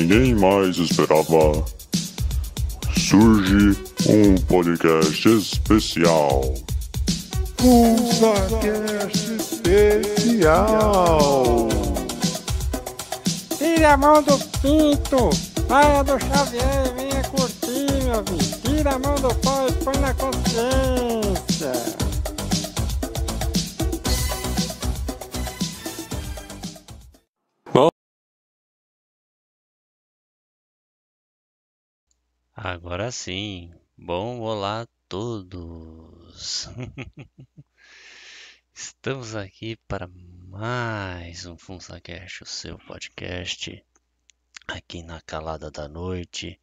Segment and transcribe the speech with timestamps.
[0.00, 1.62] ninguém mais esperava,
[2.98, 3.76] surge
[4.08, 6.54] um podcast especial.
[7.58, 10.88] PulsaCast especial.
[13.58, 15.30] Tira a mão do pinto,
[15.68, 18.60] saia do Xavier e venha curtir, meu filho.
[18.64, 21.99] Tira a mão do pau e põe na consciência.
[32.54, 33.72] Agora sim.
[33.96, 36.68] Bom, olá a todos.
[38.74, 40.10] Estamos aqui para
[40.48, 43.82] mais um FunsaCast, o seu podcast,
[44.66, 46.60] aqui na calada da noite,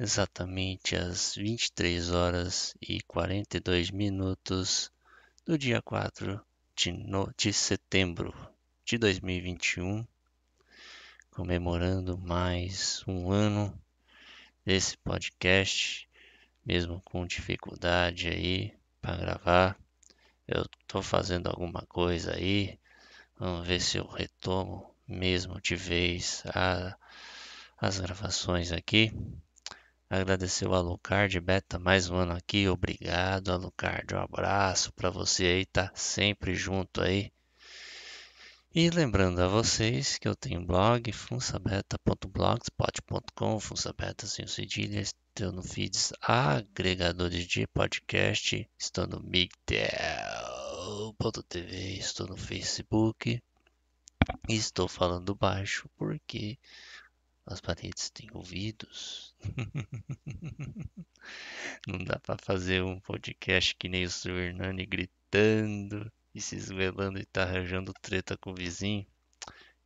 [0.00, 4.92] exatamente às 23 horas e 42 minutos
[5.46, 6.44] do dia 4
[6.74, 7.32] de, no...
[7.36, 8.34] de setembro
[8.84, 10.04] de 2021,
[11.30, 13.80] comemorando mais um ano
[14.70, 16.08] desse podcast,
[16.64, 18.72] mesmo com dificuldade aí
[19.02, 19.76] para gravar.
[20.46, 22.78] Eu tô fazendo alguma coisa aí.
[23.36, 26.96] Vamos ver se eu retomo mesmo de vez a,
[27.80, 29.12] as gravações aqui.
[30.08, 32.68] Agradecer o Alucard Beta mais um ano aqui.
[32.68, 34.14] Obrigado, Alucard.
[34.14, 37.32] Um abraço para você aí, tá sempre junto aí.
[38.72, 46.12] E lembrando a vocês que eu tenho blog, funsabeta.blogspot.com, funsabeta sem cedilha, estou no feeds
[46.22, 49.88] agregadores de podcast, estou no migtel.tv,
[51.98, 53.42] estou no Facebook
[54.48, 56.56] e estou falando baixo porque
[57.44, 59.34] as paredes têm ouvidos.
[61.88, 64.38] Não dá para fazer um podcast que nem o Sr.
[64.38, 69.06] Hernani gritando e se esvelando e tá arranjando treta com o vizinho.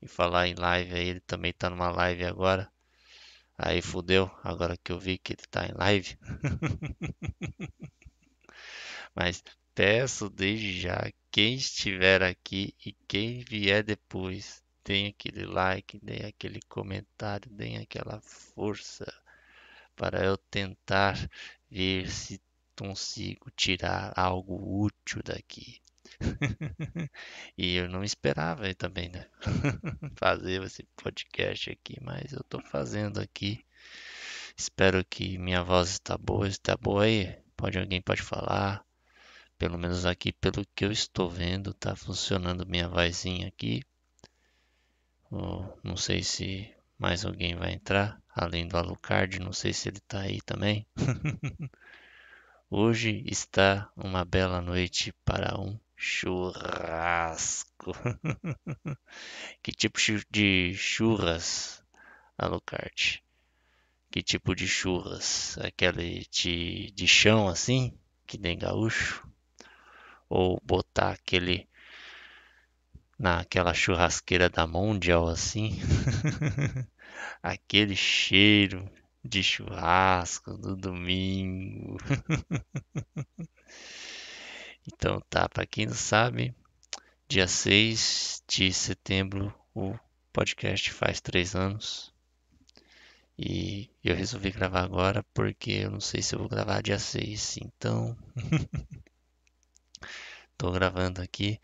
[0.03, 2.71] E falar em live aí, ele também tá numa live agora.
[3.57, 6.19] Aí fudeu, agora que eu vi que ele tá em live.
[9.15, 9.43] Mas
[9.75, 16.61] peço desde já, quem estiver aqui e quem vier depois, deem aquele like, deem aquele
[16.69, 19.07] comentário, deem aquela força
[19.97, 21.17] para eu tentar
[21.71, 22.41] ver se
[22.77, 25.81] consigo tirar algo útil daqui.
[27.56, 29.26] e eu não esperava também, né?
[30.16, 33.64] fazer esse podcast aqui, mas eu tô fazendo aqui.
[34.56, 37.37] Espero que minha voz está boa, está boa aí.
[37.56, 38.85] Pode alguém pode falar.
[39.59, 43.83] Pelo menos aqui, pelo que eu estou vendo, tá funcionando minha vozinha aqui.
[45.30, 50.00] Oh, não sei se mais alguém vai entrar, além do Alucard, não sei se ele
[50.00, 50.87] tá aí também.
[52.71, 57.92] Hoje está uma bela noite para um Churrasco.
[59.62, 59.99] que tipo
[60.30, 61.82] de churras,
[62.37, 63.23] Alucard?
[64.11, 65.56] Que tipo de churras?
[65.56, 69.26] Aquele de, de chão assim, que nem gaúcho?
[70.28, 71.66] Ou botar aquele
[73.18, 75.80] naquela churrasqueira da Mondial assim?
[77.42, 78.90] aquele cheiro
[79.25, 81.96] de churrasco no domingo.
[84.87, 86.55] Então tá, para quem não sabe,
[87.29, 89.99] dia 6 de setembro o
[90.33, 92.14] podcast faz três anos.
[93.38, 97.59] E eu resolvi gravar agora porque eu não sei se eu vou gravar dia 6.
[97.59, 98.17] Então,
[100.57, 101.59] tô gravando aqui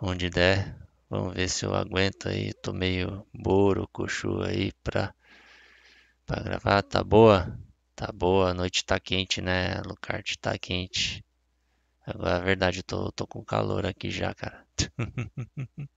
[0.00, 0.76] onde der.
[1.10, 2.52] Vamos ver se eu aguento aí.
[2.54, 5.14] Tô meio boro, coxu aí pra,
[6.24, 6.82] pra gravar.
[6.82, 7.58] Tá boa?
[7.94, 8.50] Tá boa.
[8.50, 10.38] A noite tá quente, né, Lucarte?
[10.38, 11.24] Tá quente.
[12.06, 14.64] Agora, a verdade, eu tô, tô com calor aqui já, cara.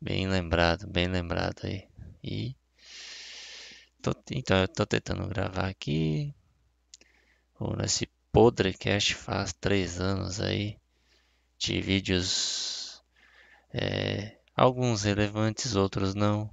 [0.00, 1.88] bem lembrado, bem lembrado aí.
[2.22, 2.54] E.
[4.00, 6.32] Tô, então, eu tô tentando gravar aqui.
[7.76, 10.78] Nesse podcast faz três anos aí.
[11.58, 13.02] De vídeos.
[13.74, 16.48] É, alguns relevantes, outros não.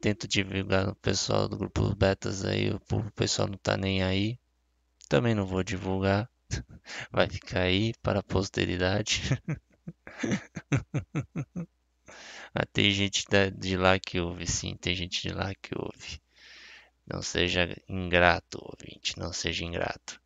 [0.00, 2.70] Tento divulgar no pessoal do grupo Betas aí.
[2.70, 4.38] O pessoal não tá nem aí.
[5.08, 6.30] Também não vou divulgar
[7.10, 9.22] vai ficar aí para a posteridade.
[12.54, 13.24] Mas tem gente
[13.56, 16.20] de lá que ouve, sim, tem gente de lá que ouve.
[17.06, 20.20] Não seja ingrato, ouvinte, não seja ingrato.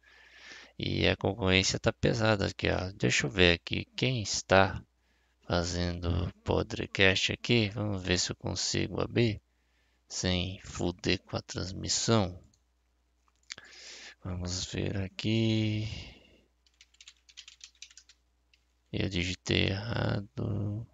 [0.78, 2.90] E a concorrência tá pesada aqui, ó.
[2.96, 4.82] Deixa eu ver aqui quem está
[5.46, 7.68] fazendo podcast aqui.
[7.68, 9.40] Vamos ver se eu consigo abrir
[10.08, 12.38] sem fuder com a transmissão.
[14.24, 15.88] Vamos ver aqui.
[18.92, 20.86] Eu digitei errado.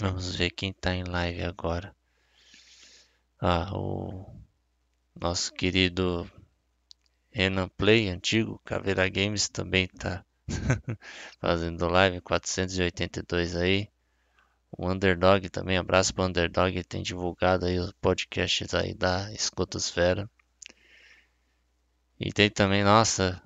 [0.00, 1.94] Vamos ver quem tá em live agora.
[3.38, 4.24] Ah, o
[5.14, 6.30] nosso querido
[7.32, 10.24] Renan Play, antigo Caveira Games, também tá
[11.40, 13.88] fazendo live 482 aí.
[14.82, 20.26] O Underdog também, abraço pro Underdog, ele tem divulgado aí os podcasts aí da Escotosfera.
[22.18, 23.42] E tem também, nossa,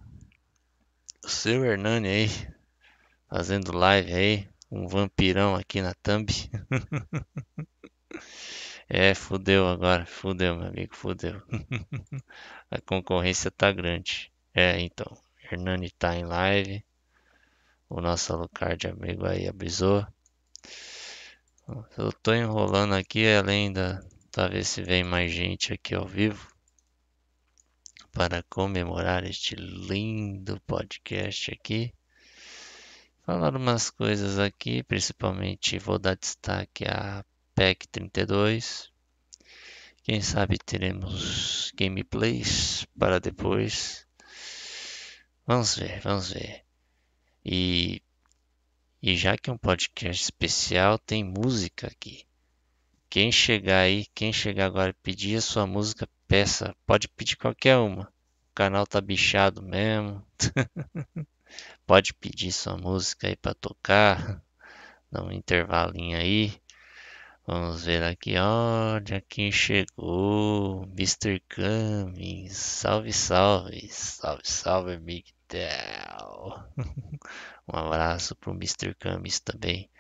[1.25, 2.29] o seu Hernani aí,
[3.29, 6.29] fazendo live aí, um vampirão aqui na thumb.
[8.89, 11.43] é, fudeu agora, fudeu, meu amigo, fudeu.
[12.71, 14.33] A concorrência tá grande.
[14.55, 15.13] É, então,
[15.51, 16.85] Hernani tá em live.
[17.89, 20.07] O nosso Alucard amigo aí avisou.
[21.67, 24.03] Eu tô enrolando aqui além da.
[24.31, 26.47] Pra ver se vem mais gente aqui ao vivo.
[28.13, 31.95] Para comemorar este lindo podcast aqui.
[33.25, 38.93] Falar umas coisas aqui, principalmente vou dar destaque a PEC 32.
[40.03, 44.07] Quem sabe teremos gameplays para depois.
[45.47, 46.63] Vamos ver, vamos ver.
[47.43, 48.03] E
[49.07, 52.25] e já que é um podcast especial, tem música aqui.
[53.11, 56.75] Quem chegar aí, quem chegar agora e pedir a sua música, peça.
[56.87, 58.05] Pode pedir qualquer uma.
[58.05, 60.25] O canal tá bichado mesmo.
[61.87, 64.43] Pode pedir sua música aí para tocar.
[65.13, 66.59] Dá um intervalinho aí.
[67.47, 71.43] Vamos ver aqui, olha quem chegou, Mr.
[71.55, 76.65] Cummings, salve, salve, salve, salve, Big Del.
[77.69, 78.95] Um abraço pro Mr.
[78.95, 79.91] Cummings também.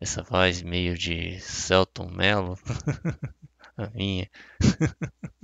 [0.00, 2.58] Essa voz meio de Celton Mello.
[3.76, 4.30] a minha.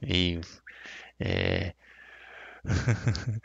[0.00, 0.40] meio.
[1.20, 1.74] É,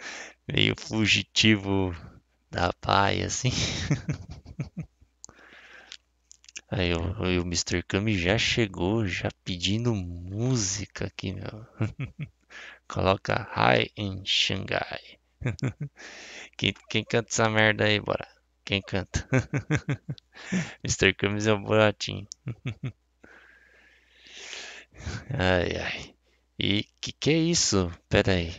[0.48, 1.96] meio fugitivo
[2.52, 3.52] da pai, assim.
[6.70, 7.82] Aí o, o Mr.
[7.84, 11.66] Kami já chegou, já pedindo música aqui, meu.
[12.88, 15.18] Coloca High in Shanghai.
[16.58, 18.28] Quem, quem canta essa merda aí, bora?
[18.66, 19.28] Quem canta?
[20.84, 21.14] Mr.
[21.14, 22.28] Cummings é o Boratinho.
[25.34, 26.16] ai, ai.
[26.60, 27.92] E que que é isso?
[28.10, 28.54] Pera aí.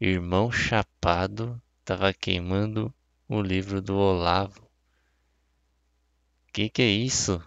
[0.00, 2.94] Irmão Chapado tava queimando
[3.28, 4.68] o livro do Olavo.
[6.52, 7.42] Que que é isso?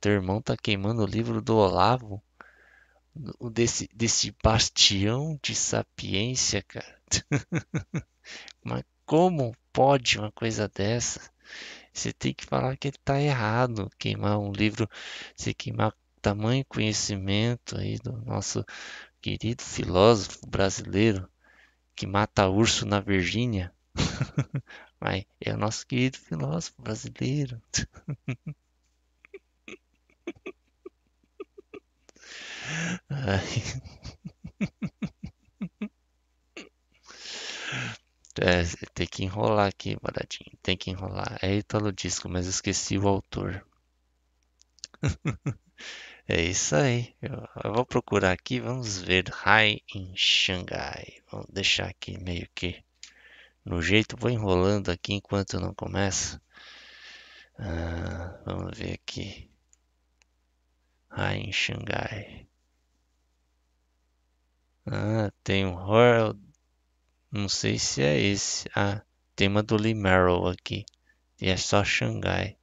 [0.00, 2.22] Teu irmão tá queimando o livro do Olavo?
[3.52, 6.98] Desse, desse bastião de sapiência, cara.
[8.64, 11.30] Mas como pode uma coisa dessa?
[11.92, 13.90] Você tem que falar que está errado.
[13.98, 14.88] Queimar um livro,
[15.36, 18.64] você queimar tamanho conhecimento aí do nosso
[19.22, 21.28] querido filósofo brasileiro
[21.96, 23.72] que mata urso na Virgínia.
[25.00, 27.60] Mas é o nosso querido filósofo brasileiro.
[33.10, 33.62] Ai.
[38.40, 38.62] É,
[38.94, 40.56] tem que enrolar aqui, baratinho.
[40.62, 41.38] Tem que enrolar.
[41.42, 43.66] É Italo Disco, mas esqueci o autor.
[46.28, 47.14] é isso aí.
[47.20, 48.60] Eu, eu, vou procurar aqui.
[48.60, 49.28] Vamos ver.
[49.30, 51.20] High in Shanghai.
[51.30, 52.82] Vamos deixar aqui meio que
[53.64, 54.16] no jeito.
[54.16, 56.40] Vou enrolando aqui enquanto não começa.
[57.58, 59.50] Ah, vamos ver aqui.
[61.10, 62.46] High in Shanghai.
[64.86, 66.34] Ah, tem um Royal
[67.30, 68.68] não sei se é esse.
[68.74, 69.02] Ah,
[69.36, 70.84] tema do Lee Merrill aqui.
[71.40, 72.56] E é só Xangai.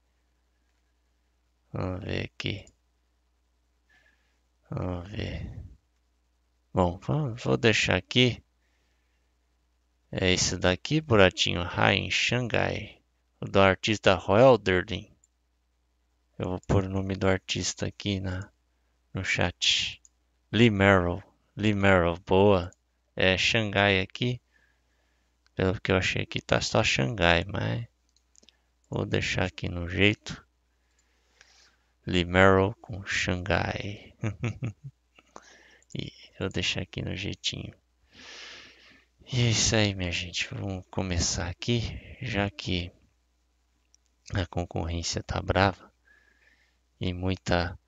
[1.71, 2.65] Vamos ver aqui.
[4.69, 5.63] Vamos ver.
[6.73, 6.99] Bom,
[7.43, 8.43] vou deixar aqui.
[10.11, 13.01] É esse daqui, Buratinho High em Xangai.
[13.39, 15.09] O do artista Royal Durden.
[16.37, 18.49] Eu vou pôr o nome do artista aqui na,
[19.13, 20.01] no chat.
[20.51, 21.23] Lee Merrill.
[21.55, 22.71] Lee Merrill, boa.
[23.15, 24.41] É Xangai aqui.
[25.55, 27.87] Pelo que eu achei que tá só Xangai, mas
[28.89, 30.45] vou deixar aqui no jeito.
[32.05, 34.13] Limero com Xangai.
[35.95, 37.73] e vou deixar aqui no jeitinho.
[39.31, 40.47] E é isso aí, minha gente.
[40.53, 41.81] Vamos começar aqui,
[42.21, 42.91] já que
[44.33, 45.91] a concorrência tá brava
[46.99, 47.79] e muita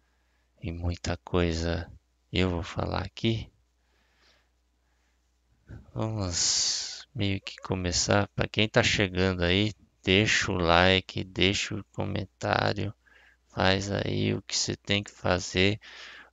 [0.62, 1.92] e muita coisa
[2.32, 3.52] eu vou falar aqui.
[5.94, 8.28] Vamos meio que começar.
[8.36, 12.94] Para quem está chegando aí, deixa o like, deixa o comentário,
[13.54, 15.80] faz aí o que você tem que fazer.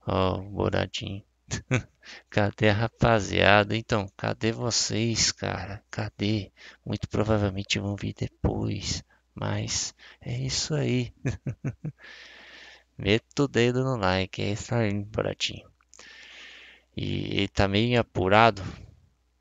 [0.05, 1.23] Ó, oh, Boradinho.
[2.29, 3.75] Cadê a rapaziada?
[3.75, 5.83] Então, cadê vocês, cara?
[5.89, 6.51] Cadê?
[6.85, 9.03] Muito provavelmente vão vir depois.
[9.33, 11.11] Mas é isso aí.
[12.97, 15.67] Meta o dedo no like, é isso aí, Boratinho.
[16.95, 18.61] E ele tá meio apurado,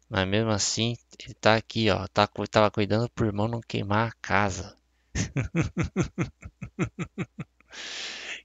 [0.08, 2.06] mas mesmo assim, ele tá aqui, ó.
[2.08, 4.76] Tá, tava cuidando pro irmão não queimar a casa.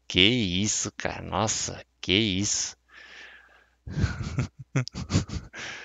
[0.07, 1.21] que isso, cara.
[1.21, 2.75] Nossa, que isso.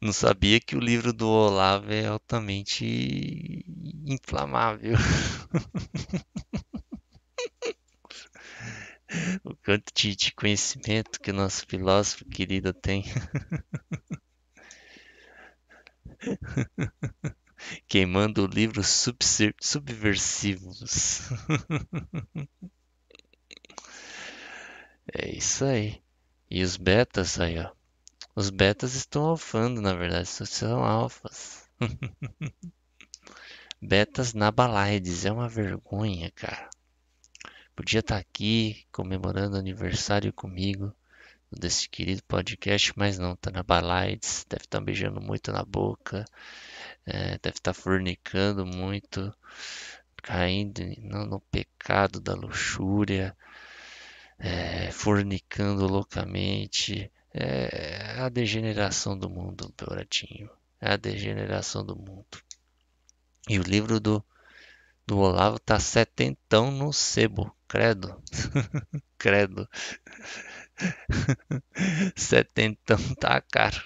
[0.00, 3.64] Não sabia que o livro do Olavo é altamente
[4.06, 4.96] inflamável.
[9.44, 13.04] o quanto de, de conhecimento que o nosso filósofo querido tem.
[17.88, 18.88] Queimando livros
[19.60, 21.22] subversivos.
[25.12, 26.02] é isso aí.
[26.50, 27.70] E os betas aí, ó.
[28.34, 31.68] Os betas estão alfando, na verdade, são alfas.
[33.80, 36.68] betas na Balaides, é uma vergonha, cara.
[37.74, 40.94] Podia estar tá aqui comemorando aniversário comigo
[41.50, 46.24] desse querido podcast, mas não, tá na Balaides, deve estar tá beijando muito na boca,
[47.06, 49.34] é, deve estar tá fornicando muito,
[50.22, 53.36] caindo no, no pecado da luxúria,
[54.38, 60.50] é, fornicando loucamente, é a degeneração do mundo, Doratinho.
[60.80, 62.26] É a degeneração do mundo.
[63.48, 64.24] E o livro do,
[65.06, 67.54] do Olavo tá setentão no sebo.
[67.68, 68.20] Credo.
[69.18, 69.68] Credo.
[72.16, 73.80] setentão tá caro.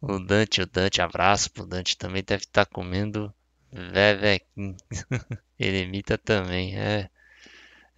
[0.00, 3.34] o Dante, o Dante, abraço pro Dante também deve estar tá comendo
[3.72, 4.76] vevequim.
[5.58, 7.10] Eremita também, é.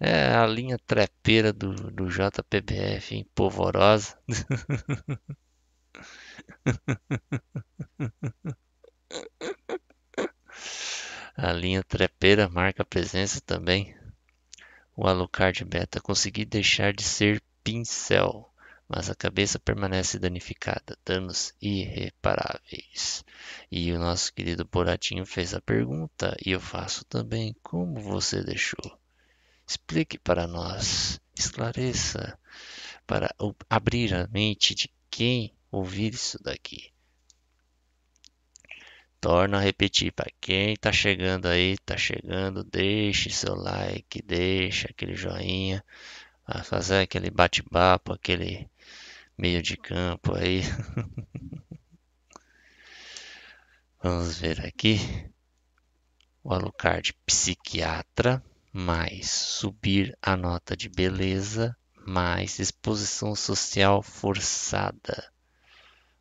[0.01, 4.17] É a linha trepeira do, do JPBF em polvorosa.
[11.35, 13.93] a linha trepeira marca presença também.
[15.01, 18.53] O Alucard Beta consegui deixar de ser pincel,
[18.85, 23.23] mas a cabeça permanece danificada, danos irreparáveis.
[23.71, 28.99] E o nosso querido Boratinho fez a pergunta, e eu faço também: como você deixou?
[29.65, 32.37] Explique para nós, esclareça,
[33.07, 33.33] para
[33.69, 36.91] abrir a mente de quem ouvir isso daqui.
[39.21, 45.15] Torno a repetir para quem está chegando aí, está chegando, deixe seu like, deixe aquele
[45.15, 45.83] joinha,
[46.45, 48.69] a fazer aquele bate-papo, aquele
[49.37, 50.61] meio de campo aí.
[54.01, 54.97] Vamos ver aqui.
[56.41, 65.31] O Alucard, psiquiatra mais subir a nota de beleza, mais exposição social forçada.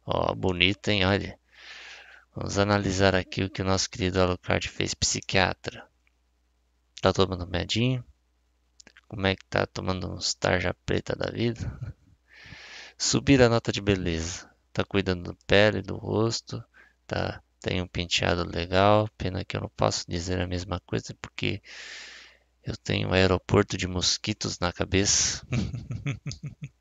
[0.04, 1.04] Ó, bonito, hein?
[1.04, 1.37] Olha.
[2.40, 5.84] Vamos analisar aqui o que o nosso querido Alucard fez, psiquiatra.
[7.02, 8.04] Tá tomando medinho?
[9.08, 11.68] Como é que tá tomando uns tarja preta da vida?
[12.96, 14.48] Subir a nota de beleza.
[14.72, 16.62] Tá cuidando da pele, do rosto,
[17.08, 19.08] tá tem um penteado legal.
[19.18, 21.60] Pena que eu não posso dizer a mesma coisa porque
[22.62, 25.44] eu tenho um aeroporto de mosquitos na cabeça.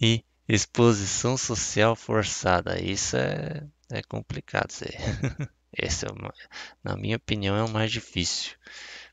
[0.00, 2.80] e exposição social forçada.
[2.80, 4.70] Isso é, é complicado.
[5.76, 6.32] Esse é uma,
[6.82, 8.54] na minha opinião, é o mais difícil.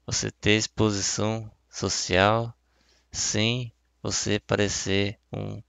[0.06, 2.54] Você ter exposição social
[3.12, 5.62] sem você parecer um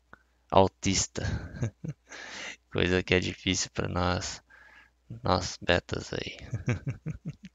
[0.51, 1.22] autista.
[2.72, 4.42] Coisa que é difícil para nós,
[5.22, 6.37] nós betas aí.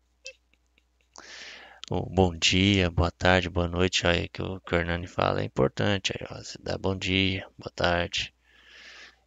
[1.89, 6.11] o bom dia, boa tarde, boa noite aí que o, Hernani fala é importante.
[6.13, 8.33] Aí, ó, você dá bom dia, boa tarde.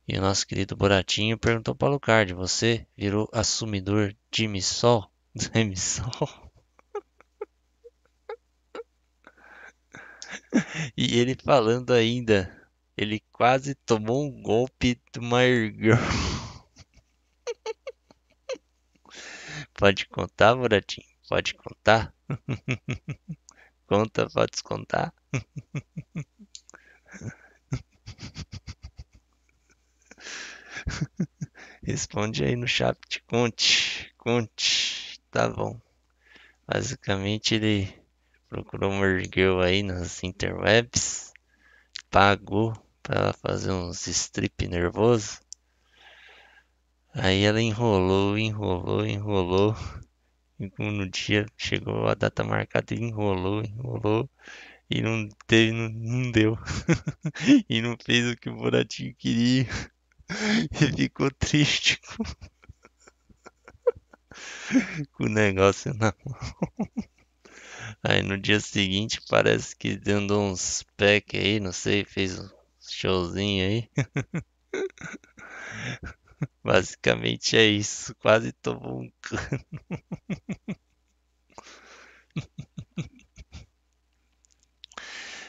[0.07, 5.11] E o nosso querido Boratinho perguntou para o Lucard: Você virou assumidor de Missol?
[5.55, 6.51] Missol?
[10.97, 12.55] e ele falando ainda,
[12.97, 15.97] ele quase tomou um golpe do My Girl.
[19.73, 21.20] Pode contar, Boratinho?
[21.31, 22.13] Pode contar?
[23.87, 25.15] Conta, pode descontar.
[31.85, 35.81] Responde aí no chat, conte, conte, tá bom.
[36.67, 37.95] Basicamente ele
[38.49, 41.33] procurou uma girl aí nas interwebs,
[42.11, 42.73] pagou
[43.05, 45.39] para ela fazer uns strip nervoso.
[47.15, 49.77] Aí ela enrolou, enrolou, enrolou
[50.79, 54.29] no dia chegou a data marcada e enrolou, enrolou
[54.91, 56.59] e não teve, não, não deu.
[57.69, 59.67] e não fez o que o Boratinho queria.
[60.73, 62.25] E ficou triste com,
[65.13, 66.37] com o negócio na mão.
[68.03, 72.49] Aí no dia seguinte parece que andou uns pack aí, não sei, fez um
[72.81, 73.89] showzinho aí.
[76.65, 79.65] Basicamente é isso, quase tomou um cano.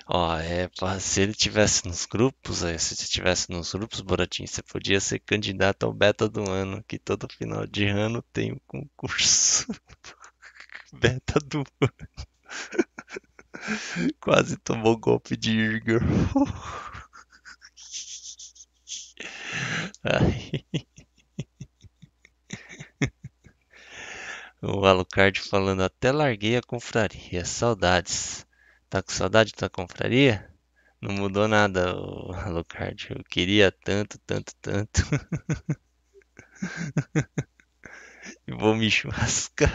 [0.07, 4.99] Ó, é, se ele tivesse nos grupos, é, se tivesse nos grupos, Boratinho, você podia
[4.99, 9.67] ser candidato ao beta do ano, que todo final de ano tem um concurso.
[10.93, 11.93] beta do ano.
[14.19, 16.01] Quase tomou golpe de Irger.
[24.61, 28.45] O Alucard falando, até larguei a confraria, saudades.
[28.89, 30.49] Tá com saudade da confraria?
[31.01, 33.07] Não mudou nada, o Alucard.
[33.11, 35.01] Eu queria tanto, tanto, tanto.
[38.59, 39.71] vou me churrascar.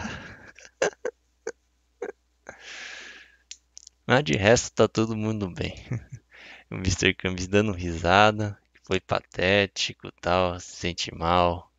[4.07, 5.75] Mas de resto tá todo mundo bem.
[6.69, 7.13] O Mr.
[7.13, 11.69] Camis dando risada, foi patético tal, se sente mal.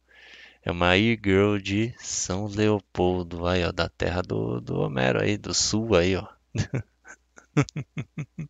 [0.63, 5.55] É uma e-girl de São Leopoldo, aí ó, da terra do, do Homero aí, do
[5.55, 6.29] sul aí ó.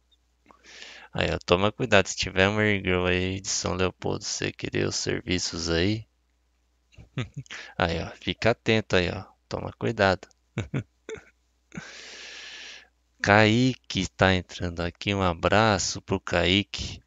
[1.12, 4.97] Aí ó, toma cuidado, se tiver uma e-girl aí de São Leopoldo, você querer os
[4.97, 6.07] serviços aí.
[7.79, 10.29] Aí ó, fica atento aí ó, toma cuidado.
[13.23, 17.01] Kaique está entrando aqui, um abraço pro Kaique.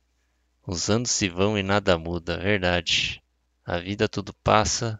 [0.74, 3.22] Os anos se vão e nada muda, verdade.
[3.66, 4.98] A vida tudo passa.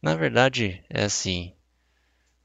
[0.00, 1.52] Na verdade, é assim.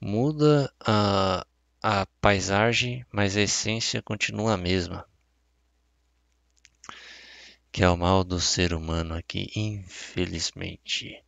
[0.01, 1.45] Muda a,
[1.79, 5.07] a paisagem, mas a essência continua a mesma.
[7.71, 11.23] Que é o mal do ser humano aqui, infelizmente.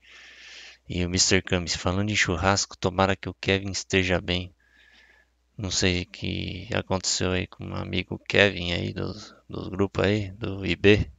[0.90, 1.44] E o Mr.
[1.44, 4.56] Camis falando em churrasco, tomara que o Kevin esteja bem.
[5.56, 9.14] Não sei o que aconteceu aí com um amigo Kevin aí do,
[9.48, 11.16] do grupo aí, do IB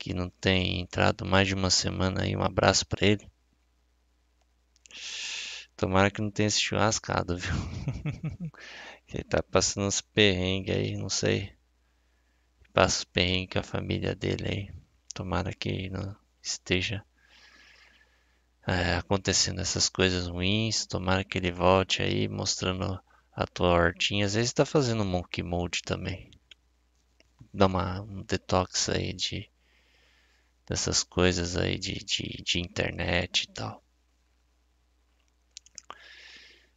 [0.00, 2.34] que não tem entrado mais de uma semana aí.
[2.34, 3.30] Um abraço para ele.
[5.76, 7.52] Tomara que não tenha esse churrascado, viu?
[9.12, 11.52] ele tá passando uns perrengues aí, não sei.
[12.72, 14.74] Passa os perrengues com a família dele aí.
[15.12, 17.04] Tomara que não esteja
[18.66, 20.86] é, acontecendo essas coisas ruins.
[20.86, 22.98] Tomara que ele volte aí mostrando
[23.32, 24.24] a tua hortinha.
[24.24, 26.30] Às vezes tá fazendo monkey mode também.
[27.52, 29.49] Dá uma, um detox aí de
[30.70, 33.82] dessas coisas aí de, de, de internet e tal.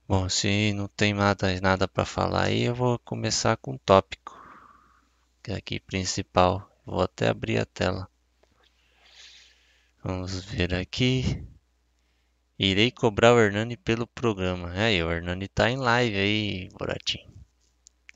[0.08, 4.36] Bom, se não tem nada, nada para falar aí, eu vou começar com o tópico,
[5.44, 6.68] que é aqui principal.
[6.84, 8.10] Vou até abrir a tela.
[10.04, 11.46] Vamos ver aqui.
[12.58, 14.72] Irei cobrar o Hernani pelo programa.
[14.72, 17.32] Aí, o Hernani tá em live aí, Boratinho.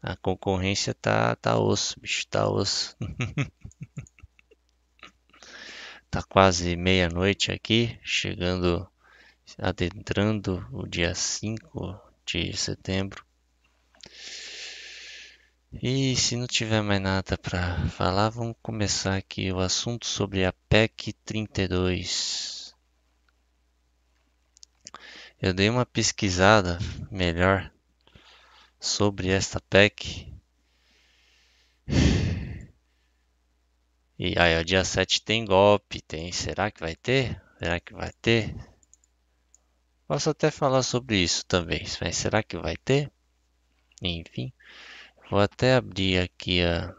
[0.02, 2.98] A concorrência tá, tá osso, bicho, tá osso.
[6.10, 8.90] Tá quase meia-noite aqui, chegando,
[9.58, 13.26] adentrando o dia 5 de setembro.
[15.74, 20.54] E se não tiver mais nada para falar, vamos começar aqui o assunto sobre a
[20.70, 22.74] PEC 32.
[25.42, 26.80] Eu dei uma pesquisada
[27.12, 27.70] melhor
[28.80, 30.34] sobre esta PEC
[34.20, 36.32] E aí, ó, dia 7 tem golpe, tem.
[36.32, 37.40] Será que vai ter?
[37.60, 38.56] Será que vai ter?
[40.08, 43.12] Posso até falar sobre isso também, mas será que vai ter?
[44.02, 44.52] Enfim,
[45.30, 46.96] vou até abrir aqui a,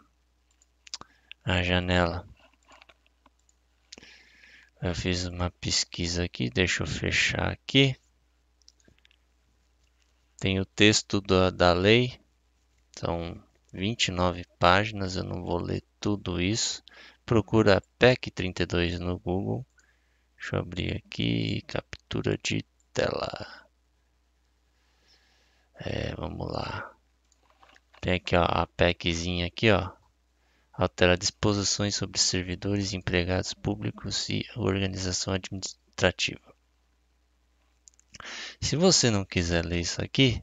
[1.44, 2.28] a janela.
[4.81, 7.96] Eu fiz uma pesquisa aqui, deixa eu fechar aqui.
[10.38, 12.20] Tem o texto da, da lei,
[12.96, 13.42] são
[13.78, 16.82] 29 páginas, eu não vou ler tudo isso
[17.28, 19.66] procura PEC 32 no Google.
[20.34, 22.64] Deixa eu abrir aqui, captura de
[22.94, 23.68] tela.
[25.74, 26.90] É, vamos lá.
[28.00, 29.92] Tem aqui ó, a PECzinha aqui, ó.
[30.72, 36.54] Altera disposições sobre servidores, empregados públicos e organização administrativa.
[38.58, 40.42] Se você não quiser ler isso aqui,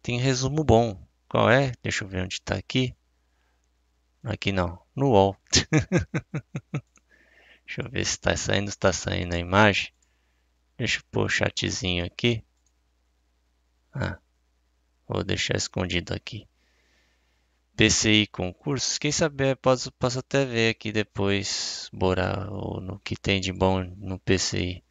[0.00, 0.98] tem resumo bom.
[1.34, 1.72] Qual é?
[1.82, 2.94] Deixa eu ver onde está aqui.
[4.22, 5.36] Aqui não, no UOL.
[7.66, 9.92] Deixa eu ver se está saindo, está saindo a imagem.
[10.78, 12.44] Deixa eu pôr o chatzinho aqui.
[13.92, 14.16] Ah,
[15.08, 16.46] vou deixar escondido aqui.
[17.76, 23.52] PCI concursos, quem sabe posso, posso até ver aqui depois, Bora, no que tem de
[23.52, 24.84] bom no PCI.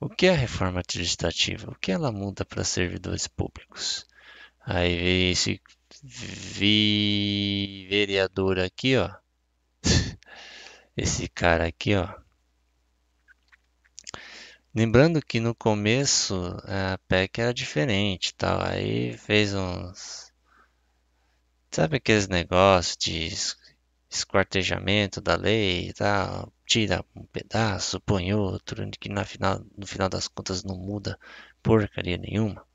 [0.00, 1.70] O que é a reforma administrativa?
[1.70, 4.06] O que ela muda para servidores públicos?
[4.70, 5.60] Aí veio esse
[6.02, 9.10] vi vereador aqui, ó.
[10.94, 12.06] Esse cara aqui, ó.
[14.74, 18.60] Lembrando que no começo a PEC era diferente, tal.
[18.60, 20.30] Aí fez uns
[21.70, 23.28] sabe aqueles negócios de
[24.10, 30.10] esquartejamento da lei e tal, tira um pedaço, põe outro, que na final, no final
[30.10, 31.18] das contas não muda
[31.62, 32.67] porcaria nenhuma.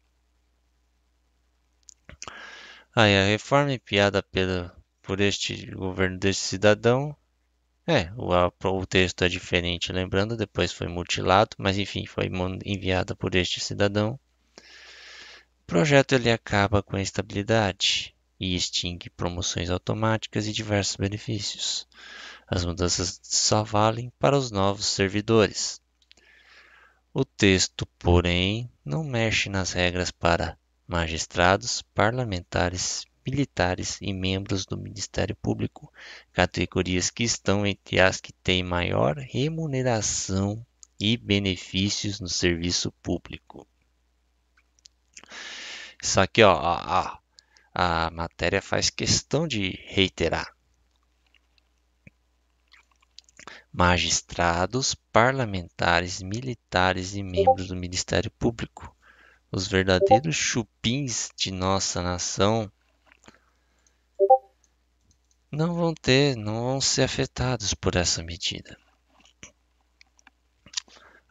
[2.95, 7.15] Aí a reforma enviada pelo, por este governo deste cidadão.
[7.87, 8.31] É, o,
[8.69, 12.29] o texto é diferente, lembrando, depois foi mutilado, mas enfim, foi
[12.63, 14.19] enviada por este cidadão.
[14.57, 21.87] O projeto ele acaba com a estabilidade e extingue promoções automáticas e diversos benefícios.
[22.47, 25.81] As mudanças só valem para os novos servidores.
[27.11, 35.35] O texto, porém, não mexe nas regras para magistrados, parlamentares, militares e membros do Ministério
[35.35, 35.91] Público,
[36.31, 40.65] categorias que estão entre as que têm maior remuneração
[40.99, 43.67] e benefícios no serviço público.
[46.01, 47.19] Isso aqui, ó, a,
[47.73, 50.53] a matéria faz questão de reiterar.
[53.71, 58.95] Magistrados, parlamentares, militares e membros do Ministério Público
[59.55, 62.71] os verdadeiros chupins de nossa nação
[65.51, 68.75] não vão ter, não vão ser afetados por essa medida.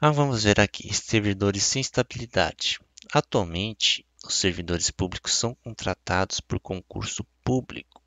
[0.01, 2.79] Ah, vamos ver aqui, servidores sem estabilidade.
[3.13, 8.01] Atualmente, os servidores públicos são contratados por concurso público,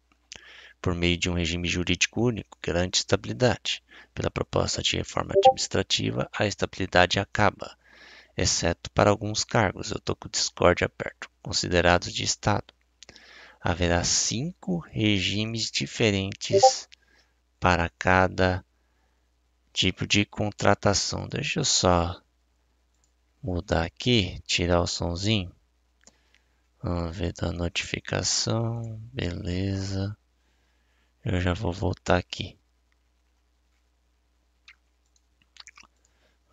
[0.82, 3.84] por meio de um regime jurídico único que garante estabilidade.
[4.14, 7.78] Pela proposta de reforma administrativa, a estabilidade acaba,
[8.36, 12.74] exceto para alguns cargos, eu estou com o Discord aberto, considerados de Estado.
[13.62, 16.88] Haverá cinco regimes diferentes
[17.60, 18.64] para cada
[19.74, 21.28] tipo de contratação.
[21.28, 22.22] Deixa eu só
[23.42, 25.52] mudar aqui, tirar o sonzinho.
[26.82, 30.16] Vamos ver da notificação, beleza.
[31.24, 32.60] Eu já vou voltar aqui.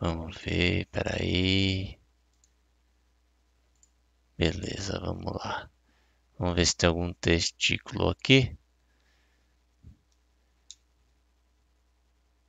[0.03, 1.97] Vamos ver, peraí.
[4.37, 5.71] Beleza, vamos lá.
[6.37, 8.59] Vamos ver se tem algum testículo aqui.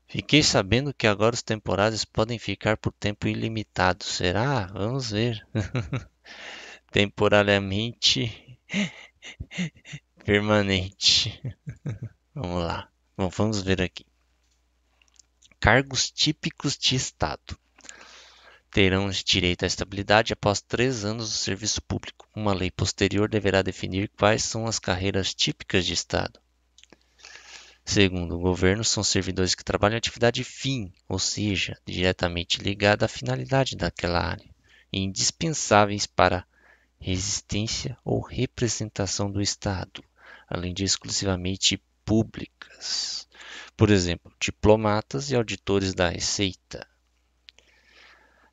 [0.07, 4.03] Fiquei sabendo que agora os temporários podem ficar por tempo ilimitado.
[4.03, 4.65] Será?
[4.73, 5.47] Vamos ver.
[6.91, 8.59] Temporariamente
[10.25, 11.39] permanente.
[12.33, 12.89] Vamos lá.
[13.15, 14.03] Bom, vamos ver aqui
[15.63, 17.57] cargos típicos de Estado.
[18.69, 22.27] Terão direito à estabilidade após três anos do serviço público.
[22.35, 26.37] Uma lei posterior deverá definir quais são as carreiras típicas de Estado.
[27.85, 33.07] Segundo o governo, são servidores que trabalham em atividade fim, ou seja, diretamente ligada à
[33.07, 34.53] finalidade daquela área,
[34.91, 36.45] e indispensáveis para
[36.99, 40.03] resistência ou representação do Estado,
[40.45, 43.29] além de exclusivamente públicas
[43.75, 46.87] por exemplo, diplomatas e auditores da Receita.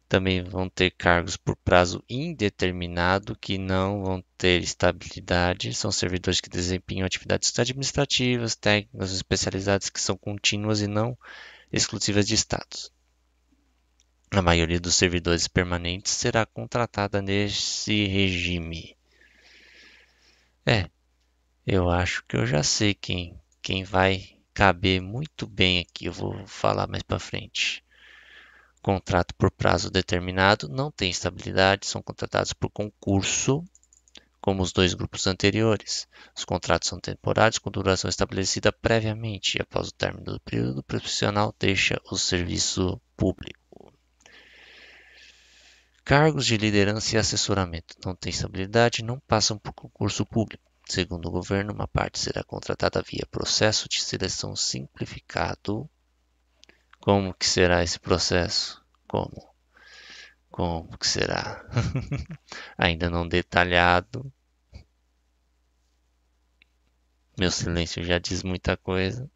[0.08, 5.72] Também vão ter cargos por prazo indeterminado que não vão ter estabilidade.
[5.72, 11.16] São servidores que desempenham atividades administrativas, técnicas especializadas que são contínuas e não
[11.72, 12.90] exclusivas de estados.
[14.32, 18.96] A maioria dos servidores permanentes será contratada nesse regime.
[20.66, 20.90] É,
[21.64, 26.46] eu acho que eu já sei quem, quem vai caber muito bem aqui, eu vou
[26.46, 27.82] falar mais para frente.
[28.82, 33.64] Contrato por prazo determinado não tem estabilidade, são contratados por concurso,
[34.38, 36.06] como os dois grupos anteriores.
[36.36, 40.84] Os contratos são temporários com duração estabelecida previamente e após o término do período, o
[40.84, 43.90] profissional deixa o serviço público.
[46.04, 50.69] Cargos de liderança e assessoramento não têm estabilidade, não passam por concurso público.
[50.90, 55.88] Segundo o governo, uma parte será contratada via processo de seleção simplificado.
[56.98, 58.84] Como que será esse processo?
[59.06, 59.54] Como?
[60.50, 61.64] Como que será?
[62.76, 64.32] Ainda não detalhado.
[67.38, 69.30] Meu silêncio já diz muita coisa.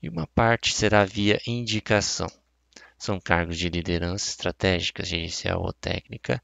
[0.00, 2.28] E uma parte será via indicação.
[2.96, 6.42] São cargos de liderança estratégica, gerencial ou técnica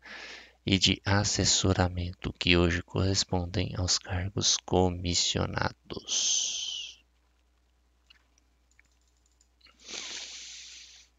[0.64, 7.02] e de assessoramento, que hoje correspondem aos cargos comissionados.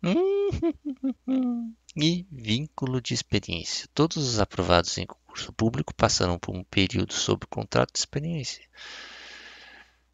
[1.95, 3.87] E vínculo de experiência.
[3.93, 8.67] Todos os aprovados em concurso público passarão por um período sob contrato de experiência.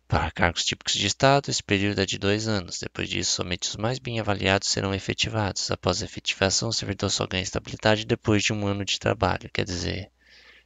[0.09, 2.79] Para cargos típicos de Estado, esse período é de dois anos.
[2.79, 5.69] Depois disso, somente os mais bem avaliados serão efetivados.
[5.69, 9.51] Após a efetivação, o servidor só ganha estabilidade depois de um ano de trabalho.
[9.53, 10.11] Quer dizer,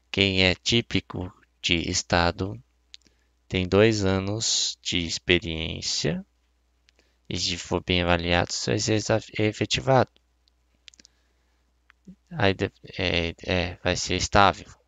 [0.10, 1.30] quem é típico
[1.62, 2.58] de Estado
[3.46, 6.26] tem dois anos de experiência
[7.30, 9.02] e se for bem avaliado, vai ser
[9.40, 10.10] efetivado.
[12.32, 12.56] Aí
[12.98, 14.83] é, é, vai ser estável.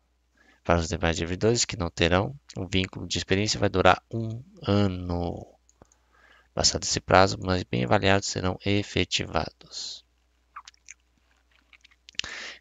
[0.66, 5.46] Para os demais servidores que não terão, o vínculo de experiência vai durar um ano.
[6.52, 10.04] Passado esse prazo, mas bem avaliados serão efetivados.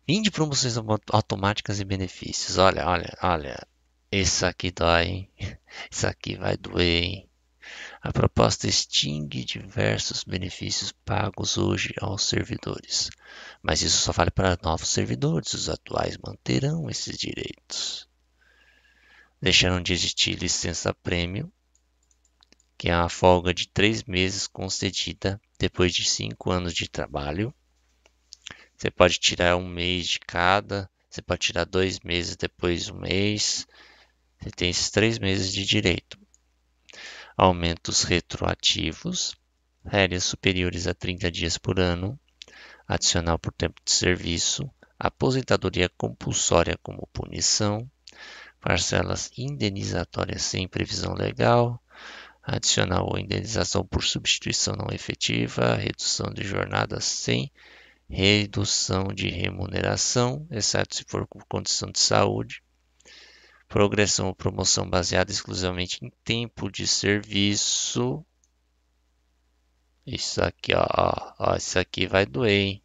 [0.05, 0.75] Fim de promoções
[1.11, 2.59] automáticas e benefícios.
[2.59, 3.67] Olha, olha, olha.
[4.11, 5.31] Isso aqui dói, hein?
[5.89, 7.29] Isso aqui vai doer, hein?
[8.05, 13.09] A proposta extingue diversos benefícios pagos hoje aos servidores,
[13.63, 18.07] mas isso só vale para novos servidores, os atuais manterão esses direitos.
[19.41, 21.51] Deixaram de existir licença prêmio,
[22.77, 27.51] que é uma folga de três meses concedida depois de cinco anos de trabalho.
[28.77, 33.65] Você pode tirar um mês de cada, você pode tirar dois meses depois um mês.
[34.39, 36.23] Você tem esses três meses de direito
[37.37, 39.35] aumentos retroativos,
[39.89, 42.17] férias superiores a 30 dias por ano,
[42.87, 47.89] adicional por tempo de serviço, aposentadoria compulsória como punição,
[48.61, 51.81] parcelas indenizatórias sem previsão legal,
[52.41, 57.51] adicional ou indenização por substituição não efetiva, redução de jornada sem
[58.09, 62.63] redução de remuneração, exceto se for por condição de saúde,
[63.67, 68.25] progressão ou promoção baseada exclusivamente em tempo de serviço.
[70.05, 70.85] Isso aqui, ó,
[71.39, 72.81] ó, isso aqui vai doer, hein?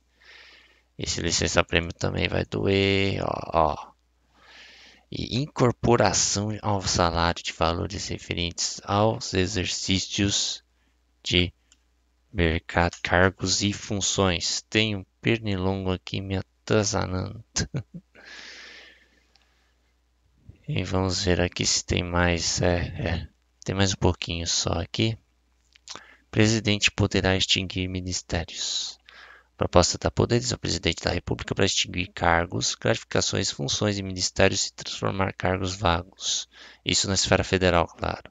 [0.98, 3.92] Esse licença prêmio também vai doer, ó, ó.
[5.10, 10.62] E incorporação ao salário de valores referentes aos exercícios
[11.22, 11.52] de
[12.32, 14.62] mercado, cargos e funções.
[14.70, 17.44] Tem um pernilongo aqui me atazanando.
[20.72, 22.62] E vamos ver aqui se tem mais.
[22.62, 23.28] É, é,
[23.64, 25.18] tem mais um pouquinho só aqui.
[26.30, 28.96] Presidente poderá extinguir ministérios.
[29.56, 34.72] Proposta da poderes ao presidente da República para extinguir cargos, gratificações, funções e ministérios e
[34.72, 36.48] transformar cargos vagos.
[36.84, 38.30] Isso na esfera federal, claro.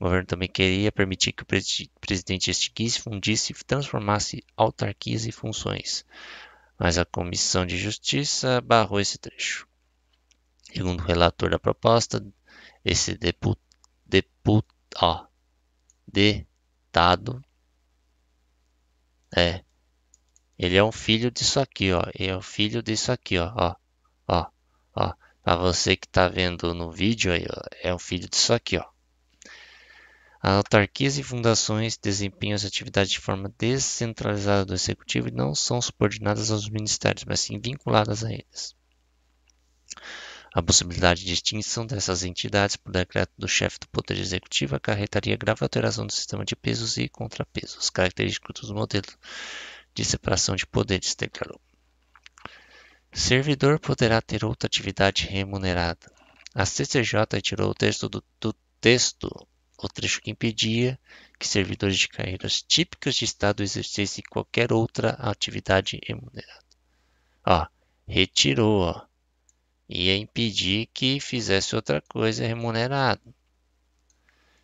[0.00, 6.04] O governo também queria permitir que o presidente extinguisse, fundisse e transformasse autarquias e funções.
[6.76, 9.69] Mas a Comissão de Justiça barrou esse trecho.
[10.74, 12.24] Segundo o relator da proposta,
[12.84, 13.66] esse deputado,
[14.06, 14.64] depu,
[14.96, 15.26] ó,
[19.36, 19.64] é
[20.58, 22.02] ele é um filho disso aqui, ó.
[22.14, 23.50] Ele é um filho disso aqui, ó.
[23.56, 23.74] Ó,
[24.28, 24.50] ó,
[24.94, 25.14] ó.
[25.42, 27.32] Pra você que tá vendo no vídeo
[27.82, 28.84] é um filho disso aqui, ó.
[30.42, 35.80] As autarquias e fundações desempenham as atividades de forma descentralizada do executivo e não são
[35.80, 38.76] subordinadas aos ministérios, mas sim vinculadas a eles.
[40.52, 45.62] A possibilidade de extinção dessas entidades por decreto do chefe do Poder Executivo acarretaria grave
[45.62, 49.16] alteração do sistema de pesos e contrapesos, característicos dos modelos
[49.94, 51.60] de separação de poderes, declarou.
[53.12, 56.10] Servidor poderá ter outra atividade remunerada.
[56.52, 59.28] A CCJ retirou o texto do, do texto,
[59.78, 60.98] o trecho que impedia
[61.38, 66.64] que servidores de carreiras típicas de Estado exercessem qualquer outra atividade remunerada.
[67.46, 67.66] Ó,
[68.08, 69.09] retirou, ó
[69.90, 73.20] ia impedir que fizesse outra coisa remunerada.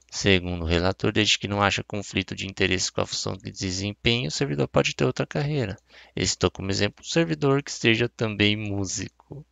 [0.08, 4.28] Segundo o relator, desde que não haja conflito de interesse com a função que desempenha,
[4.28, 5.76] o servidor pode ter outra carreira.
[6.14, 9.44] Ele citou como exemplo um servidor que seja também músico.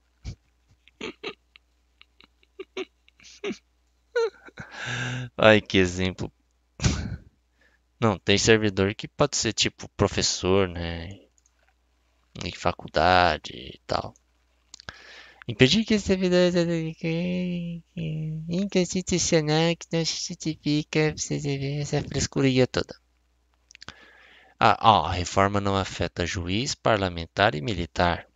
[5.36, 6.32] Ai, que exemplo.
[8.00, 11.08] Não, tem servidor que pode ser tipo professor, né?
[12.44, 14.14] Em faculdade e tal.
[15.46, 16.50] Impedir que esse servidor
[18.48, 21.14] inconstitucional que não justifica
[21.80, 22.96] essa frescurinha toda.
[24.58, 28.26] Ah, a reforma não afeta juiz, parlamentar e militar.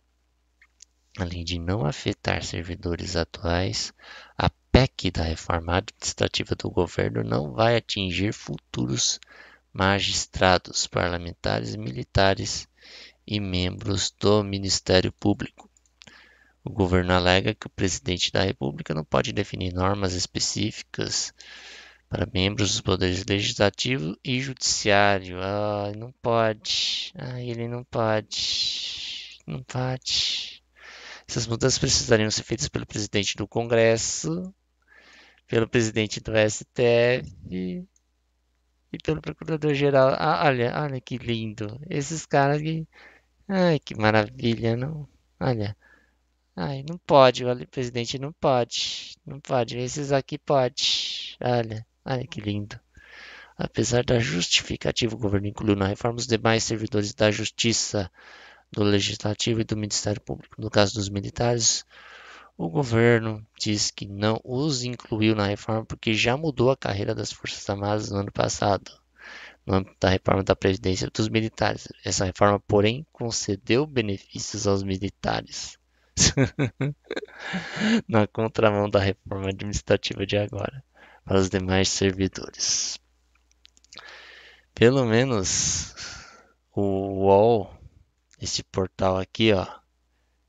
[1.17, 3.91] Além de não afetar servidores atuais,
[4.37, 9.19] a PEC da reforma administrativa do governo não vai atingir futuros
[9.73, 12.67] magistrados, parlamentares, militares
[13.25, 15.68] e membros do Ministério Público.
[16.69, 21.33] O governo alega que o presidente da República não pode definir normas específicas
[22.07, 25.41] para membros dos poderes legislativo e judiciário.
[25.41, 27.11] Ah, não pode.
[27.15, 29.39] Ah, ele não pode.
[29.47, 30.63] Não pode.
[31.27, 34.53] Essas mudanças precisariam ser feitas pelo presidente do Congresso,
[35.47, 40.09] pelo presidente do STF e pelo procurador-geral.
[40.19, 41.81] Ah, olha, olha que lindo.
[41.89, 42.87] Esses caras aqui.
[43.47, 45.09] Ai, que maravilha, não?
[45.39, 45.75] Olha.
[46.61, 49.15] Ai, não pode, olha, presidente, não pode.
[49.25, 49.77] Não pode.
[49.77, 51.37] Esses aqui pode.
[51.41, 52.77] Olha, olha que lindo.
[53.57, 58.11] Apesar da justificativa, o governo incluiu na reforma os demais servidores da Justiça,
[58.69, 60.61] do Legislativo e do Ministério Público.
[60.61, 61.85] No caso dos militares,
[62.57, 67.31] o governo diz que não os incluiu na reforma porque já mudou a carreira das
[67.31, 68.91] Forças Armadas no ano passado,
[69.65, 71.87] no âmbito da reforma da Previdência dos militares.
[72.03, 75.78] Essa reforma, porém, concedeu benefícios aos militares.
[78.07, 80.83] na contramão da reforma administrativa de agora,
[81.23, 82.99] para os demais servidores.
[84.73, 85.93] Pelo menos
[86.75, 87.73] o UOL,
[88.41, 89.67] esse portal aqui, ó,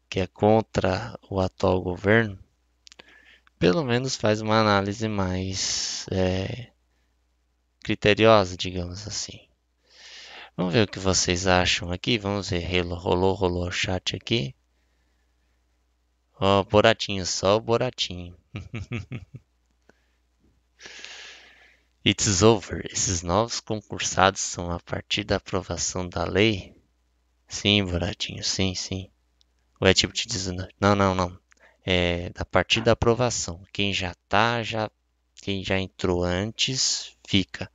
[0.09, 2.39] que é contra o atual governo,
[3.59, 6.73] pelo menos faz uma análise mais é,
[7.83, 9.51] criteriosa, digamos assim.
[10.57, 12.19] Vamos ver o que vocês acham aqui.
[12.19, 12.65] Vamos ver.
[12.83, 14.55] Rolou, rolou o chat aqui.
[16.41, 18.35] Ó, oh, Boratinho, só o Boratinho.
[22.03, 22.83] It's over.
[22.91, 26.75] Esses novos concursados são a partir da aprovação da lei?
[27.47, 29.11] Sim, Boratinho, sim, sim.
[29.79, 31.39] Ou é tipo te dizendo, não, não, não.
[31.87, 33.63] É a partir da aprovação.
[33.71, 34.91] Quem já tá, já
[35.43, 37.71] quem já entrou antes, fica.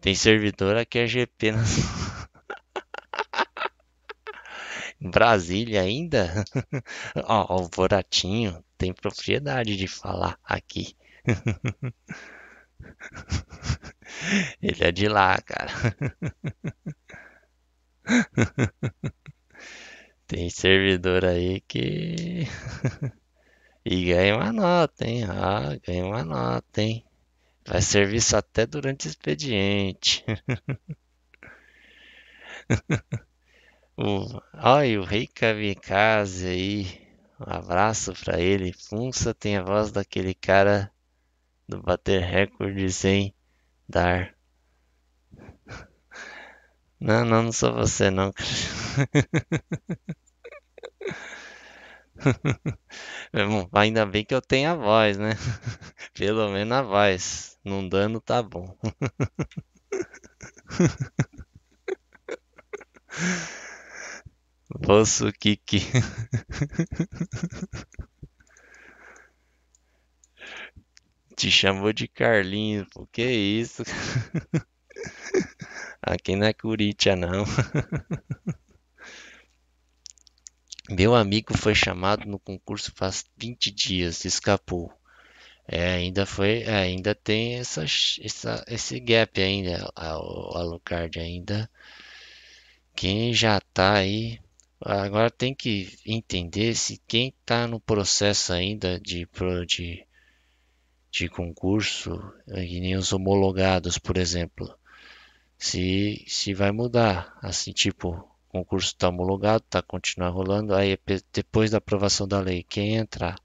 [0.00, 1.62] Tem servidor que é GP na
[5.10, 6.44] Brasília ainda?
[7.26, 10.96] Ó, o Boratinho tem propriedade de falar aqui.
[14.60, 15.72] Ele é de lá, cara.
[20.26, 22.46] Tem servidor aí que.
[23.84, 25.24] E ganha uma nota, hein?
[25.24, 27.04] Ah, ganha uma nota, hein?
[27.66, 30.24] Vai serviço até durante o expediente.
[33.96, 37.08] O, olha o Rei Kamikaze aí.
[37.40, 38.70] Um abraço pra ele.
[38.70, 40.92] Funça tem a voz daquele cara
[41.68, 43.34] do bater recorde sem
[43.88, 44.36] dar.
[47.00, 48.32] Não, não, não sou você não.
[53.32, 55.30] Bom, ainda bem que eu tenho a voz, né?
[56.14, 57.58] Pelo menos a voz.
[57.64, 58.76] Não dando tá bom.
[64.80, 65.80] Vosso Kiki.
[71.36, 73.82] Te chamou de Carlinhos, pô, que isso?
[76.02, 77.44] Aqui não é Curitia, não.
[80.88, 84.92] Meu amigo foi chamado no concurso faz 20 dias, escapou.
[85.66, 91.70] É, ainda foi, é, ainda tem essa, essa, esse gap ainda, o Alucard ainda.
[92.94, 94.38] Quem já tá aí
[94.84, 99.28] Agora tem que entender se quem está no processo ainda de,
[99.66, 100.06] de,
[101.10, 104.76] de concurso, que nem os homologados, por exemplo,
[105.56, 107.38] se, se vai mudar.
[107.40, 110.98] Assim, tipo, concurso está homologado, está continuar rolando, aí
[111.32, 113.38] depois da aprovação da lei, quem entrar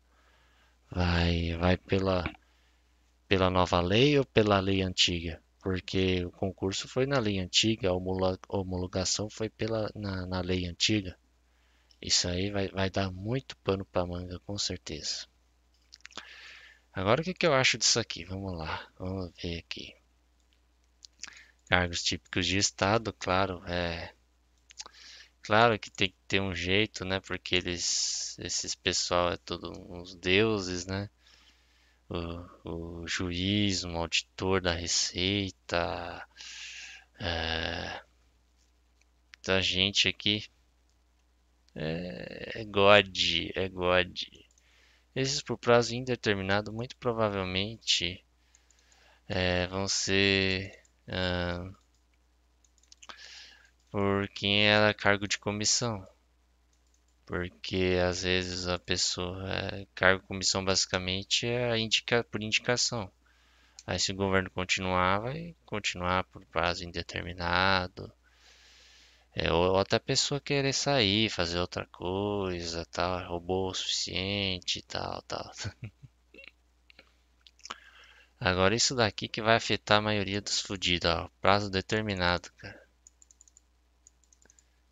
[0.89, 2.23] vai, vai pela,
[3.27, 5.39] pela nova lei ou pela lei antiga?
[5.61, 7.93] Porque o concurso foi na lei antiga, a
[8.49, 11.15] homologação foi pela, na, na lei antiga.
[12.01, 15.27] Isso aí vai, vai dar muito pano para manga, com certeza.
[16.93, 18.23] Agora o que, que eu acho disso aqui?
[18.25, 19.95] Vamos lá, vamos ver aqui.
[21.69, 24.13] Cargos típicos de Estado, claro, é.
[25.41, 27.19] Claro que tem que ter um jeito, né?
[27.19, 31.09] Porque eles, esses pessoal é tudo uns deuses, né?
[32.09, 36.25] O, o juiz, o auditor da Receita,
[37.19, 38.01] é,
[39.43, 40.47] da gente aqui
[41.79, 43.17] é, é God,
[43.55, 44.21] é God.
[45.15, 48.25] Esses por prazo indeterminado muito provavelmente
[49.27, 50.71] é, vão ser
[51.07, 51.75] uh,
[53.91, 56.05] por quem era cargo de comissão.
[57.25, 59.47] Porque às vezes a pessoa.
[59.51, 63.11] É, cargo de comissão basicamente é indica, por indicação.
[63.85, 68.11] Aí se o governo continuar, vai continuar por prazo indeterminado.
[69.39, 75.21] É, ou até a pessoa querer sair, fazer outra coisa, tal, roubou o suficiente, tal,
[75.23, 75.51] tal.
[78.39, 81.29] Agora isso daqui que vai afetar a maioria dos fudidos, ó.
[81.39, 82.83] Prazo determinado, cara.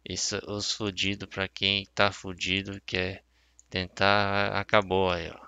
[0.07, 3.23] Isso, os fudidos, pra quem tá fudido, quer
[3.67, 5.47] tentar, acabou aí, ó.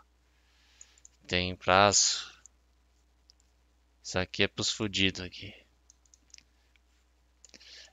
[1.27, 2.31] Tem prazo.
[4.03, 5.53] Isso aqui é pros fudidos aqui.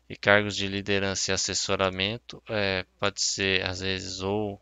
[0.08, 4.60] E cargos de liderança e assessoramento, é, pode ser, às vezes, ou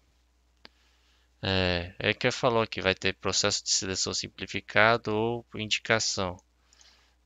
[1.43, 6.37] é, é que falou que vai ter processo de seleção simplificado ou indicação.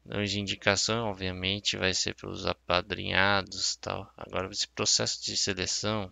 [0.07, 4.11] De indicação, obviamente, vai ser para os apadrinhados tal.
[4.17, 6.09] Agora, esse processo de seleção,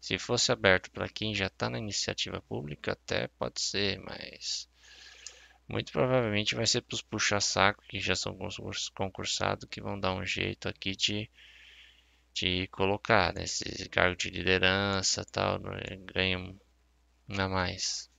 [0.00, 4.68] se fosse aberto para quem já está na iniciativa pública, até pode ser, mas
[5.70, 8.36] muito provavelmente vai ser para os puxa-saco que já são
[8.92, 11.30] concursados que vão dar um jeito aqui de,
[12.34, 15.60] de colocar nesse né, cargo de liderança tal,
[16.12, 16.58] ganham
[17.28, 18.10] a mais.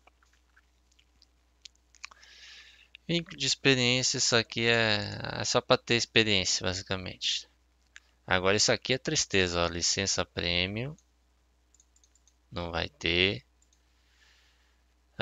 [3.06, 7.49] Vínculo de experiência, isso aqui é, é só para ter experiência, basicamente.
[8.26, 10.95] Agora isso aqui é tristeza, ó, licença prêmio.
[12.49, 13.45] Não vai ter.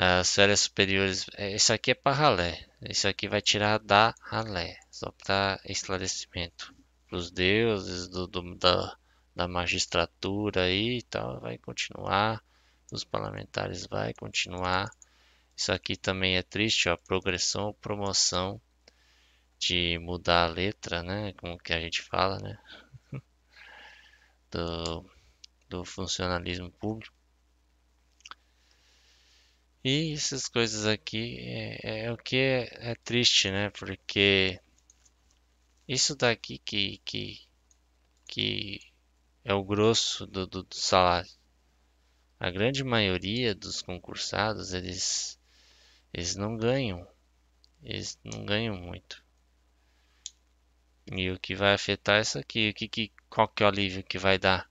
[0.02, 2.66] As férias superiores, é, isso aqui é para ralé.
[2.88, 6.74] Isso aqui vai tirar da ralé, só para esclarecimento.
[7.12, 8.96] Os deuses do, do, da,
[9.36, 12.42] da magistratura aí e tal, vai continuar
[12.90, 14.90] dos parlamentares vai continuar.
[15.56, 18.60] Isso aqui também é triste, ó, progressão promoção
[19.58, 22.58] de mudar a letra, né, como que a gente fala, né,
[24.50, 25.04] do,
[25.68, 27.14] do funcionalismo público.
[29.82, 33.70] E essas coisas aqui é, é o que é, é, triste, né?
[33.70, 34.60] Porque
[35.88, 37.40] isso daqui que, que,
[38.26, 38.80] que
[39.42, 41.30] é o grosso do, do, do salário.
[42.38, 45.38] A grande maioria dos concursados eles
[46.12, 47.06] eles não ganham.
[47.82, 49.24] Eles não ganham muito.
[51.10, 52.70] E o que vai afetar é isso aqui.
[52.70, 54.70] O que, que qual que é o alívio que vai dar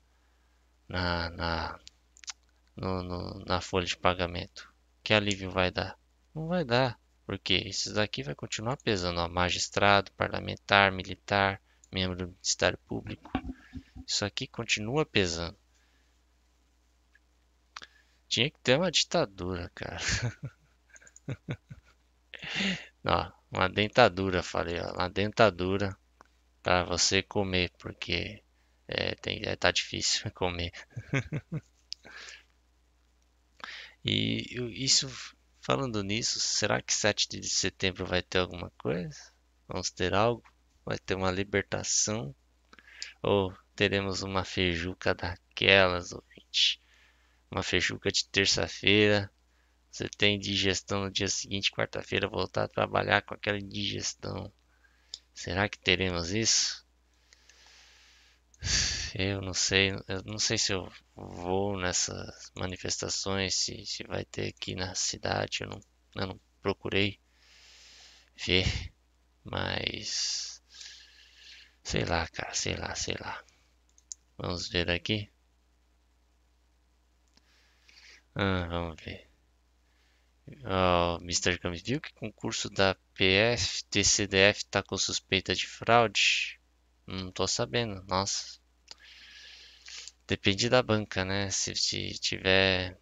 [0.87, 1.79] na na
[2.75, 4.68] no, no, na folha de pagamento
[5.03, 5.97] que alívio vai dar
[6.33, 12.27] não vai dar porque esses daqui vai continuar pesando ó, magistrado parlamentar militar membro do
[12.27, 13.31] ministério público
[14.07, 15.57] isso aqui continua pesando
[18.29, 19.97] tinha que ter uma ditadura, cara.
[23.03, 25.97] ó, uma dentadura, falei, ó, uma dentadura
[26.61, 28.43] para você comer, porque
[28.87, 30.71] é, tem, é, tá difícil comer.
[34.03, 34.45] e
[34.83, 35.07] isso,
[35.61, 39.19] falando nisso, será que 7 de setembro vai ter alguma coisa?
[39.67, 40.43] Vamos ter algo?
[40.85, 42.35] Vai ter uma libertação?
[43.21, 46.81] Ou teremos uma feijuca daquelas, ouvinte?
[47.51, 49.31] uma feijuca de terça-feira.
[49.91, 54.51] Você tem digestão no dia seguinte, quarta-feira, voltar a trabalhar com aquela digestão.
[55.33, 56.85] Será que teremos isso?
[59.15, 64.49] Eu não sei, eu não sei se eu vou nessas manifestações, se, se vai ter
[64.49, 65.79] aqui na cidade, eu não,
[66.15, 67.19] eu não procurei
[68.35, 68.65] ver,
[69.43, 70.61] mas
[71.83, 73.43] sei lá, cara, sei lá, sei lá.
[74.37, 75.29] Vamos ver aqui.
[78.35, 79.29] Ah, vamos ver.
[80.65, 81.57] Oh, Mr.
[81.59, 86.58] Camis, viu que concurso da PF, TCDF tá com suspeita de fraude?
[87.11, 88.59] Não tô sabendo, nossa.
[90.27, 91.49] Depende da banca, né?
[91.49, 91.73] Se,
[92.19, 92.99] tiver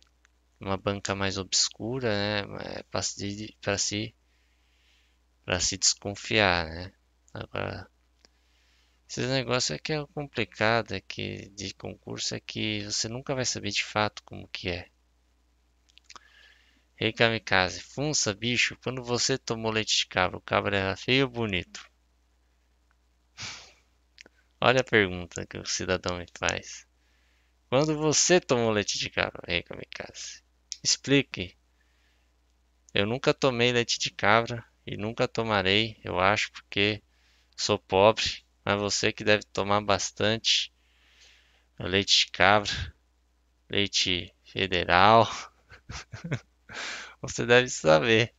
[0.59, 2.09] uma banca mais obscura,
[2.47, 2.79] né?
[2.79, 4.15] É para se, para se,
[5.43, 6.93] para se desconfiar, né?
[7.33, 7.91] Agora,
[9.09, 13.43] esse negócio é que é complicado, é que de concurso é que você nunca vai
[13.43, 14.89] saber de fato como que é.
[16.95, 21.31] Rei Kamikaze, funça, bicho, quando você tomou leite de cabra, o cabra era feio ou
[21.31, 21.96] bonito?
[24.67, 26.85] Olha a pergunta que o cidadão me faz.
[27.69, 30.43] Quando você tomou leite de cabra, Rei Kamikaze?
[30.83, 31.57] Explique.
[32.93, 37.01] Eu nunca tomei leite de cabra e nunca tomarei, eu acho, porque
[37.55, 40.69] sou pobre, mas você que deve tomar bastante
[41.79, 42.93] leite de cabra,
[43.69, 45.29] leite federal.
[47.21, 48.35] Você deve saber.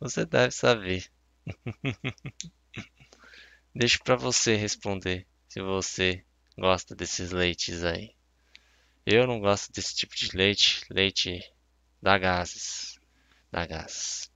[0.00, 1.06] Você deve saber.
[3.78, 6.24] Deixo para você responder se você
[6.56, 8.14] gosta desses leites aí.
[9.04, 10.80] Eu não gosto desse tipo de leite.
[10.88, 11.42] Leite
[12.00, 12.98] da gases.
[13.52, 14.32] Da gases.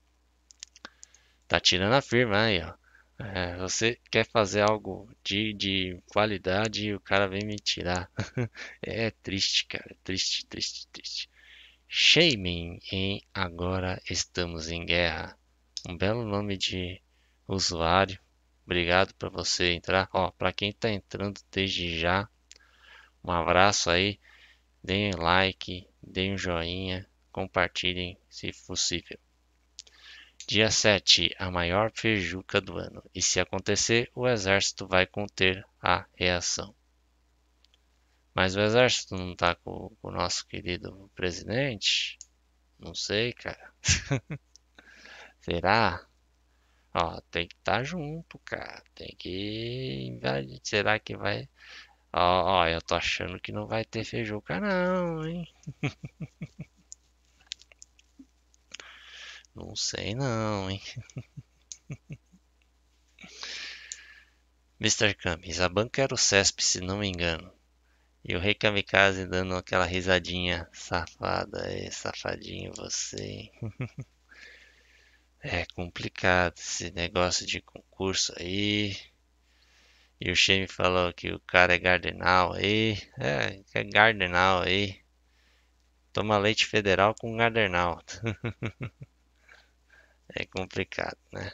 [1.47, 2.75] Tá tirando a firma aí, ó.
[3.17, 8.11] É, você quer fazer algo de, de qualidade e o cara vem me tirar.
[8.79, 9.97] é triste, cara.
[10.03, 11.27] Triste, triste, triste.
[11.87, 15.35] Shaming em Agora Estamos em Guerra.
[15.89, 17.01] Um belo nome de
[17.47, 18.19] usuário.
[18.71, 20.07] Obrigado para você entrar.
[20.13, 22.29] Ó, para quem está entrando desde já,
[23.21, 24.17] um abraço aí.
[24.81, 29.19] Deem like, deem um joinha, compartilhem se possível.
[30.47, 33.03] Dia 7, a maior feijuca do ano.
[33.13, 36.73] E se acontecer, o exército vai conter a reação.
[38.33, 42.17] Mas o exército não tá com, com o nosso querido presidente?
[42.79, 43.73] Não sei, cara.
[45.41, 46.07] Será?
[46.93, 48.83] Ó, tem que estar tá junto, cara.
[48.95, 50.59] Tem que invadir.
[50.63, 51.47] Será que vai.
[52.13, 55.47] Ó, ó, eu tô achando que não vai ter feijuca, não, hein?
[59.53, 60.81] Não sei não, hein?
[64.79, 65.13] Mr.
[65.13, 67.53] Camis, a banca era o CESP, se não me engano.
[68.23, 73.51] E o Rei Kamikaze dando aquela risadinha safada, é safadinho você?
[75.43, 78.95] É complicado esse negócio de concurso aí.
[80.19, 82.97] E o Shane falou que o cara é gardenal aí.
[83.17, 85.01] É, é gardenal aí.
[86.13, 88.01] Toma leite federal com gardenal.
[90.35, 91.51] é complicado, né?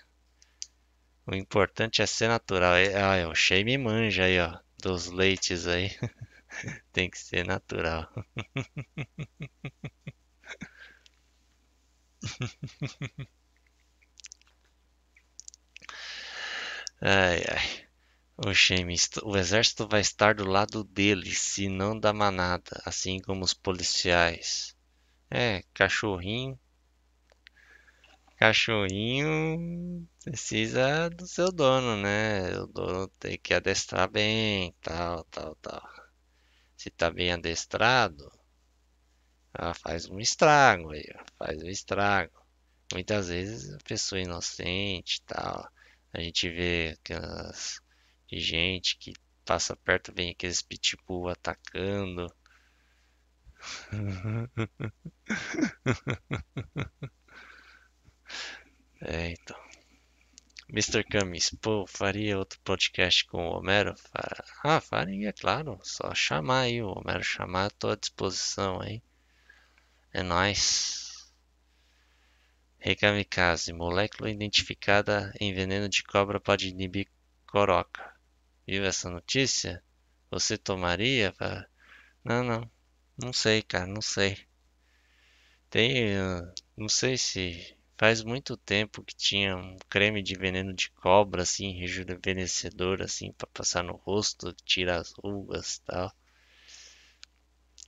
[1.26, 2.74] O importante é ser natural.
[2.96, 4.60] Ah, o Shame manja aí, ó.
[4.82, 5.92] Dos leites aí.
[6.92, 8.10] Tem que ser natural.
[17.02, 17.88] Ai, ai.
[18.38, 18.52] O
[19.32, 24.76] o exército vai estar do lado deles, se não da manada, assim como os policiais.
[25.32, 26.60] É, cachorrinho
[28.38, 32.50] cachorrinho precisa do seu dono, né?
[32.60, 35.82] O dono tem que adestrar bem, tal, tal, tal.
[36.78, 38.32] Se tá bem adestrado,
[39.54, 41.04] ela faz um estrago aí,
[41.38, 42.32] faz um estrago.
[42.94, 45.68] Muitas vezes a pessoa inocente, tal,
[46.18, 47.80] a gente vê aquelas
[48.32, 49.14] gente que
[49.46, 52.28] passa perto, vem aqueles pitbull atacando.
[59.00, 59.56] É, então.
[60.70, 61.04] Mr.
[61.04, 63.94] Camis, pô, faria outro podcast com o Homero?
[64.64, 65.80] Ah, faria, claro.
[65.84, 69.02] Só chamar aí o Homero chamar, tô à disposição aí.
[70.12, 71.07] É nóis.
[72.80, 77.08] Rei Kamikaze, molécula identificada em veneno de cobra pode inibir
[77.46, 78.14] coroca.
[78.66, 79.84] Viu essa notícia?
[80.32, 81.34] Você tomaria?
[82.24, 82.72] Não, não.
[83.22, 84.38] Não sei, cara, não sei.
[85.70, 86.18] Tem.
[86.18, 91.42] Uh, não sei se Faz muito tempo que tinha um creme de veneno de cobra,
[91.42, 96.16] assim, rejuvenescedor, assim, para passar no rosto, tirar as rugas e tal.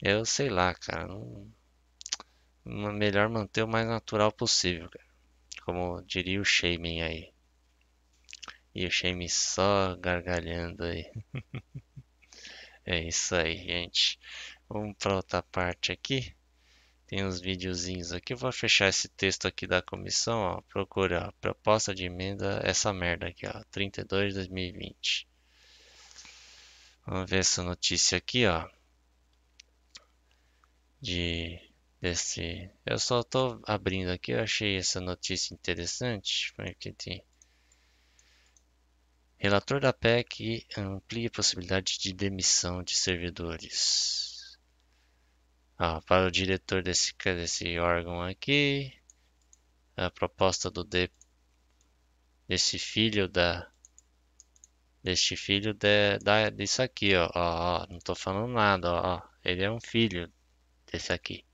[0.02, 1.08] Eu sei lá, cara.
[1.08, 1.48] Não...
[2.70, 5.06] Melhor manter o mais natural possível, cara.
[5.66, 7.34] Como diria o Shaman aí.
[8.76, 11.12] E o Shaman só gargalhando aí.
[12.86, 14.20] é isso aí, gente.
[14.70, 16.36] Vamos para outra parte aqui.
[17.08, 18.34] Tem uns videozinhos aqui.
[18.34, 20.40] Eu vou fechar esse texto aqui da comissão.
[20.40, 20.62] Ó.
[20.62, 22.62] Procura proposta de emenda.
[22.64, 23.64] Essa merda aqui, ó.
[23.72, 25.28] 32 de 2020.
[27.08, 28.70] Vamos ver essa notícia aqui, ó.
[31.02, 31.69] De
[32.02, 32.70] desse.
[32.86, 34.32] Eu só tô abrindo aqui.
[34.32, 36.54] Eu achei essa notícia interessante.
[36.56, 37.24] Porque tem.
[39.38, 44.58] Relator da PEC amplia a possibilidade de demissão de servidores.
[45.78, 48.94] Ah, para o diretor desse, desse órgão aqui,
[49.96, 51.10] a proposta do de,
[52.50, 53.72] desse filho da
[55.02, 59.22] deste filho de, da, disso aqui, ó, ó, ó, não estou falando nada, ó, ó,
[59.44, 60.32] ele é um filho
[60.92, 61.46] desse aqui.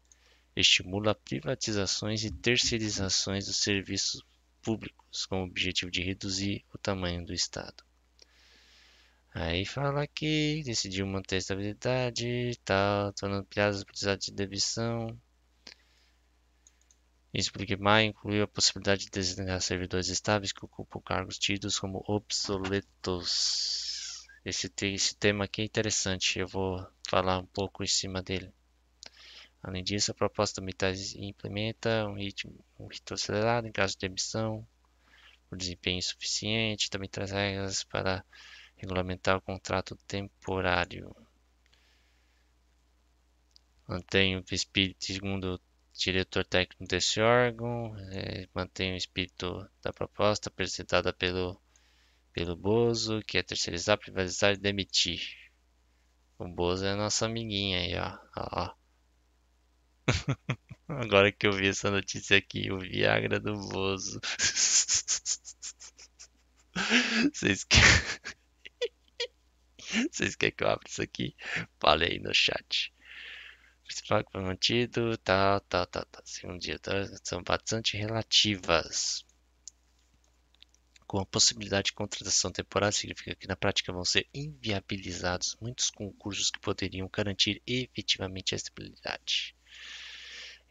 [0.55, 4.23] Estimula privatizações e terceirizações dos serviços
[4.61, 7.83] públicos com o objetivo de reduzir o tamanho do Estado.
[9.33, 15.07] Aí fala que decidiu manter a estabilidade tal, tornando piadas precisar de demissão.
[17.33, 22.01] Isso porque mais incluiu a possibilidade de designar servidores estáveis que ocupam cargos tidos como
[22.07, 23.35] obsoletos.
[24.45, 28.54] Esse, esse tema aqui é interessante, eu vou falar um pouco em cima dele.
[29.67, 34.63] Além disso, a proposta militar implementa um ritmo, um ritmo acelerado em caso de demissão
[35.49, 38.23] por desempenho insuficiente, também traz regras para
[38.77, 41.15] regulamentar o contrato temporário.
[43.87, 45.61] Mantém o espírito, segundo o
[45.97, 51.59] diretor técnico desse órgão, é, mantém o espírito da proposta apresentada pelo,
[52.31, 55.27] pelo Bozo, que é terceirizar, privatizar e demitir.
[56.37, 58.15] O Bozo é nossa amiguinha aí, ó.
[58.37, 58.84] ó, ó.
[60.87, 64.19] Agora que eu vi essa notícia aqui, o Viagra do Bozo.
[67.33, 68.35] Vocês querem...
[70.11, 71.35] Vocês querem que eu abra isso aqui?
[71.79, 72.93] Fale aí no chat.
[73.85, 76.23] Principal que foi mantido, tal, tal, tal, tal.
[76.25, 76.91] Segundo dia, tá?
[77.23, 79.23] são bastante relativas.
[81.07, 86.49] Com a possibilidade de contratação temporária, significa que na prática vão ser inviabilizados muitos concursos
[86.49, 89.54] que poderiam garantir efetivamente a estabilidade.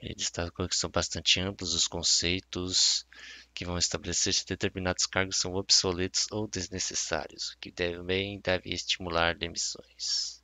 [0.04, 3.06] Ele destacou que são bastante amplos os conceitos
[3.54, 9.34] que vão estabelecer se determinados cargos são obsoletos ou desnecessários, o que também deve estimular
[9.34, 10.43] demissões.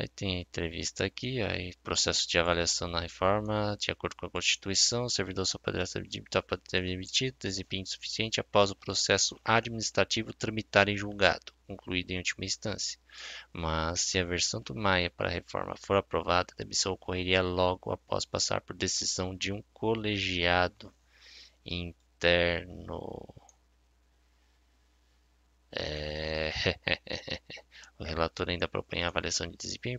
[0.00, 5.06] Aí tem entrevista aqui, aí processo de avaliação na reforma, de acordo com a Constituição,
[5.06, 6.06] o servidor só poderá ser
[6.70, 12.96] demitido desempenho insuficiente após o processo administrativo tramitar em julgado, concluído em última instância.
[13.52, 17.90] Mas se a versão do Maia para a reforma for aprovada, a demissão ocorreria logo
[17.90, 20.94] após passar por decisão de um colegiado
[21.66, 23.34] interno.
[25.72, 26.52] É...
[27.98, 29.98] O relator ainda propõe a avaliação de desempenho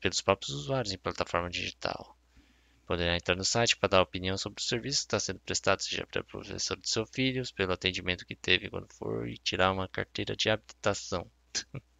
[0.00, 2.16] pelos próprios usuários em plataforma digital.
[2.86, 6.06] Poderá entrar no site para dar opinião sobre o serviço que está sendo prestado, seja
[6.06, 10.34] pelo professor de seu filho, pelo atendimento que teve quando for, e tirar uma carteira
[10.34, 11.30] de habilitação.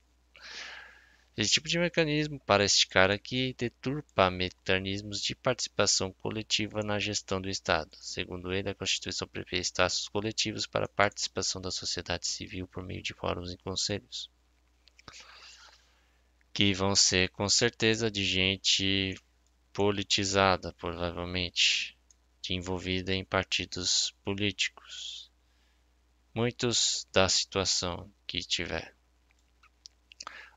[1.37, 7.41] Esse tipo de mecanismo, para este cara aqui, deturpa mecanismos de participação coletiva na gestão
[7.41, 7.91] do Estado.
[8.01, 13.03] Segundo ele, a Constituição prevê espaços coletivos para a participação da sociedade civil por meio
[13.03, 14.30] de fóruns e conselhos
[16.55, 19.20] que vão ser com certeza de gente
[19.72, 21.99] politizada, provavelmente,
[22.41, 25.32] de envolvida em partidos políticos.
[26.32, 28.93] Muitos da situação que tiver.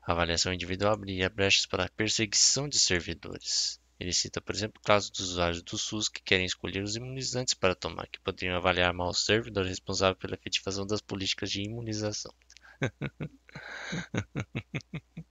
[0.08, 3.78] A avaliação individual abriria brechas para a perseguição de servidores.
[4.00, 7.52] Ele cita, por exemplo, o caso dos usuários do SUS que querem escolher os imunizantes
[7.52, 12.32] para tomar, que poderiam avaliar mal o servidor responsável pela efetivação das políticas de imunização.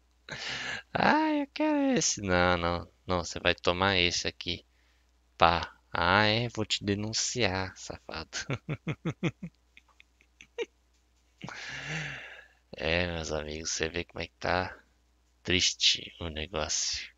[0.94, 2.22] Ah, eu quero esse.
[2.22, 3.24] Não, não, não.
[3.24, 4.66] Você vai tomar esse aqui.
[5.38, 5.74] Pá.
[5.92, 6.50] Ah, é?
[6.50, 8.38] Vou te denunciar, safado.
[12.80, 14.78] É, meus amigos, você vê como é que tá
[15.42, 17.12] triste o negócio.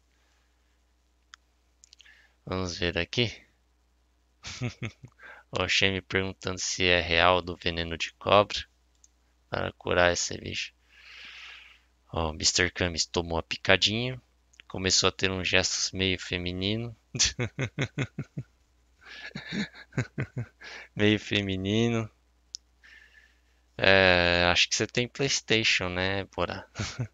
[2.45, 3.29] Vamos ver aqui.
[5.51, 8.57] o Shen me perguntando se é real do veneno de cobra
[9.49, 10.73] para curar esse bicho.
[12.13, 12.71] Ó, Mr.
[12.71, 14.21] Camis tomou a picadinha,
[14.65, 16.95] começou a ter uns gestos meio feminino.
[20.95, 22.09] meio feminino.
[23.81, 26.67] É, acho que você tem PlayStation, né, Bora?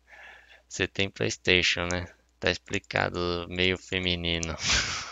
[0.67, 2.07] você tem PlayStation, né?
[2.39, 4.55] Tá explicado, meio feminino.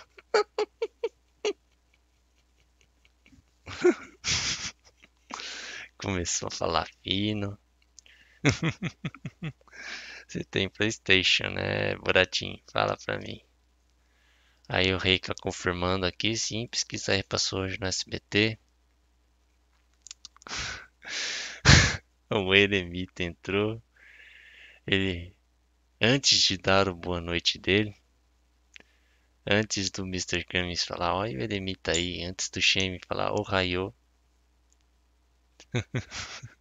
[5.97, 7.57] Começou a falar fino.
[10.27, 12.59] Você tem Playstation, né, Buratinho?
[12.71, 13.41] Fala pra mim.
[14.67, 18.57] Aí o Rei tá confirmando aqui, sim, pesquisa repassou hoje no SBT.
[22.31, 23.81] o Eremita entrou.
[24.85, 25.35] Ele,
[26.01, 27.95] antes de dar o boa noite dele,
[29.45, 30.43] antes do Mr.
[30.45, 33.93] Camis falar, olha o Eremita aí, antes do Shame falar, o oh, Raio.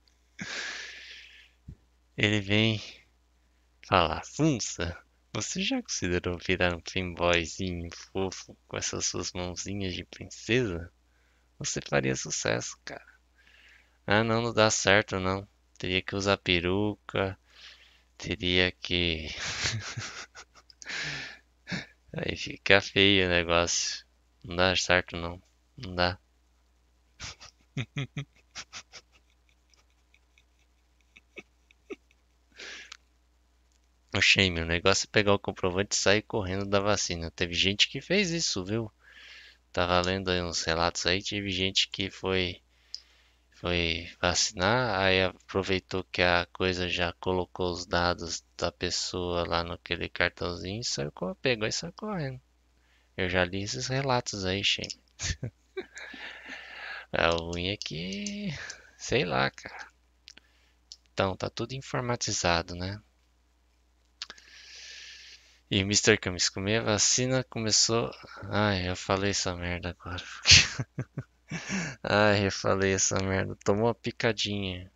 [2.17, 2.81] Ele vem
[3.87, 4.97] falar, Funça,
[5.35, 10.93] você já considerou virar um fanboyzinho fofo com essas suas mãozinhas de princesa?
[11.59, 13.05] Você faria sucesso, cara.
[14.07, 15.49] Ah, não, não dá certo, não.
[15.83, 17.37] Teria que usar peruca,
[18.17, 19.27] teria que.
[22.17, 24.07] Aí fica feio o negócio.
[24.45, 25.43] Não dá certo, não.
[25.77, 26.21] Não dá.
[34.21, 37.29] Shame, o negócio é pegar o comprovante e sair correndo da vacina.
[37.33, 38.89] Teve gente que fez isso, viu?
[39.73, 42.62] Tava lendo aí uns relatos aí, teve gente que foi
[43.63, 50.09] foi vacinar, aí aproveitou que a coisa já colocou os dados da pessoa lá naquele
[50.09, 52.41] cartãozinho e saiu, pegou e saiu correndo.
[53.17, 55.01] Eu já li esses relatos aí, shame.
[57.13, 58.49] é, ruim é que,
[58.99, 59.93] sei lá, cara.
[61.13, 63.01] Então, tá tudo informatizado, né?
[65.71, 66.19] E Mr.
[66.19, 68.11] Camis, comer vacina começou.
[68.51, 70.23] Ai, eu falei essa merda agora.
[72.03, 73.57] Ai, eu falei essa merda.
[73.65, 74.91] Tomou uma picadinha.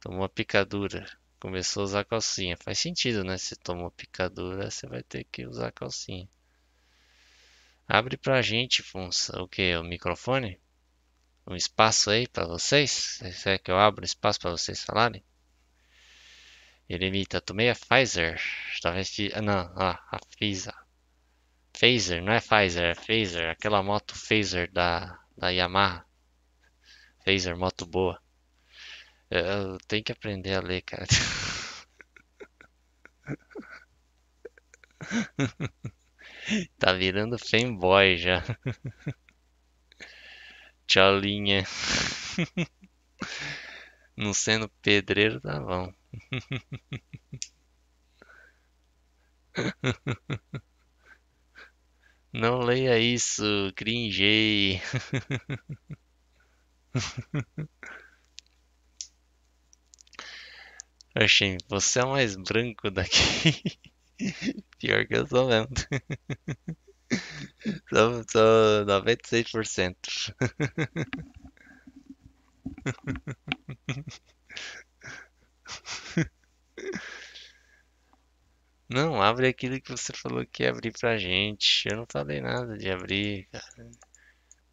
[0.00, 1.06] Tomou uma picadura.
[1.40, 2.56] Começou a usar calcinha.
[2.56, 3.38] Faz sentido, né?
[3.38, 6.28] Se tomou picadura, você vai ter que usar calcinha.
[7.88, 9.76] Abre pra gente, Funça, o que?
[9.76, 10.60] O microfone?
[11.46, 13.20] Um espaço aí pra vocês?
[13.34, 15.24] Será que eu abro espaço pra vocês falarem?
[16.88, 18.40] Eremita, tomei a Pfizer.
[18.82, 19.16] Talvez.
[19.34, 20.74] ah, Não, a Pfizer.
[21.72, 23.50] Phaser, não é Pfizer, é Phaser.
[23.50, 26.06] Aquela moto Phaser da, da Yamaha.
[27.24, 28.18] Phaser, moto boa.
[29.30, 31.06] Eu, tenho que aprender a ler, cara.
[36.78, 38.42] Tá virando fanboy já.
[40.86, 41.64] Tchaulinha.
[44.16, 45.92] Não sendo pedreiro, tá bom.
[52.36, 53.42] Não leia isso,
[53.74, 54.80] cringei.
[61.20, 63.76] Oxê, você é o mais branco daqui.
[64.78, 65.68] Pior que eu sou mesmo.
[67.88, 70.32] Sou, sou 96%.
[78.96, 81.86] Não, abre aquilo que você falou que ia abrir pra gente.
[81.88, 83.90] Eu não falei nada de abrir, cara.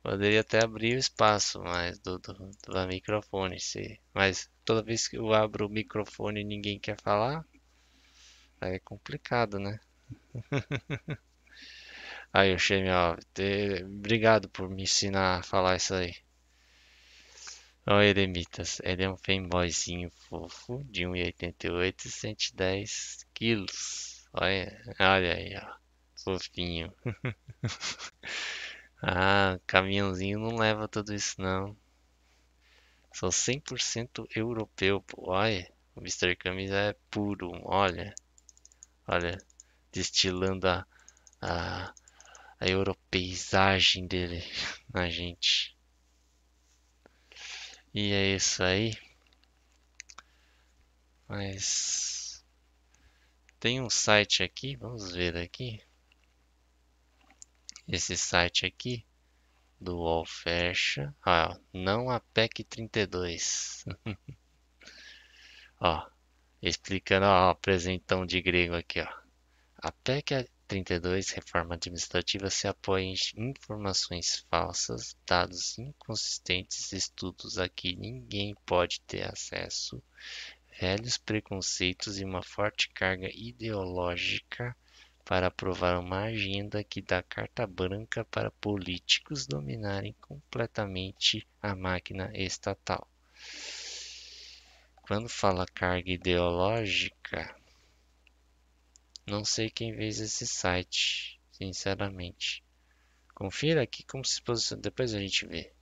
[0.03, 3.99] Poderia até abrir o espaço, mas do, do, do microfone, se...
[4.13, 7.45] mas toda vez que eu abro o microfone e ninguém quer falar,
[8.59, 9.79] aí é complicado, né?
[12.33, 12.57] Aí, o
[12.91, 16.13] ó, te- obrigado por me ensinar a falar isso aí.
[17.87, 24.12] Ó, Eremitas, ele é um fanboyzinho fofo, de 1,88 e 110 quilos.
[24.33, 25.75] Olha, olha aí, ó,
[26.23, 26.93] fofinho.
[29.03, 31.77] Ah, caminhãozinho não leva tudo isso não.
[33.13, 35.31] Sou 100% europeu, pô.
[35.31, 36.35] Olha, o Mr.
[36.35, 38.13] Camisa é puro, olha.
[39.07, 39.37] Olha,
[39.91, 40.85] destilando a,
[41.41, 41.93] a,
[42.59, 44.43] a europeizagem dele
[44.93, 45.77] na gente.
[47.93, 48.91] E é isso aí.
[51.27, 52.22] Mas
[53.63, 55.81] tem um site aqui, vamos ver aqui.
[57.87, 59.05] Esse site aqui
[59.79, 60.25] do UOL.
[61.25, 63.85] Ah, não a PEC 32.
[65.79, 66.05] ó,
[66.61, 69.07] explicando, ó, apresentão de grego aqui, ó.
[69.77, 77.95] A PEC 32, reforma administrativa, se apoia em informações falsas, dados inconsistentes, estudos a que
[77.95, 80.03] ninguém pode ter acesso,
[80.79, 84.75] velhos preconceitos e uma forte carga ideológica
[85.25, 93.07] para aprovar uma agenda que dá carta branca para políticos dominarem completamente a máquina estatal.
[95.01, 97.55] Quando fala carga ideológica,
[99.25, 102.63] não sei quem fez esse site, sinceramente.
[103.33, 105.73] Confira aqui como se posiciona, depois a gente vê.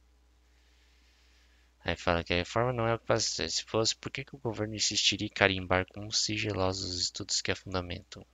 [1.84, 3.50] Aí fala que a reforma não é o que ser.
[3.50, 7.52] Se fosse, por que, que o governo insistiria em carimbar com sigilosos os estudos que
[7.52, 8.26] a fundamentam?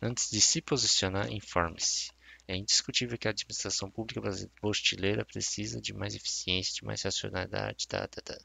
[0.00, 2.10] Antes de se posicionar, informe-se.
[2.48, 7.86] É indiscutível que a administração pública brasileira precisa de mais eficiência, de mais racionalidade.
[7.86, 8.38] Tá, tá, tá.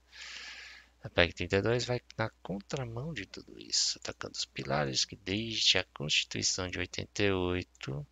[1.01, 5.85] A PEC 32 vai na contramão de tudo isso, atacando os pilares que, desde a
[5.93, 8.05] Constituição de 88,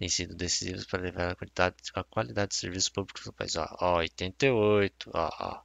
[0.00, 3.54] têm sido decisivos para levar a qualidade, a qualidade de serviços públicos no país.
[3.56, 5.62] Ó, ó 88, ó, ó.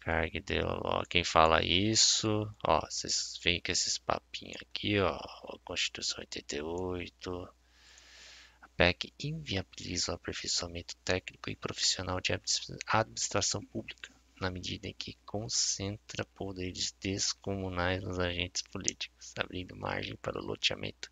[0.00, 1.10] Carga ideológica.
[1.10, 7.54] Quem fala isso, ó, vocês veem com esses papinhos aqui, ó, a Constituição 88.
[8.62, 12.32] A PEC inviabiliza o aperfeiçoamento técnico e profissional de
[12.86, 14.10] administração pública,
[14.40, 21.10] na medida em que concentra poderes descomunais nos agentes políticos, abrindo margem para o loteamento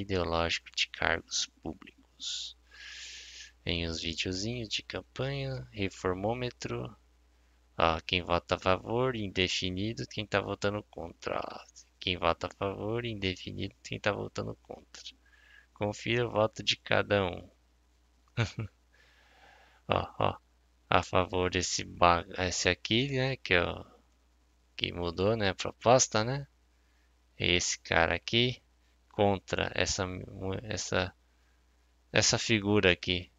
[0.00, 2.56] ideológico de cargos públicos.
[3.64, 6.96] Em os videozinhos de campanha, reformômetro,
[7.78, 11.38] Ó, quem vota a favor, indefinido, quem tá votando contra.
[11.38, 11.64] Ó,
[12.00, 15.02] quem vota a favor, indefinido, quem tá votando contra.
[15.74, 17.50] Confira o voto de cada um.
[19.88, 20.38] ó, ó,
[20.88, 21.86] a favor desse
[22.38, 23.84] esse aqui, né, que é o
[24.76, 26.46] que mudou, né, a proposta, né?
[27.38, 28.62] Esse cara aqui
[29.16, 30.06] contra essa
[30.62, 31.12] essa
[32.12, 33.32] essa figura aqui.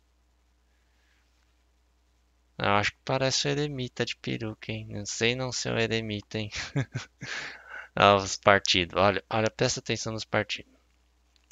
[2.57, 4.88] Eu acho que parece o eremita de peruca, hein?
[4.89, 6.49] Não sei não ser o eremita, hein?
[7.95, 8.99] ah, os partidos.
[8.99, 10.73] Olha, olha, presta atenção nos partidos.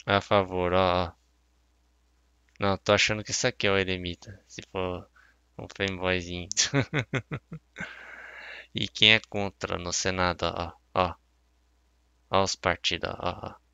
[0.07, 1.13] A favor, ó.
[2.59, 4.43] Não, tô achando que isso aqui é o eremita.
[4.47, 5.07] Se for
[5.59, 6.49] um fanboyzinho.
[8.73, 11.15] e quem é contra no Senado, ó, ó.
[12.31, 13.64] Ó os partidos, ó, ó.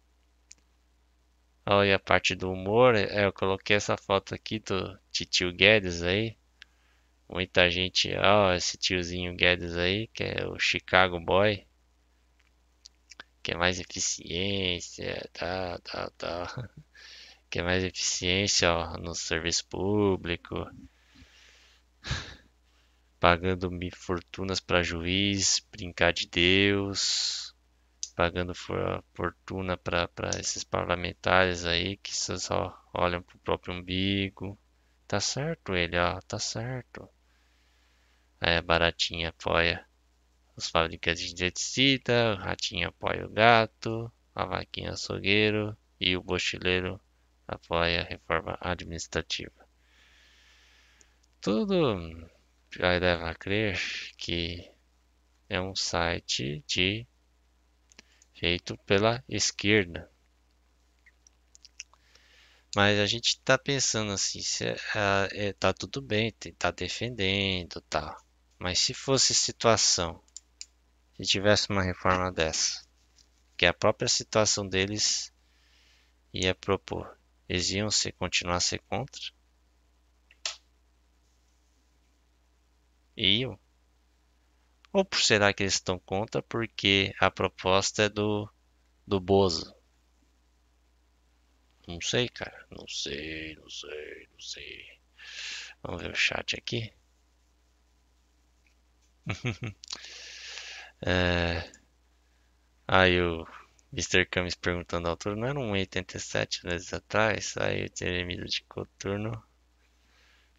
[1.65, 2.95] Olha a parte do humor.
[2.95, 6.37] É, eu coloquei essa foto aqui do tio Guedes aí.
[7.29, 11.65] Muita gente, ó, esse tiozinho Guedes aí, que é o Chicago Boy.
[13.43, 16.47] Que é mais eficiência, tá, tá, tá.
[17.49, 20.55] Que é mais eficiência, ó, no serviço público.
[23.19, 27.50] Pagando fortunas para juiz, brincar de Deus
[28.21, 28.53] pagando
[29.15, 34.55] fortuna para esses parlamentares aí que só olham pro próprio umbigo.
[35.07, 37.09] Tá certo ele, ó, tá certo.
[38.39, 39.83] É, Baratinha apoia
[40.55, 47.01] os fabricantes de inseticida, o Ratinho apoia o gato, a Vaquinha açougueiro e o Bochileiro
[47.47, 49.67] apoia a reforma administrativa.
[51.41, 52.29] Tudo
[52.69, 53.79] já leva a crer
[54.15, 54.71] que
[55.49, 57.07] é um site de
[58.41, 60.09] feito pela esquerda.
[62.75, 68.17] Mas a gente está pensando assim, se, uh, é, tá tudo bem, tá defendendo, tá.
[68.57, 70.19] Mas se fosse situação,
[71.15, 72.83] se tivesse uma reforma dessa,
[73.55, 75.31] que a própria situação deles
[76.33, 77.15] ia propor,
[77.47, 79.21] eles iam se, continuar a ser contra?
[83.15, 83.59] Iam?
[84.93, 88.49] Ou por será que eles estão contra porque a proposta é do,
[89.07, 89.73] do Bozo?
[91.87, 92.65] Não sei, cara.
[92.71, 94.99] Não sei, não sei, não sei.
[95.83, 96.91] Vamos ver o chat aqui.
[101.05, 101.71] é...
[102.87, 103.47] Aí o
[103.93, 104.25] Mr.
[104.25, 105.35] Camis perguntando a altura.
[105.35, 107.55] Não era um 87 meses atrás?
[107.57, 109.43] Aí o Jeremias de Coturno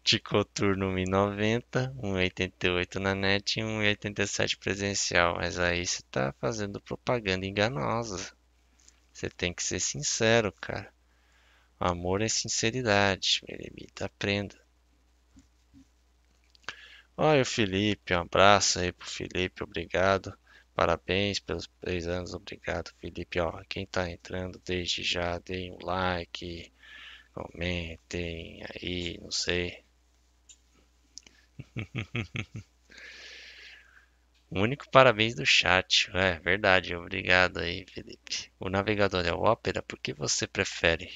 [0.03, 5.35] de coturno 1,90, 1,88 na net e 1,87 presencial.
[5.35, 8.35] Mas aí você tá fazendo propaganda enganosa.
[9.13, 10.91] Você tem que ser sincero, cara.
[11.79, 13.41] O amor é sinceridade.
[13.47, 14.61] Meremita, aprenda.
[17.15, 20.35] Olha o Felipe, um abraço aí pro Felipe, obrigado.
[20.73, 23.39] Parabéns pelos três anos, obrigado, Felipe.
[23.39, 26.73] Ó, quem tá entrando desde já, deem um like,
[27.33, 29.82] comentem aí, não sei.
[34.49, 36.09] O único parabéns do chat.
[36.13, 38.49] É verdade, obrigado aí, Felipe.
[38.57, 41.09] O navegador é o Opera, por que você prefere?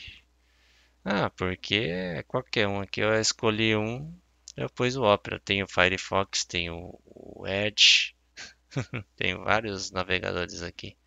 [1.04, 3.02] Ah, porque é qualquer um aqui.
[3.02, 4.14] Eu escolhi um,
[4.56, 5.40] eu pus o Opera.
[5.40, 8.16] Tenho o Firefox, tenho o Edge,
[9.16, 10.98] tenho vários navegadores aqui.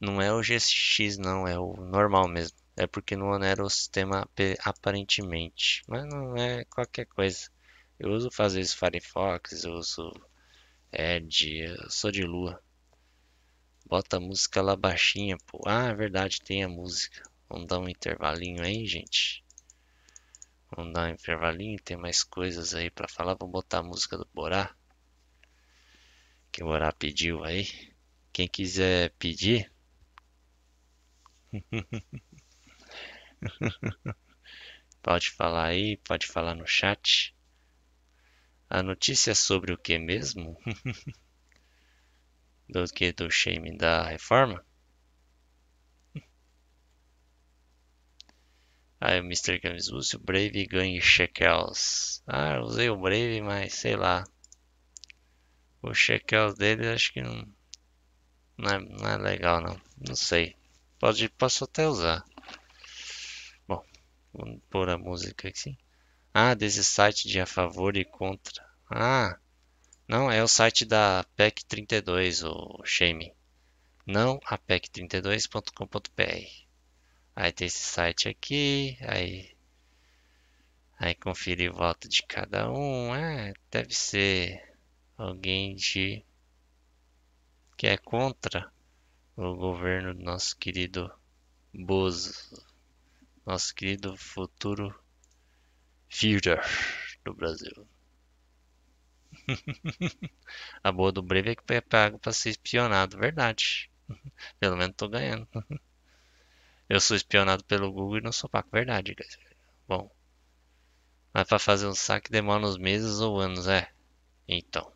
[0.00, 2.56] Não é o GX, não, é o normal mesmo.
[2.76, 4.28] É porque não onera o sistema
[4.64, 7.48] aparentemente, mas não é qualquer coisa.
[7.98, 10.12] Eu uso fazer isso Firefox, eu uso
[10.92, 12.62] Edge, eu sou de lua.
[13.86, 15.60] Bota a música lá baixinha, pô.
[15.66, 17.22] Ah, é verdade, tem a música.
[17.48, 19.44] Vamos dar um intervalinho aí, gente.
[20.74, 23.34] Vamos dar um intervalinho, tem mais coisas aí para falar.
[23.34, 24.74] Vamos botar a música do Borá.
[26.50, 27.68] Que o Borá pediu aí.
[28.32, 29.70] Quem quiser pedir.
[35.02, 37.34] pode falar aí, pode falar no chat.
[38.68, 40.58] A notícia é sobre o que mesmo?
[42.68, 44.64] do que do shame da reforma?
[49.00, 49.60] Aí o Mr.
[49.92, 52.22] Use o Brave ganhe shekels.
[52.26, 54.24] Ah, usei o Brave, mas sei lá.
[55.82, 57.46] O shekels dele acho que não,
[58.56, 59.80] não, é, não é legal não.
[59.98, 60.56] Não sei.
[60.98, 62.24] Pode, posso até usar.
[64.36, 65.78] Vamos pôr a música aqui.
[66.32, 68.68] Ah, desse site de a favor e contra.
[68.90, 69.38] Ah,
[70.08, 73.32] não, é o site da PEC 32, o Shame.
[74.04, 76.66] Não a PEC32.com.br.
[77.36, 79.56] Aí tem esse site aqui, aí
[80.98, 83.14] aí conferir voto de cada um.
[83.14, 84.76] É, deve ser
[85.16, 86.24] alguém de
[87.76, 88.68] que é contra
[89.36, 91.08] o governo do nosso querido
[91.72, 92.73] Bozo
[93.44, 94.98] nosso querido futuro
[96.08, 96.62] Führer
[97.24, 97.86] do Brasil.
[100.82, 103.90] a boa do Brave é que é pago para ser espionado, verdade.
[104.60, 105.48] Pelo menos tô ganhando.
[106.88, 109.16] Eu sou espionado pelo Google e não sou pago, verdade.
[109.88, 110.10] Bom,
[111.34, 113.90] mas para fazer um saque demora uns meses ou anos, é.
[114.46, 114.92] Então.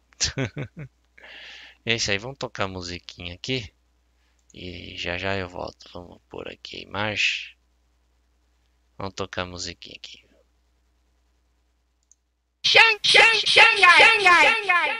[1.84, 3.74] é isso aí, vamos tocar a musiquinha aqui.
[4.54, 5.90] E já já eu volto.
[5.92, 7.57] Vamos pôr aqui a imagem.
[8.98, 10.24] Vamos tocar a musiquinha aqui.
[12.66, 13.40] Xangai!
[13.46, 13.98] Xangai!
[14.02, 14.98] Xangai!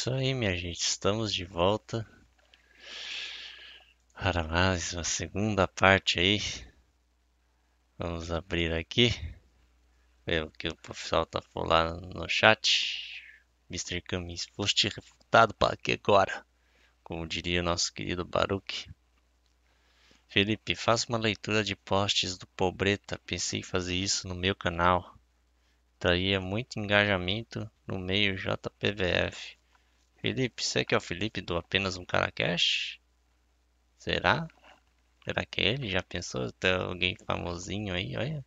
[0.00, 0.80] Isso aí, minha gente.
[0.80, 2.08] Estamos de volta
[4.14, 6.40] para mais uma segunda parte aí.
[7.98, 9.10] Vamos abrir aqui.
[10.24, 13.22] Ver o que o pessoal tá falando no chat.
[13.68, 14.00] Mr.
[14.00, 16.46] Camis, foste refutado para que agora?
[17.04, 18.90] Como diria o nosso querido Baruch.
[20.28, 23.20] Felipe, faça uma leitura de posts do Pobreta.
[23.26, 25.14] Pensei em fazer isso no meu canal.
[25.98, 29.59] Traria muito engajamento no meio JPVF.
[30.20, 33.00] Felipe, você que é o Felipe do Apenas um Cara Cash?
[33.98, 34.46] Será?
[35.24, 35.88] Será que é ele?
[35.88, 38.14] Já pensou ter alguém famosinho aí?
[38.16, 38.44] Olha.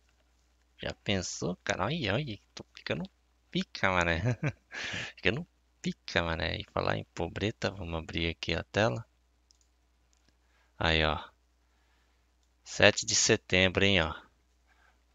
[0.78, 1.86] Já pensou, cara?
[1.86, 2.38] Olha, olha.
[2.54, 3.02] Tô ficando
[3.50, 4.20] pica, mané.
[5.16, 5.44] ficando
[5.82, 6.60] pica, mané.
[6.60, 9.04] E falar em pobreta, vamos abrir aqui a tela.
[10.78, 11.18] Aí, ó.
[12.62, 14.23] 7 de setembro, hein, ó.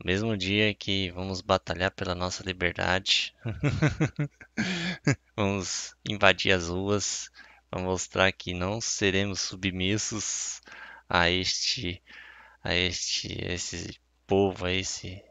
[0.04, 3.36] Mesmo dia que vamos batalhar pela nossa liberdade.
[5.36, 7.30] vamos invadir as ruas
[7.70, 10.62] para mostrar que não seremos submissos
[11.08, 12.02] a este
[12.64, 15.22] a este esse povo, a esse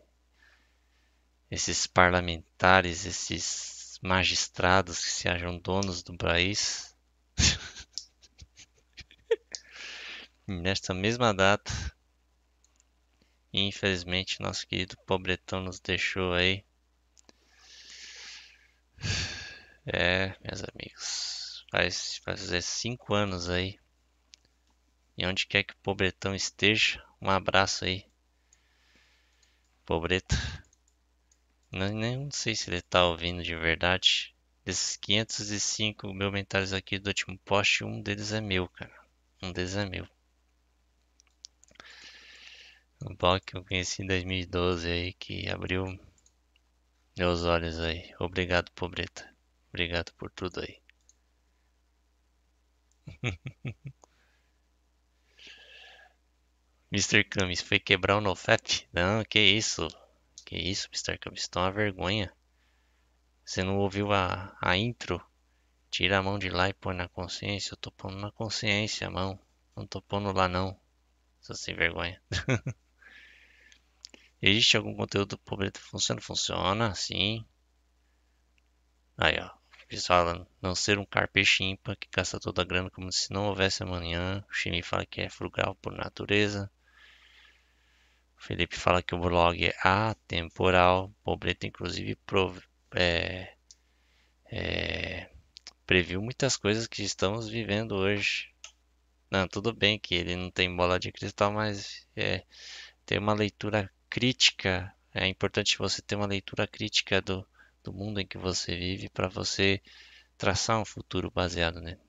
[1.50, 6.94] esses parlamentares, esses magistrados que se acham donos do país.
[10.46, 11.72] Nesta mesma data,
[13.52, 16.64] Infelizmente, nosso querido Pobretão nos deixou aí.
[19.86, 23.78] É, meus amigos, faz, vai fazer cinco anos aí.
[25.16, 28.04] E onde quer que o Pobretão esteja, um abraço aí.
[29.86, 30.36] Pobreta.
[31.72, 34.34] Não, não sei se ele tá ouvindo de verdade.
[34.64, 38.94] Desses 505 comentários aqui do último post, um deles é meu, cara.
[39.42, 40.06] Um deles é meu.
[43.04, 45.98] Um blog que eu conheci em 2012 aí, que abriu
[47.16, 48.12] meus olhos aí.
[48.18, 49.32] Obrigado, pobreta.
[49.68, 50.82] Obrigado por tudo aí.
[56.90, 57.22] Mr.
[57.22, 58.88] Camis foi quebrar o NoFap?
[58.92, 59.86] Não, que isso?
[60.44, 61.18] Que isso, Mr.
[61.18, 61.48] Camis?
[61.54, 62.32] É uma vergonha.
[63.44, 65.24] Você não ouviu a, a intro?
[65.88, 67.74] Tira a mão de lá e põe na consciência.
[67.74, 69.38] Eu tô pondo na consciência a mão.
[69.76, 70.76] Não tô pondo lá não.
[71.40, 72.20] Sou sem vergonha.
[74.40, 76.20] Existe algum conteúdo do pobreta funciona?
[76.20, 77.44] Funciona, sim.
[79.16, 79.58] Aí, ó.
[80.06, 83.82] Falam não ser um carpeixe ímpar que gasta toda a grana como se não houvesse
[83.82, 84.44] amanhã.
[84.48, 86.70] O Chimi fala que é frugal por natureza.
[88.36, 91.06] O Felipe fala que o blog é atemporal.
[91.06, 92.60] O pobreta, inclusive, prov...
[92.94, 93.54] é...
[94.50, 95.30] É...
[95.86, 98.50] previu muitas coisas que estamos vivendo hoje.
[99.30, 102.44] Não, tudo bem que ele não tem bola de cristal, mas é,
[103.04, 104.94] tem uma leitura crítica.
[105.14, 107.46] É importante você ter uma leitura crítica do,
[107.82, 109.80] do mundo em que você vive para você
[110.36, 112.00] traçar um futuro baseado nele.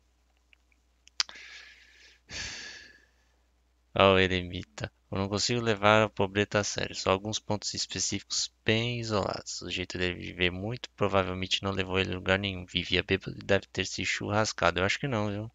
[3.95, 4.91] Oh, eremita.
[5.11, 9.61] Eu não consigo levar a pobreta a sério, só alguns pontos específicos bem isolados.
[9.61, 12.65] O jeito dele viver muito provavelmente não levou ele a lugar nenhum.
[12.65, 14.79] Vivia bêbado e deve ter se churrascado.
[14.79, 15.51] Eu acho que não, viu?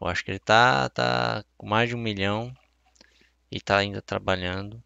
[0.00, 2.52] Eu acho que ele tá, tá com mais de um milhão
[3.52, 4.82] e tá ainda trabalhando.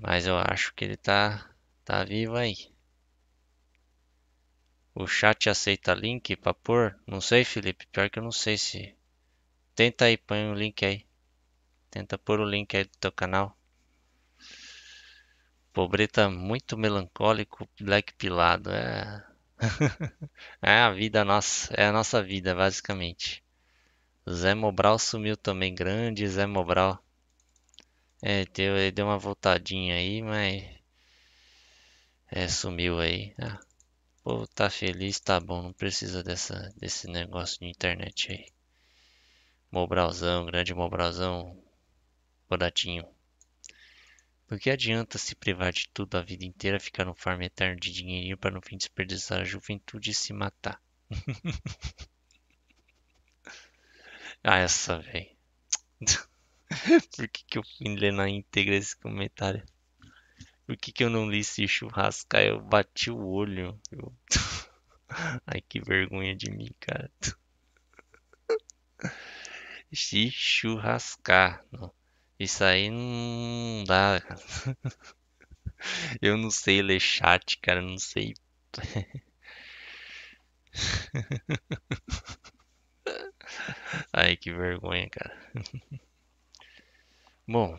[0.00, 1.48] Mas eu acho que ele tá,
[1.84, 2.56] tá vivo aí.
[4.94, 6.98] O chat aceita link pra pôr?
[7.06, 7.86] Não sei, Felipe.
[7.86, 8.94] Pior que eu não sei se.
[9.74, 11.06] Tenta aí, põe o link aí.
[11.90, 13.56] Tenta pôr o link aí do teu canal.
[15.72, 18.70] Pobreta muito melancólico, black pilado.
[18.70, 19.24] É,
[20.62, 23.42] É a vida nossa, é a nossa vida, basicamente.
[24.30, 27.02] Zé Mobral sumiu também, grande Zé Mobral.
[28.20, 30.64] É, deu, ele deu uma voltadinha aí, mas.
[32.30, 33.34] É, sumiu aí.
[33.38, 33.58] Ah,
[34.20, 38.52] o povo tá feliz, tá bom, não precisa dessa, desse negócio de internet aí.
[39.70, 41.56] Mobralzão, grande Mobralzão,
[42.50, 43.08] Bodatinho.
[44.46, 47.90] Por que adianta se privar de tudo a vida inteira, ficar no farm eterno de
[47.90, 50.82] dinheirinho para no fim desperdiçar a juventude e se matar?
[54.44, 55.28] ah, essa, velho.
[57.16, 59.64] Por que, que eu fui ler na íntegra esse comentário?
[60.66, 62.42] Por que, que eu não li se churrascar?
[62.42, 63.80] Eu bati o olho.
[63.90, 64.14] Eu...
[65.46, 67.10] Ai, que vergonha de mim, cara.
[69.92, 71.64] Se churrascar.
[71.72, 71.90] Não.
[72.38, 74.40] Isso aí não dá, cara.
[76.20, 77.80] Eu não sei ler chat, cara.
[77.80, 78.34] Não sei.
[84.12, 85.36] Ai, que vergonha, cara.
[87.46, 87.78] Bom,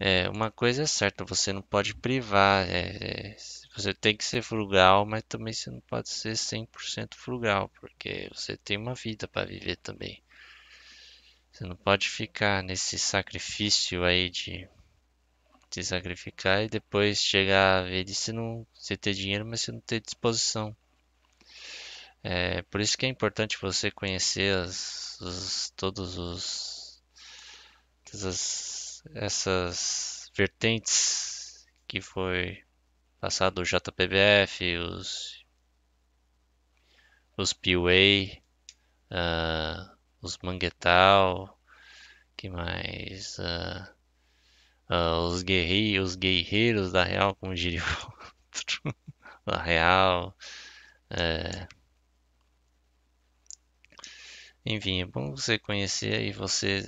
[0.00, 2.68] é, uma coisa é certa, você não pode privar.
[2.68, 3.36] É,
[3.76, 8.56] você tem que ser frugal, mas também você não pode ser 100% frugal, porque você
[8.56, 10.22] tem uma vida para viver também.
[11.50, 14.68] Você não pode ficar nesse sacrifício aí de
[15.70, 19.72] se sacrificar e depois chegar a ver de você não você ter dinheiro, mas você
[19.72, 20.76] não ter disposição.
[22.22, 27.02] É, por isso que é importante você conhecer as, os, todos os
[28.04, 32.62] todas essas vertentes que foi
[33.20, 35.44] passado o JPBF, os
[37.36, 38.42] os PUA,
[39.12, 41.56] uh, os Manguetal,
[42.36, 43.38] que mais?
[43.38, 43.88] Uh,
[44.90, 48.92] uh, os, guerreiros, os guerreiros da Real, como diria o
[49.46, 50.36] da Real.
[51.10, 51.77] É...
[54.70, 56.86] Enfim, é bom você conhecer e você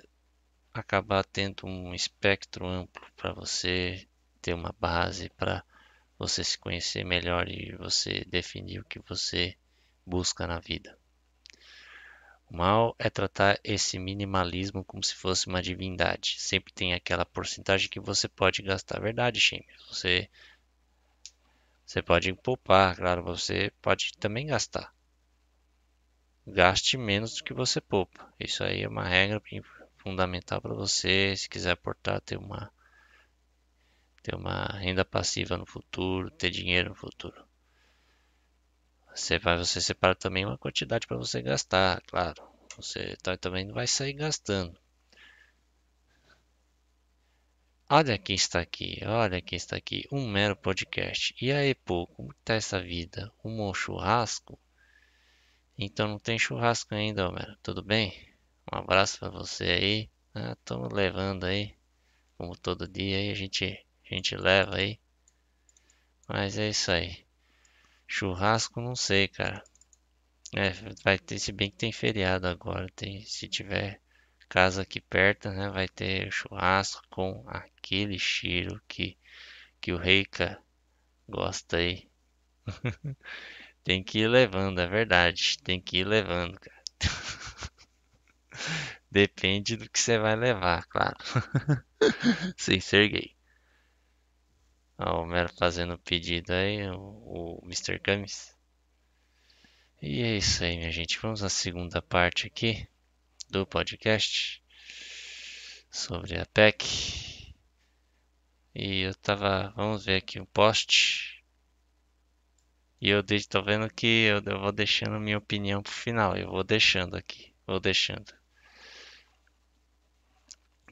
[0.70, 4.06] acabar tendo um espectro amplo para você
[4.42, 5.64] ter uma base para
[6.18, 9.56] você se conhecer melhor e você definir o que você
[10.04, 10.94] busca na vida.
[12.50, 16.34] O mal é tratar esse minimalismo como se fosse uma divindade.
[16.38, 19.00] Sempre tem aquela porcentagem que você pode gastar.
[19.00, 19.64] Verdade, Shame.
[19.88, 20.28] Você,
[21.86, 24.92] você pode poupar, claro, você pode também gastar.
[26.50, 28.32] Gaste menos do que você poupa.
[28.38, 29.40] Isso aí é uma regra
[29.96, 32.70] fundamental para você, se quiser aportar, ter uma
[34.22, 37.44] ter uma renda passiva no futuro, ter dinheiro no futuro.
[39.14, 42.42] Você vai, você separa também uma quantidade para você gastar, claro.
[42.76, 44.78] Você tá, também não vai sair gastando.
[47.88, 51.34] Olha quem está aqui, olha quem está aqui, um mero podcast.
[51.40, 53.32] E aí, pô, como tá essa vida?
[53.44, 54.58] Um churrasco?
[55.82, 57.56] Então não tem churrasco ainda, Homero.
[57.62, 58.12] Tudo bem?
[58.70, 60.10] Um abraço para você aí.
[60.34, 60.54] Ah,
[60.92, 61.74] levando aí,
[62.36, 65.00] como todo dia aí a gente, a gente leva aí.
[66.28, 67.24] Mas é isso aí.
[68.06, 69.64] Churrasco, não sei, cara.
[70.54, 70.68] É,
[71.02, 72.86] vai ter, se bem que tem feriado agora.
[72.94, 74.02] Tem, se tiver
[74.50, 75.70] casa aqui perto, né?
[75.70, 79.16] Vai ter churrasco com aquele cheiro que,
[79.80, 80.62] que o Reika
[81.26, 82.06] gosta aí.
[83.84, 85.58] tem que ir levando, é verdade.
[85.62, 86.82] Tem que ir levando, cara.
[89.10, 91.16] Depende do que você vai levar, claro.
[92.56, 93.34] Sem ser gay.
[94.98, 97.98] Ó, o Mero fazendo pedido aí, o, o Mr.
[97.98, 98.54] Camis.
[100.02, 101.18] E é isso aí, minha gente.
[101.18, 102.86] Vamos à segunda parte aqui
[103.48, 104.62] do podcast
[105.90, 107.54] sobre a PEC.
[108.74, 109.72] E eu tava.
[109.74, 111.39] Vamos ver aqui um post.
[113.00, 116.36] E eu tô vendo que eu, eu vou deixando minha opinião pro final.
[116.36, 117.52] Eu vou deixando aqui.
[117.66, 118.32] Vou deixando.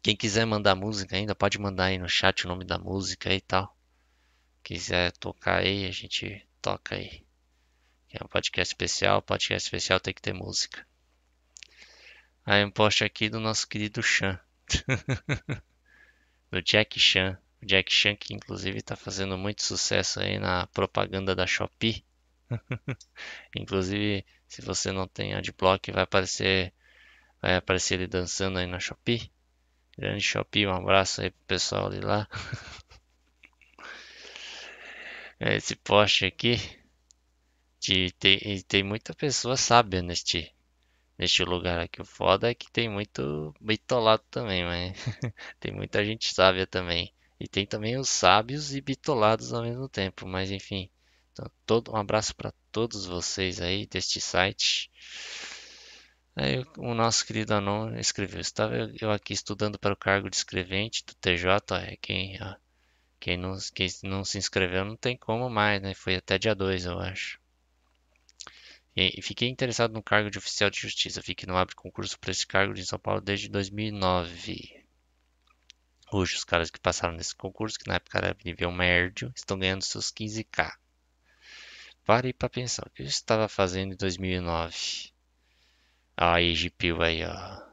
[0.03, 3.41] Quem quiser mandar música ainda, pode mandar aí no chat o nome da música e
[3.41, 3.77] tal
[4.69, 7.25] quiser tocar aí, a gente toca aí.
[8.13, 10.87] É um podcast especial, podcast especial tem que ter música.
[12.45, 14.39] Aí um post aqui do nosso querido Chan.
[16.53, 17.39] do Jack Chan.
[17.63, 22.05] O Jack Chan que inclusive está fazendo muito sucesso aí na propaganda da Shopee.
[23.55, 26.73] inclusive, se você não tem adblock, vai aparecer
[27.41, 29.31] vai aparecer ele dançando aí na Shopee.
[29.97, 32.29] Grande Shopee, um abraço aí pro pessoal ali lá.
[35.41, 36.57] É, esse poste aqui
[37.79, 40.53] de, tem, tem muita pessoa sábia neste,
[41.17, 42.03] neste lugar aqui.
[42.03, 44.97] O foda é que tem muito bitolado também, mas
[45.61, 47.13] tem muita gente sábia também.
[47.41, 50.91] E tem também os sábios e bitolados ao mesmo tempo, mas enfim,
[51.33, 54.91] Então, todo, um abraço para todos vocês aí deste site.
[56.35, 61.05] Aí o nosso querido Anon escreveu: Estava eu aqui estudando para o cargo de escrevente
[61.05, 61.77] do TJ.
[61.77, 62.57] É, quem, ó,
[63.21, 65.95] quem, não, quem não se inscreveu não tem como mais, né?
[65.95, 67.41] Foi até dia 2, eu acho.
[68.97, 71.21] E fiquei interessado no cargo de oficial de justiça.
[71.21, 74.78] Vi que não abre concurso para esse cargo em São Paulo desde 2009.
[76.11, 79.85] Hoje, os caras que passaram nesse concurso, que na época era nível médio, estão ganhando
[79.85, 80.75] seus 15k.
[82.05, 85.13] Parei para pensar, o que eu estava fazendo em 2009?
[86.17, 87.69] Aí, GPU aí, ó.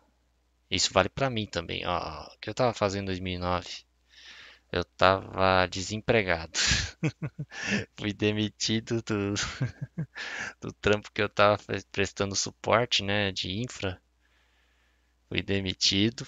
[0.69, 2.25] Isso vale para mim também, ó.
[2.25, 3.85] O que eu estava fazendo em 2009?
[4.69, 6.59] Eu estava desempregado.
[7.97, 9.33] Fui demitido do,
[10.59, 11.57] do trampo que eu estava
[11.91, 14.01] prestando suporte, né, de infra.
[15.29, 16.27] Fui demitido.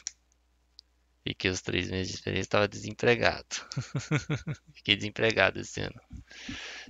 [1.28, 3.45] Fiquei os três meses de experiência, estava desempregado.
[4.74, 5.99] Fiquei desempregado esse ano.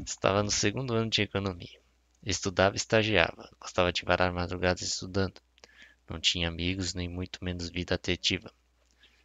[0.05, 1.81] Estava no segundo ano de economia.
[2.23, 3.49] Estudava e estagiava.
[3.59, 5.41] Gostava de varar madrugadas estudando.
[6.07, 8.53] Não tinha amigos, nem muito menos vida afetiva.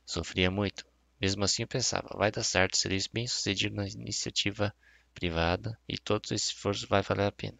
[0.07, 0.87] Sofria muito.
[1.21, 4.75] Mesmo assim eu pensava, vai dar certo, serei bem sucedido na iniciativa
[5.13, 7.59] privada e todo esse esforço vai valer a pena.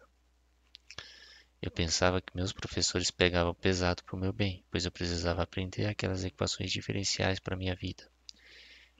[1.63, 5.85] Eu pensava que meus professores pegavam pesado para o meu bem, pois eu precisava aprender
[5.85, 8.03] aquelas equações diferenciais para minha vida.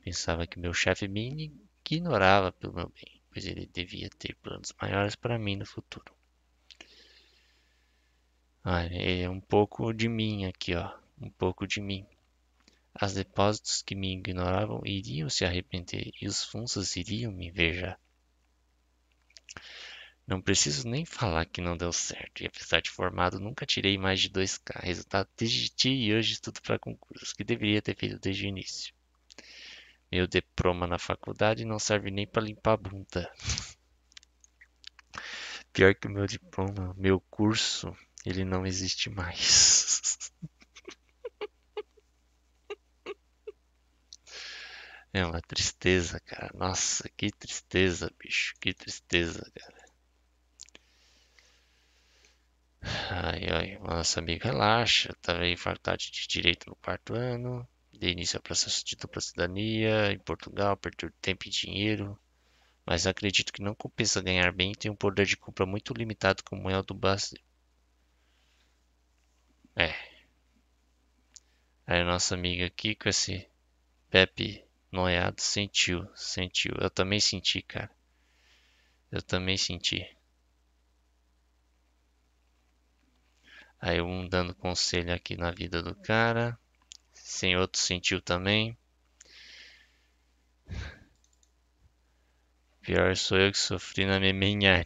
[0.02, 1.52] Pensava que meu chefe me
[1.86, 6.16] ignorava pelo meu bem, pois ele devia ter planos maiores para mim no futuro.
[8.64, 12.08] Ah, é um pouco de mim aqui, ó, um pouco de mim.
[12.96, 18.00] As depósitos que me ignoravam iriam se arrepender e os fundos iriam me invejar.
[20.28, 24.20] Não preciso nem falar que não deu certo, e apesar de formado, nunca tirei mais
[24.20, 24.80] de 2K.
[24.82, 28.94] Resultado, desisti e hoje estudo para concursos, que deveria ter feito desde o início.
[30.10, 33.30] Meu diploma na faculdade não serve nem para limpar a bunda.
[35.74, 37.94] Pior que o meu diploma, meu curso,
[38.26, 40.32] ele não existe mais.
[45.14, 46.52] É uma tristeza, cara.
[46.56, 48.54] Nossa, que tristeza, bicho.
[48.60, 49.83] Que tristeza, cara.
[53.10, 53.80] Ai, ai,
[54.18, 55.16] amigo relaxa.
[55.22, 57.68] Tava em faculdade de Direito no quarto ano.
[57.94, 60.76] Dei início ao processo de dupla cidadania em Portugal.
[60.76, 62.20] Perdi tempo e dinheiro.
[62.86, 66.44] Mas acredito que não compensa ganhar bem e tem um poder de compra muito limitado
[66.44, 67.40] como é o do Brasil.
[69.76, 69.94] É.
[71.88, 73.48] Aí nossa amiga aqui com esse
[74.10, 76.74] Pepe noiado sentiu, sentiu.
[76.80, 77.90] Eu também senti, cara.
[79.12, 80.06] Eu também senti.
[83.86, 86.58] Aí um dando conselho aqui na vida do cara.
[87.12, 88.78] Sem outro sentiu também.
[92.80, 94.86] Pior sou eu que sofri na memenharia.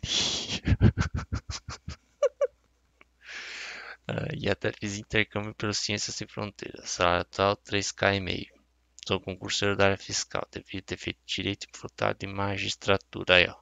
[4.08, 6.90] Ah, e até fiz intercâmbio pelo Ciências Sem Fronteiras.
[6.90, 8.52] Salário atual 3k e meio.
[9.08, 10.48] Sou concurseiro da área fiscal.
[10.52, 13.36] Devia ter feito direito e votado em magistratura.
[13.36, 13.56] Aí, ó.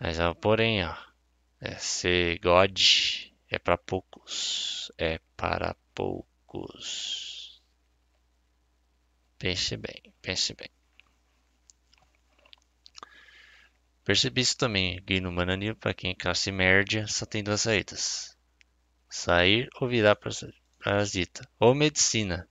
[0.00, 0.96] Mas, ó, porém, ó.
[1.60, 4.90] É ser God é para poucos.
[4.98, 7.62] É para poucos.
[9.38, 10.68] Pense bem, pense bem.
[14.04, 15.00] Percebi isso também.
[15.32, 18.36] Mananil, para quem é classe média, só tem duas saídas.
[19.08, 20.18] Sair ou virar
[20.82, 21.48] parasita.
[21.60, 22.48] Ou medicina.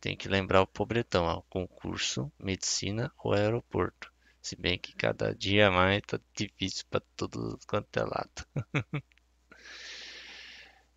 [0.00, 1.42] Tem que lembrar o pobretão, ó.
[1.50, 4.10] Concurso, medicina ou aeroporto.
[4.40, 8.46] Se bem que cada dia mais tá difícil para todo quanto é lado.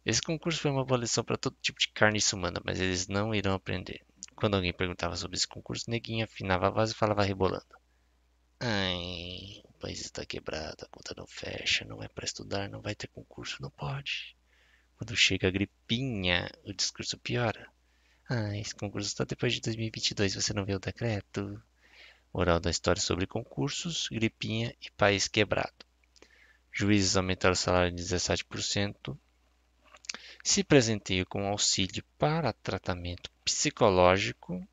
[0.09, 3.35] Esse concurso foi uma boa lição para todo tipo de carne humana, mas eles não
[3.35, 4.03] irão aprender.
[4.35, 7.77] Quando alguém perguntava sobre esse concurso, Neguinha afinava a voz e falava rebolando.
[8.59, 12.95] Ai, o país está quebrado, a conta não fecha, não é para estudar, não vai
[12.95, 14.35] ter concurso, não pode.
[14.97, 17.71] Quando chega a gripinha, o discurso piora.
[18.27, 21.61] Ah, esse concurso está depois de 2022, você não vê o decreto?
[22.33, 25.85] Moral da história sobre concursos, gripinha e país quebrado.
[26.71, 29.15] Juízes aumentaram o salário em 17%.
[30.43, 34.65] Se presenteiam com auxílio para tratamento psicológico,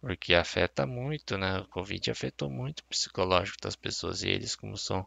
[0.00, 1.60] porque afeta muito, né?
[1.60, 5.06] O Covid afetou muito o psicológico das pessoas e eles, como são,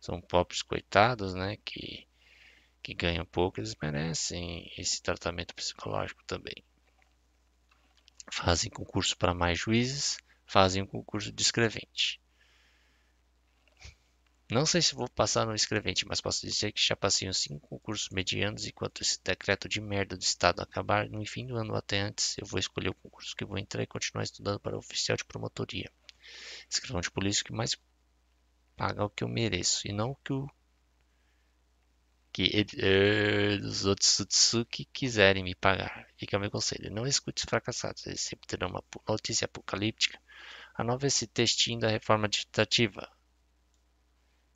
[0.00, 1.56] são pobres coitados, né?
[1.64, 2.06] Que,
[2.82, 6.64] que ganham pouco, eles merecem esse tratamento psicológico também.
[8.30, 12.21] Fazem concurso para mais juízes, fazem um concurso de escrevente.
[14.52, 17.66] Não sei se vou passar no escrevente, mas posso dizer que já passei uns 5
[17.66, 22.00] concursos medianos enquanto esse decreto de merda do Estado acabar no fim do ano até
[22.00, 25.24] antes, eu vou escolher o concurso que vou entrar e continuar estudando para oficial de
[25.24, 25.90] promotoria.
[26.70, 27.76] Escrivão de polícia que mais
[28.76, 30.46] pagar o que eu mereço e não o que o
[32.32, 36.06] que ele- eh, os Otsutsuki quiserem me pagar.
[36.16, 36.90] Fica meu conselho.
[36.90, 38.06] Não escute os fracassados.
[38.06, 40.18] Eles sempre terão uma notícia apocalíptica.
[40.74, 43.08] A nova esse textinho da reforma administrativa.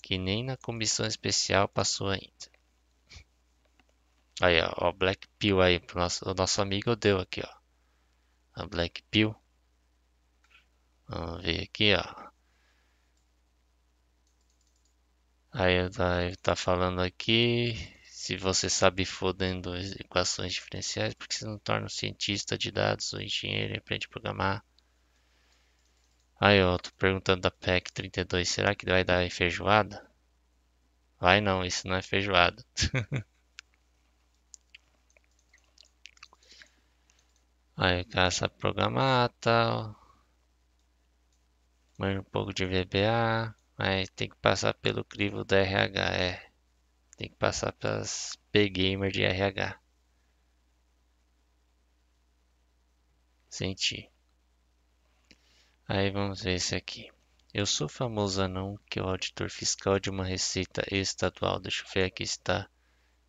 [0.06, 2.46] Que nem na comissão especial passou ainda.
[4.40, 7.56] Aí, ó, ó, Black Pill aí, pro nosso, o nosso amigo deu aqui, ó.
[8.54, 9.34] A Black Pill.
[11.08, 12.30] Vamos ver aqui, ó.
[15.50, 17.74] Aí tá, tá falando aqui.
[18.04, 23.12] Se você sabe fodendo equações diferenciais, por que você não torna um cientista de dados
[23.12, 24.64] ou engenheiro e aprende a programar?
[26.40, 30.06] Aí, ó, tô perguntando da PEC 32, será que vai dar feijoada?
[31.20, 32.64] Vai não, isso não é feijoada.
[37.76, 38.04] Aí
[38.58, 39.94] programar tal.
[41.98, 43.54] Manja um pouco de VBA.
[43.78, 46.50] Mas tem que passar pelo crivo da RH, é.
[47.16, 49.78] Tem que passar pelas P-Gamer de RH.
[53.50, 54.10] Senti.
[55.88, 57.08] Aí vamos ver esse aqui.
[57.54, 61.60] Eu sou famoso anão que é o auditor fiscal de uma receita estadual.
[61.60, 62.68] Deixa eu ver aqui se tá,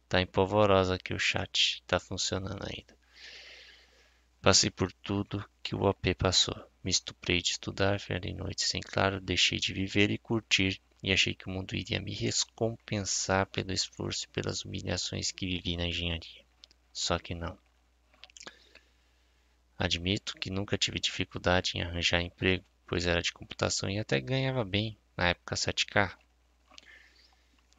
[0.09, 1.83] tá em polvorosa aqui o chat.
[1.85, 2.97] Tá funcionando ainda.
[4.41, 6.55] Passei por tudo que o OP passou.
[6.83, 11.35] Me estuprei de estudar, velhei noites sem claro, deixei de viver e curtir, e achei
[11.35, 16.43] que o mundo iria me recompensar pelo esforço e pelas humilhações que vivi na engenharia.
[16.91, 17.55] Só que não.
[19.79, 24.63] Admito que nunca tive dificuldade em arranjar emprego, pois era de computação e até ganhava
[24.65, 26.17] bem, na época 7K.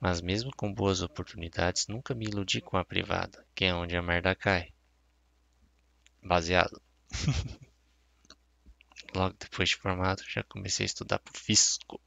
[0.01, 4.03] Mas mesmo com boas oportunidades, nunca me iludi com a privada, que é onde a
[4.03, 4.73] merda cai.
[6.23, 6.81] Baseado.
[9.15, 12.01] Logo depois de formado, já comecei a estudar o fisco.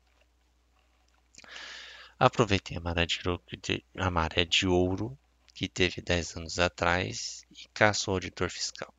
[2.17, 5.19] Aproveitei a maré de ouro te- a maré de ouro
[5.53, 8.93] que teve 10 anos atrás e caço o auditor fiscal.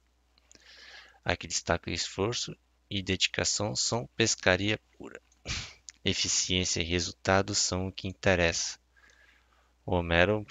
[1.25, 2.57] Aqui destaca o esforço
[2.91, 5.21] e dedicação são pescaria pura.
[6.05, 8.79] Eficiência e resultados são o que interessa.
[9.87, 10.45] O Homero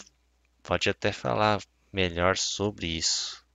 [0.63, 1.61] pode até falar
[1.91, 3.45] melhor sobre isso.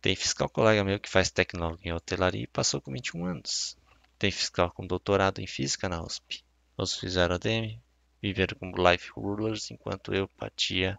[0.00, 3.76] Tem fiscal colega meu que faz tecnólogo em hotelaria e passou com 21 anos.
[4.18, 6.44] Tem fiscal com doutorado em física na USP.
[6.76, 7.80] Outros fizeram ADM,
[8.20, 10.98] viveram como life rulers, enquanto eu batia,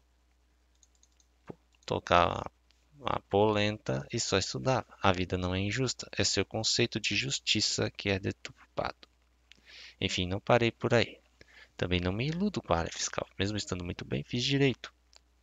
[1.86, 2.52] tocava
[3.04, 4.86] a polenta e só estudava.
[5.02, 9.08] A vida não é injusta, é seu conceito de justiça que é deturpado.
[10.00, 11.20] Enfim, não parei por aí.
[11.78, 13.28] Também não me iludo com a área fiscal.
[13.38, 14.94] Mesmo estando muito bem, fiz direito.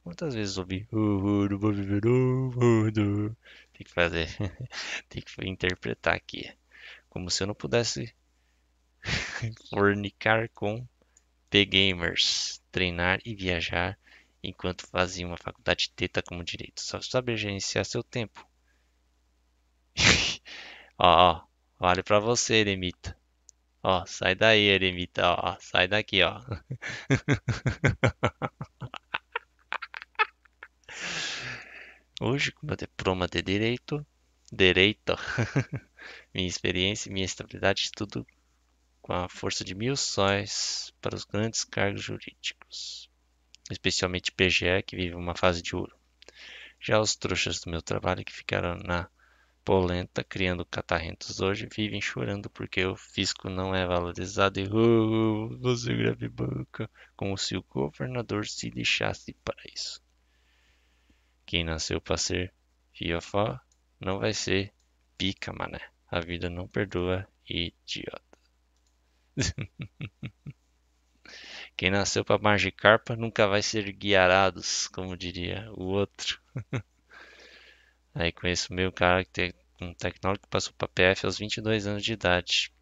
[0.03, 1.49] Quantas vezes ouvi, oh,
[2.95, 3.37] não."
[3.73, 4.29] Tem que fazer,
[5.09, 6.51] tem que interpretar aqui.
[7.09, 8.12] Como se eu não pudesse
[9.70, 10.87] fornicar com
[11.49, 13.99] P-gamers, treinar e viajar
[14.43, 16.81] enquanto fazia uma faculdade teta como direito.
[16.81, 18.47] Só saber gerenciar seu tempo.
[20.98, 21.47] ó, ó,
[21.78, 23.16] vale pra você, Eremita.
[23.82, 26.40] Ó, sai daí, Eremita, ó, sai daqui, ó.
[32.20, 34.06] Hoje, com meu diploma de direito,
[34.52, 35.16] direito,
[36.32, 38.24] minha experiência e minha estabilidade, estudo
[39.01, 43.10] com a força de mil sóis para os grandes cargos jurídicos,
[43.70, 45.97] especialmente PGE, que vive uma fase de ouro.
[46.80, 49.09] Já os trouxas do meu trabalho que ficaram na
[49.64, 55.94] polenta criando catarrentos hoje vivem chorando porque o fisco não é valorizado e oh, você
[55.94, 60.02] grave banca, como se o governador se lixasse para isso.
[61.47, 62.52] Quem nasceu para ser
[62.93, 63.59] fiofó
[64.01, 64.72] não vai ser
[65.16, 65.80] pica, mané.
[66.10, 68.22] A vida não perdoa, idiota.
[71.83, 76.41] Quem nasceu para Magikarpa nunca vai ser guiarados, como diria o outro.
[78.15, 82.05] Aí conheço meu cara que tem um tecnólogo que passou para PF aos 22 anos
[82.05, 82.73] de idade.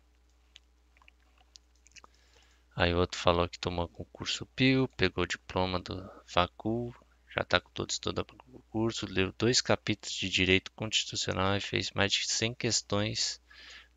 [2.77, 6.95] Aí o outro falou que tomou concurso PIL, pegou o diploma do Facul,
[7.35, 11.61] já está com todo estudo para o concurso, leu dois capítulos de Direito Constitucional e
[11.63, 13.41] fez mais de 100 questões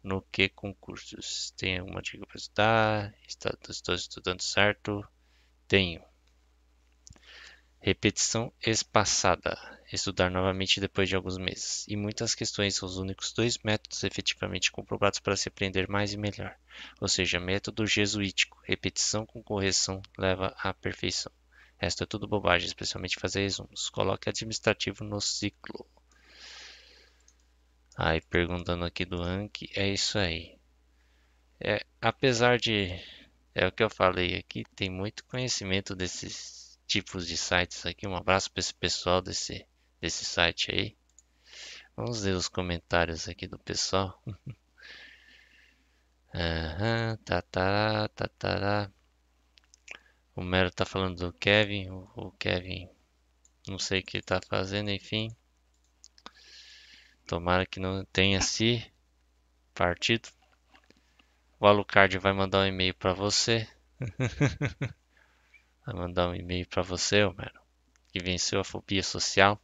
[0.04, 1.52] no que concursos.
[1.58, 3.16] Tem alguma dica para estudar?
[3.28, 5.08] Está, estou estudando certo?
[5.68, 6.04] Tenho.
[7.80, 9.58] Repetição espaçada.
[9.92, 11.86] Estudar novamente depois de alguns meses.
[11.88, 16.18] E muitas questões são os únicos dois métodos efetivamente comprovados para se aprender mais e
[16.18, 16.56] melhor.
[17.00, 18.60] Ou seja, método jesuítico.
[18.64, 21.32] Repetição com correção leva à perfeição.
[21.78, 23.90] Resto é tudo bobagem, especialmente fazer resumos.
[23.90, 25.86] Coloque administrativo no ciclo.
[27.98, 30.60] Aí perguntando aqui do Anki, é isso aí.
[31.60, 32.90] é, apesar de
[33.56, 38.07] é o que eu falei aqui, tem muito conhecimento desses tipos de sites aqui.
[38.07, 39.65] Um abraço para esse pessoal desse
[40.02, 40.98] desse site aí.
[41.95, 44.22] Vamos ver os comentários aqui do pessoal.
[46.36, 48.91] Aham, tatará, tatará.
[50.36, 51.90] O Mero tá falando do Kevin.
[51.90, 52.88] O, o Kevin,
[53.68, 55.36] não sei o que ele tá fazendo, enfim.
[57.26, 58.86] Tomara que não tenha se
[59.74, 60.30] partido.
[61.60, 63.68] O Alucard vai mandar um e-mail para você.
[65.86, 67.60] vai mandar um e-mail para você, Homero,
[68.12, 69.60] que venceu a fobia social.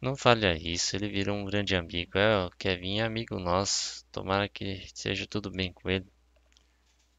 [0.00, 2.18] Não falha isso, ele virou um grande amigo.
[2.18, 4.04] É, o Kevin é amigo nosso.
[4.10, 6.12] Tomara que seja tudo bem com ele.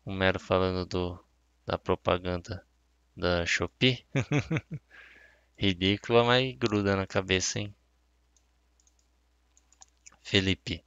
[0.04, 1.26] O Mero falando do,
[1.66, 2.62] da propaganda
[3.16, 4.06] da Shopee.
[5.58, 7.74] Ridícula, mas gruda na cabeça, hein?
[10.22, 10.84] Felipe,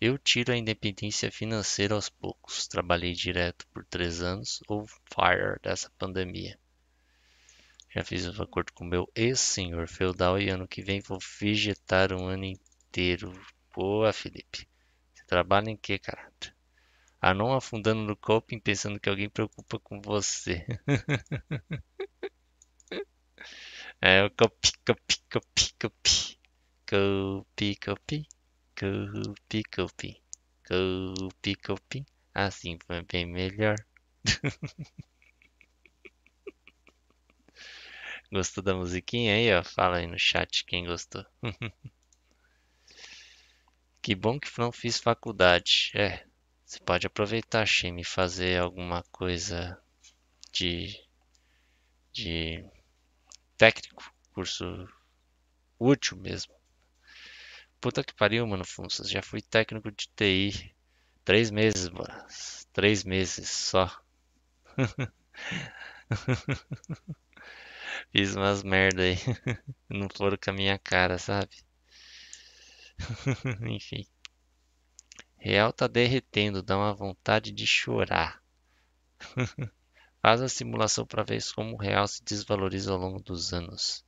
[0.00, 2.66] eu tiro a independência financeira aos poucos.
[2.66, 6.58] Trabalhei direto por três anos, ou fire dessa pandemia.
[7.94, 12.26] Já fiz um acordo com meu ex-senhor feudal e ano que vem vou vegetar um
[12.26, 13.32] ano inteiro.
[13.74, 14.68] Boa, Felipe.
[15.14, 16.30] Você trabalha em que, cara?
[17.20, 20.66] Ah, não afundando no coping pensando que alguém preocupa com você.
[24.02, 26.38] é o copi, copi, copi, copi.
[26.86, 28.28] Copi, copi.
[28.78, 30.22] Copi, copi.
[30.66, 32.06] Copi, copi.
[32.34, 33.76] Assim foi bem melhor.
[38.32, 39.62] Gostou da musiquinha aí, ó?
[39.62, 41.24] Fala aí no chat quem gostou.
[44.02, 45.90] que bom que não fiz faculdade.
[45.94, 46.24] É,
[46.64, 49.78] você pode aproveitar, Shime, fazer alguma coisa
[50.52, 50.96] de,
[52.12, 52.64] de
[53.60, 54.88] técnico, curso
[55.78, 56.54] útil mesmo.
[57.78, 59.10] Puta que pariu, mano, Funsas.
[59.10, 60.74] Já fui técnico de TI.
[61.26, 62.26] Três meses, bora.
[62.72, 63.94] Três meses só.
[68.10, 69.16] Fiz umas merda aí.
[69.90, 71.54] Não foram com a minha cara, sabe?
[73.68, 74.06] Enfim.
[75.36, 78.42] Real tá derretendo, dá uma vontade de chorar.
[80.22, 84.04] Faz a simulação para ver como o real se desvaloriza ao longo dos anos.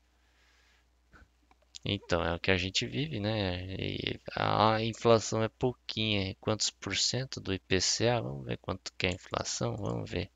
[1.84, 3.74] Então, é o que a gente vive, né?
[3.74, 6.36] E a inflação é pouquinha.
[6.40, 8.20] Quantos por cento do IPCA?
[8.20, 9.76] Vamos ver quanto que é a inflação?
[9.76, 10.30] Vamos ver.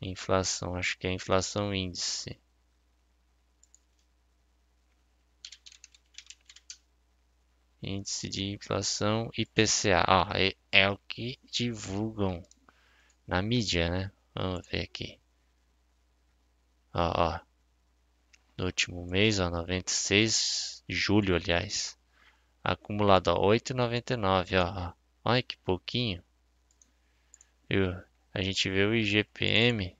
[0.00, 2.38] Inflação, acho que é inflação índice.
[7.82, 10.04] Índice de inflação IPCA.
[10.08, 12.42] Ó, é, é o que divulgam
[13.32, 14.12] na mídia, né?
[14.34, 15.18] Vamos ver aqui.
[16.92, 17.40] Ó, ó.
[18.58, 21.98] No último mês, ó, 96, julho, aliás.
[22.62, 24.92] Acumulado, ó, 8,99, ó, ó.
[25.24, 26.22] Olha que pouquinho.
[27.70, 28.04] Eu,
[28.34, 29.96] a gente vê o IGPM.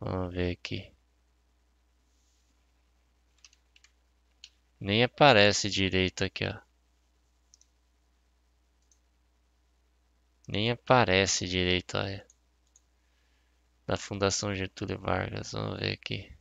[0.00, 0.90] Vamos ver aqui.
[4.80, 6.69] Nem aparece direito aqui, ó.
[10.50, 12.26] Nem aparece direito, olha.
[13.86, 15.52] Da Fundação Getúlio Vargas.
[15.52, 16.36] Vamos ver aqui.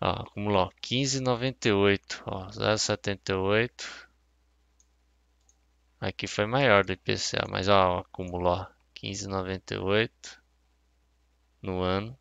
[0.00, 4.08] Ó, acumulou 15,98, ó, 0,78.
[5.98, 10.38] Aqui foi maior do IPCA, mas ó, acumulou 15,98
[11.60, 12.16] no ano,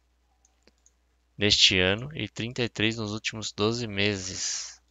[1.37, 4.81] neste ano e 33 nos últimos 12 meses.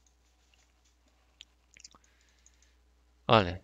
[3.26, 3.60] Olha,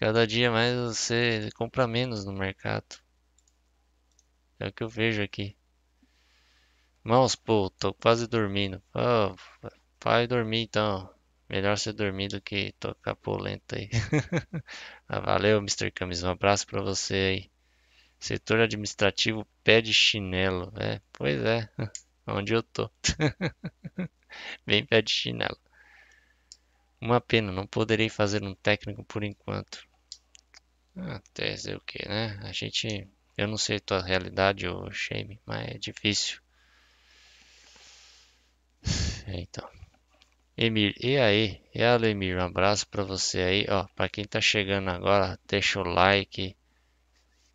[0.00, 2.96] cada dia mais você compra menos no mercado.
[4.58, 5.54] É o que eu vejo aqui.
[7.04, 8.82] Irmãos, pô, tô quase dormindo.
[10.02, 11.12] Vai dormir então.
[11.50, 13.90] Melhor você dormir do que tocar polenta aí.
[15.06, 15.90] ah, valeu, Mr.
[15.90, 16.22] Camis.
[16.22, 17.50] Um abraço pra você aí.
[18.18, 20.72] Setor administrativo pede chinelo.
[20.78, 21.68] É, pois é.
[22.26, 22.90] Onde eu tô.
[24.64, 25.58] Bem pé de chinelo.
[27.00, 29.89] Uma pena, não poderei fazer um técnico por enquanto.
[31.02, 32.38] Ah, até dizer o que, né?
[32.42, 33.08] A gente.
[33.36, 36.40] Eu não sei a tua realidade, ô Shame, mas é difícil.
[39.26, 39.68] É, então.
[40.56, 41.62] Emir, e aí?
[41.74, 43.86] E aí, Emir, um abraço para você aí, ó.
[43.94, 46.54] Para quem tá chegando agora, deixa o like.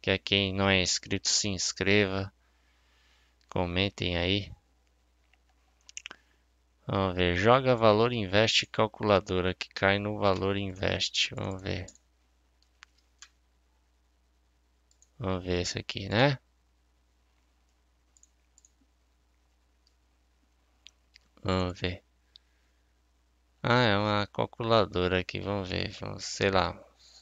[0.01, 2.31] Que é quem não é inscrito, se inscreva.
[3.49, 4.51] Comentem aí.
[6.87, 7.35] Vamos ver.
[7.35, 11.33] Joga valor investe calculadora que cai no valor investe.
[11.35, 11.85] Vamos ver.
[15.19, 16.37] Vamos ver esse aqui, né?
[21.43, 22.03] Vamos ver.
[23.63, 25.89] Ah, é uma calculadora aqui, vamos ver.
[25.99, 26.79] Vamos, sei lá,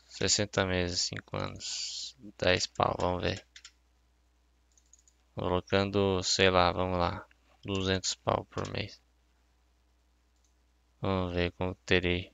[0.09, 3.45] 60 meses, 5 anos, 10 pau, vamos ver.
[5.35, 7.25] Colocando, sei lá, vamos lá,
[7.63, 9.01] 200 pau por mês.
[11.01, 12.32] Vamos ver como terei.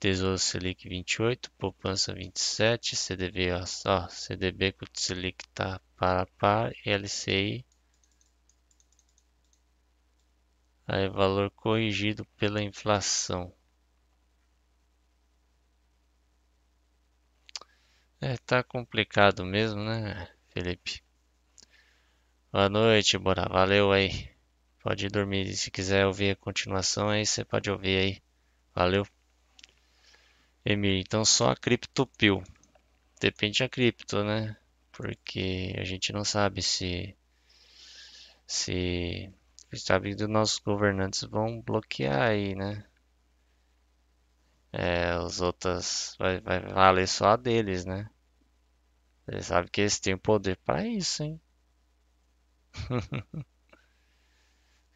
[0.00, 6.72] Tesouro Selic 28, poupança 27, CDB, ó, ó CDB com o Selic tá para par,
[6.84, 7.64] LCI
[10.86, 13.52] Aí, valor corrigido pela inflação.
[18.20, 21.02] É, tá complicado mesmo, né, Felipe?
[22.50, 23.46] Boa noite, bora.
[23.48, 24.30] Valeu aí.
[24.82, 25.54] Pode dormir.
[25.54, 28.22] Se quiser ouvir a continuação aí, você pode ouvir aí.
[28.74, 29.06] Valeu.
[30.64, 32.44] Emir, então só a CryptoPill.
[33.20, 34.56] Depende da cripto, né?
[34.92, 37.16] Porque a gente não sabe se
[38.46, 39.32] se
[39.74, 42.84] sabe que os nossos governantes vão bloquear aí, né?
[44.72, 48.08] É, os outros vai, vai valer só a deles, né?
[49.28, 51.40] Eles sabem que eles têm poder para isso, hein?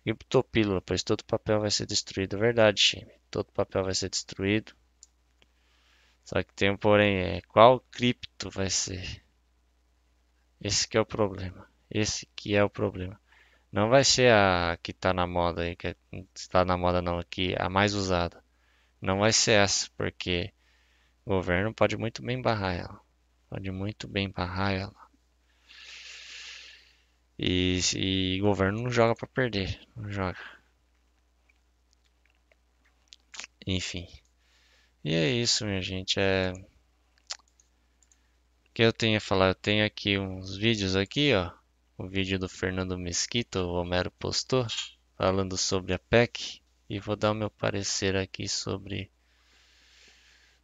[0.04, 2.38] Criptopílula, pois todo papel vai ser destruído.
[2.38, 3.12] Verdade, time.
[3.30, 4.72] Todo papel vai ser destruído.
[6.24, 9.22] Só que tem um porém, é qual cripto vai ser?
[10.60, 11.68] Esse que é o problema.
[11.90, 13.20] Esse que é o problema.
[13.72, 15.96] Não vai ser a que tá na moda aí, que
[16.34, 18.42] está na moda não, aqui a mais usada.
[19.00, 20.52] Não vai ser essa, porque
[21.24, 23.00] o governo pode muito bem barrar ela.
[23.50, 25.02] Pode muito bem barrar ela.
[27.38, 30.38] E, e governo não joga para perder, não joga.
[33.66, 34.06] Enfim.
[35.04, 36.18] E é isso, minha gente.
[36.18, 36.64] É o
[38.72, 39.48] que eu tenho a falar.
[39.48, 41.52] Eu tenho aqui uns vídeos aqui, ó
[42.02, 44.66] o vídeo do Fernando Mesquita, o Homero postou,
[45.16, 46.60] falando sobre a PEC.
[46.90, 49.10] E vou dar o meu parecer aqui sobre,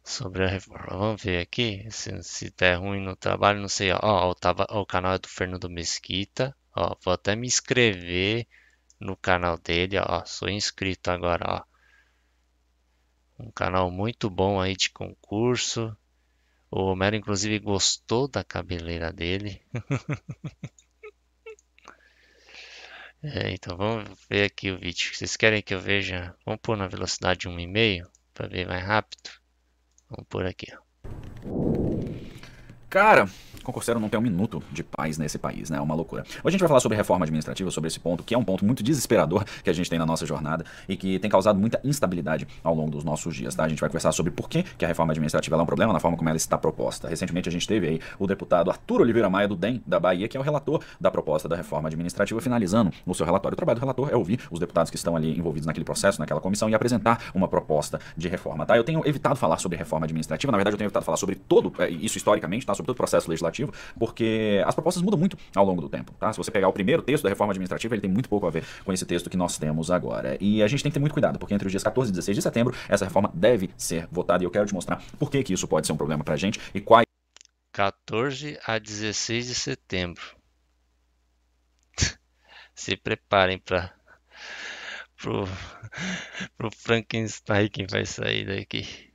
[0.03, 0.97] sobre a reforma.
[0.97, 3.91] Vamos ver aqui, se, se der ruim no trabalho, não sei.
[3.93, 6.55] Ó, ó, tava, ó, o canal é do Fernando Mesquita.
[6.75, 8.45] Ó, vou até me inscrever
[8.99, 9.97] no canal dele.
[9.97, 11.68] Ó, sou inscrito agora, ó.
[13.39, 15.95] Um canal muito bom aí de concurso.
[16.69, 19.61] O Homero, inclusive, gostou da cabeleira dele.
[23.21, 25.13] É, então vamos ver aqui o vídeo.
[25.13, 26.33] Vocês querem que eu veja?
[26.45, 29.29] Vamos pôr na velocidade 1,5 para ver mais rápido.
[30.09, 30.67] Vamos pôr aqui.
[30.73, 30.88] Ó.
[32.89, 33.29] Cara,
[33.63, 35.77] concurseiro não tem um minuto de paz nesse país, né?
[35.77, 36.23] É uma loucura.
[36.23, 38.65] Hoje a gente vai falar sobre reforma administrativa, sobre esse ponto, que é um ponto
[38.65, 42.47] muito desesperador que a gente tem na nossa jornada e que tem causado muita instabilidade
[42.63, 43.63] ao longo dos nossos dias, tá?
[43.63, 45.99] A gente vai conversar sobre por que, que a reforma administrativa é um problema na
[45.99, 47.07] forma como ela está proposta.
[47.07, 50.35] Recentemente a gente teve aí o deputado Arthur Oliveira Maia, do DEM, da Bahia, que
[50.35, 53.53] é o relator da proposta da reforma administrativa, finalizando o seu relatório.
[53.53, 56.41] O trabalho do relator é ouvir os deputados que estão ali envolvidos naquele processo, naquela
[56.41, 58.75] comissão e apresentar uma proposta de reforma, tá?
[58.75, 61.71] Eu tenho evitado falar sobre reforma administrativa, na verdade eu tenho evitado falar sobre todo
[61.77, 62.78] é, isso historicamente, tá?
[62.79, 66.13] Sobre todo o processo legislativo, porque as propostas mudam muito ao longo do tempo.
[66.13, 66.31] Tá?
[66.31, 68.63] Se você pegar o primeiro texto da reforma administrativa, ele tem muito pouco a ver
[68.85, 70.37] com esse texto que nós temos agora.
[70.39, 72.37] E a gente tem que ter muito cuidado, porque entre os dias 14 e 16
[72.37, 74.43] de setembro, essa reforma deve ser votada.
[74.43, 76.59] E eu quero te mostrar por que, que isso pode ser um problema pra gente
[76.73, 77.05] e quais
[77.73, 80.23] 14 a 16 de setembro.
[82.73, 83.93] Se preparem para
[85.17, 85.45] pro,
[86.57, 89.08] pro Frankenstein que vai sair daqui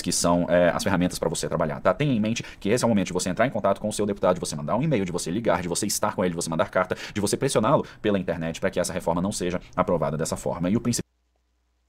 [0.00, 1.92] que são é, as ferramentas para você trabalhar, tá?
[1.92, 3.92] Tenha em mente que esse é o momento de você entrar em contato com o
[3.92, 6.30] seu deputado, de você mandar um e-mail, de você ligar, de você estar com ele,
[6.30, 9.60] de você mandar carta, de você pressioná-lo pela internet para que essa reforma não seja
[9.76, 10.70] aprovada dessa forma.
[10.70, 11.02] E o principal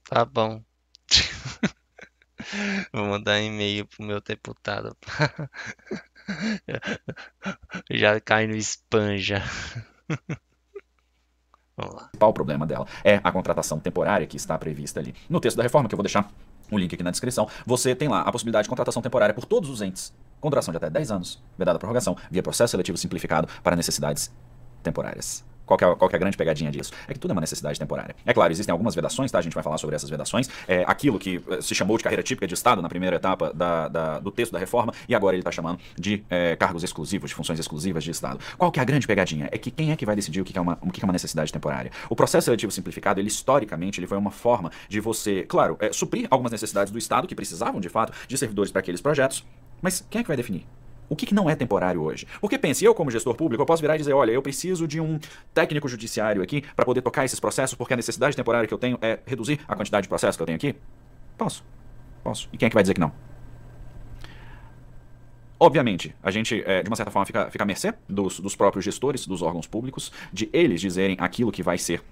[0.04, 0.62] Tá bom.
[2.92, 4.96] Vou mandar um e-mail pro meu deputado.
[7.90, 9.42] já cai no spam já.
[11.76, 12.10] Vamos lá.
[12.20, 15.88] O problema dela é a contratação temporária que está prevista ali no texto da reforma,
[15.88, 16.30] que eu vou deixar
[16.74, 17.48] o link aqui na descrição.
[17.66, 20.78] Você tem lá a possibilidade de contratação temporária por todos os entes, com duração de
[20.78, 24.30] até 10 anos, vedada a prorrogação, via processo seletivo simplificado para necessidades
[24.82, 25.53] temporárias.
[25.66, 26.92] Qual é, qual é, a grande pegadinha disso?
[27.08, 28.14] É que tudo é uma necessidade temporária.
[28.24, 29.38] É claro, existem algumas vedações, tá?
[29.38, 30.48] A gente vai falar sobre essas vedações.
[30.68, 33.88] É aquilo que eh, se chamou de carreira típica de Estado na primeira etapa da,
[33.88, 37.34] da, do texto da reforma, e agora ele está chamando de é, cargos exclusivos, de
[37.34, 38.38] funções exclusivas de Estado.
[38.58, 39.48] Qual que é a grande pegadinha?
[39.50, 41.12] É que quem é que vai decidir o que é uma, o que é uma
[41.12, 41.90] necessidade temporária?
[42.08, 46.26] O processo seletivo simplificado, ele historicamente, ele foi uma forma de você, claro, é, suprir
[46.30, 49.44] algumas necessidades do Estado que precisavam, de fato, de servidores para aqueles projetos,
[49.80, 50.66] mas quem é que vai definir?
[51.08, 52.26] O que, que, não é temporário hoje?
[52.40, 55.00] Porque pense, eu como gestor público, eu posso virar e dizer, olha, eu preciso de
[55.00, 55.18] um
[55.52, 58.98] técnico judiciário aqui para poder tocar esses processos, porque a necessidade temporária que eu tenho
[59.02, 60.74] é reduzir a quantidade de processos que eu tenho aqui?
[61.36, 61.64] Posso.
[62.22, 62.48] Posso.
[62.52, 63.12] E quem é que vai dizer que não?
[65.58, 68.84] Obviamente, a gente, é, de uma certa forma, fica, fica à mercê dos, dos próprios
[68.84, 72.02] gestores, dos órgãos públicos, de eles dizerem aquilo que vai ser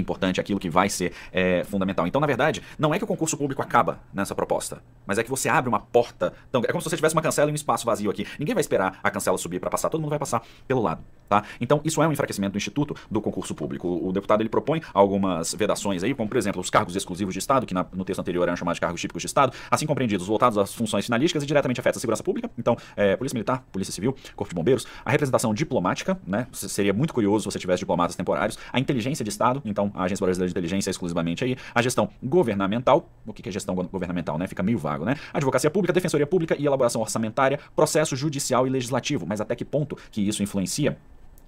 [0.00, 2.06] importante, aquilo que vai ser é, fundamental.
[2.06, 5.30] Então, na verdade, não é que o concurso público acaba nessa proposta, mas é que
[5.30, 6.32] você abre uma porta.
[6.48, 8.26] Então, é como se você tivesse uma cancela e um espaço vazio aqui.
[8.38, 11.44] Ninguém vai esperar a cancela subir para passar, todo mundo vai passar pelo lado, tá?
[11.60, 13.88] Então, isso é um enfraquecimento do instituto do concurso público.
[13.88, 17.66] O, deputado ele propõe algumas vedações aí, como por exemplo, os cargos exclusivos de Estado,
[17.66, 20.56] que na- no texto anterior eram chamados de cargos típicos de Estado, assim compreendidos, voltados
[20.58, 22.50] às funções finalísticas e diretamente afetam a segurança pública.
[22.58, 26.46] Então, é, polícia militar, polícia civil, corpo de bombeiros, a representação diplomática, né?
[26.52, 30.04] Se- Seria muito curioso se você tivesse diplomatas temporários, a inteligência de Estado, então a
[30.04, 34.38] Agência Brasileira de Inteligência exclusivamente aí, a gestão governamental, o que é gestão go- governamental,
[34.38, 34.46] né?
[34.46, 35.16] Fica meio vago, né?
[35.32, 39.96] Advocacia pública, defensoria pública e elaboração orçamentária, processo judicial e legislativo, mas até que ponto
[40.10, 40.96] que isso influencia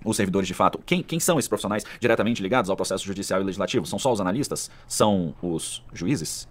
[0.04, 0.78] os servidores de fato.
[0.84, 3.86] Quem, quem são esses profissionais diretamente ligados ao processo judicial e legislativo?
[3.86, 4.70] São só os analistas?
[4.86, 6.46] São os juízes?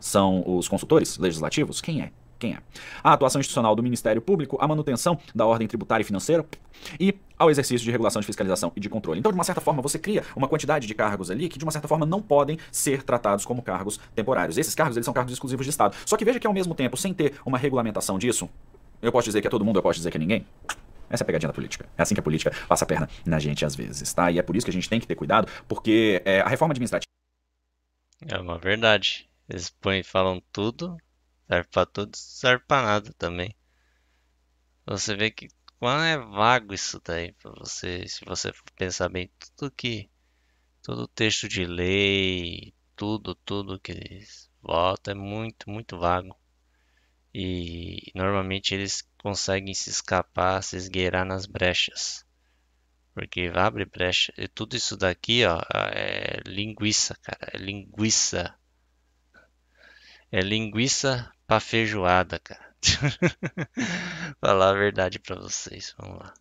[0.00, 1.80] São os consultores legislativos?
[1.80, 2.10] Quem é?
[2.44, 2.58] Quem é?
[3.02, 6.44] A atuação institucional do Ministério Público, a manutenção da ordem tributária e financeira
[7.00, 9.18] e ao exercício de regulação de fiscalização e de controle.
[9.18, 11.72] Então, de uma certa forma, você cria uma quantidade de cargos ali que, de uma
[11.72, 14.58] certa forma, não podem ser tratados como cargos temporários.
[14.58, 15.96] Esses cargos, eles são cargos exclusivos de Estado.
[16.04, 18.46] Só que veja que, ao mesmo tempo, sem ter uma regulamentação disso,
[19.00, 20.46] eu posso dizer que é todo mundo, eu posso dizer que é ninguém.
[21.08, 21.86] Essa é a pegadinha da política.
[21.96, 24.30] É assim que a política passa a perna na gente às vezes, tá?
[24.30, 26.72] E é por isso que a gente tem que ter cuidado, porque é, a reforma
[26.72, 27.08] administrativa
[28.28, 29.30] É uma verdade.
[29.48, 30.96] Eles põem falam tudo,
[31.48, 33.54] serve pra tudo, serve pra nada também.
[34.86, 35.48] Você vê que
[35.78, 40.10] quão é vago isso daí pra você, se você for pensar bem, tudo que
[40.82, 46.36] todo texto de lei, tudo, tudo que eles votam é muito, muito vago.
[47.34, 52.24] E normalmente eles conseguem se escapar, se esgueirar nas brechas.
[53.14, 54.32] Porque abre brecha.
[54.36, 55.60] E tudo isso daqui, ó,
[55.92, 57.52] é linguiça, cara.
[57.52, 58.58] É linguiça.
[60.30, 62.64] É linguiça pra feijoada, cara.
[64.40, 65.94] Falar a verdade pra vocês.
[65.98, 66.34] Vamos lá.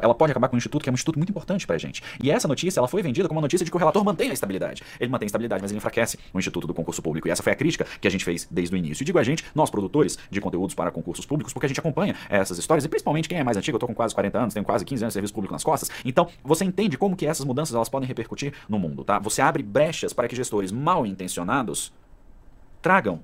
[0.00, 2.02] ela pode acabar com um instituto que é um instituto muito importante pra gente.
[2.22, 4.32] E essa notícia, ela foi vendida como uma notícia de que o relator mantém a
[4.32, 4.82] estabilidade.
[4.98, 7.28] Ele mantém a estabilidade, mas ele enfraquece o instituto do concurso público.
[7.28, 9.02] E essa foi a crítica que a gente fez desde o início.
[9.02, 12.14] E digo a gente, nós produtores de conteúdos para concursos públicos, porque a gente acompanha
[12.28, 14.64] essas histórias, e principalmente quem é mais antigo, eu tô com quase 40 anos, tenho
[14.64, 15.90] quase 15 anos de serviço público nas costas.
[16.04, 19.18] Então, você entende como que essas mudanças elas podem repercutir no mundo, tá?
[19.18, 21.92] Você abre brechas para que gestores mal intencionados
[22.80, 23.20] tragam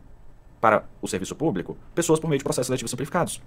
[0.61, 3.41] para o serviço público pessoas por meio de processos seletivos simplificados.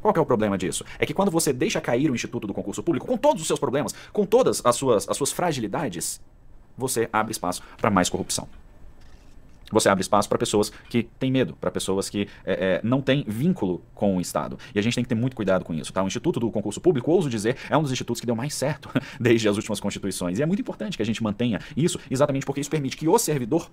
[0.00, 0.84] Qual é o problema disso?
[0.98, 3.60] É que quando você deixa cair o Instituto do Concurso Público, com todos os seus
[3.60, 6.20] problemas, com todas as suas, as suas fragilidades,
[6.76, 8.48] você abre espaço para mais corrupção.
[9.70, 13.24] Você abre espaço para pessoas que têm medo, para pessoas que é, é, não têm
[13.28, 14.58] vínculo com o Estado.
[14.74, 15.92] E a gente tem que ter muito cuidado com isso.
[15.92, 16.02] Tá?
[16.02, 18.90] O Instituto do Concurso Público, ouso dizer, é um dos institutos que deu mais certo
[19.20, 20.38] desde as últimas constituições.
[20.38, 23.18] E é muito importante que a gente mantenha isso, exatamente porque isso permite que o
[23.18, 23.70] servidor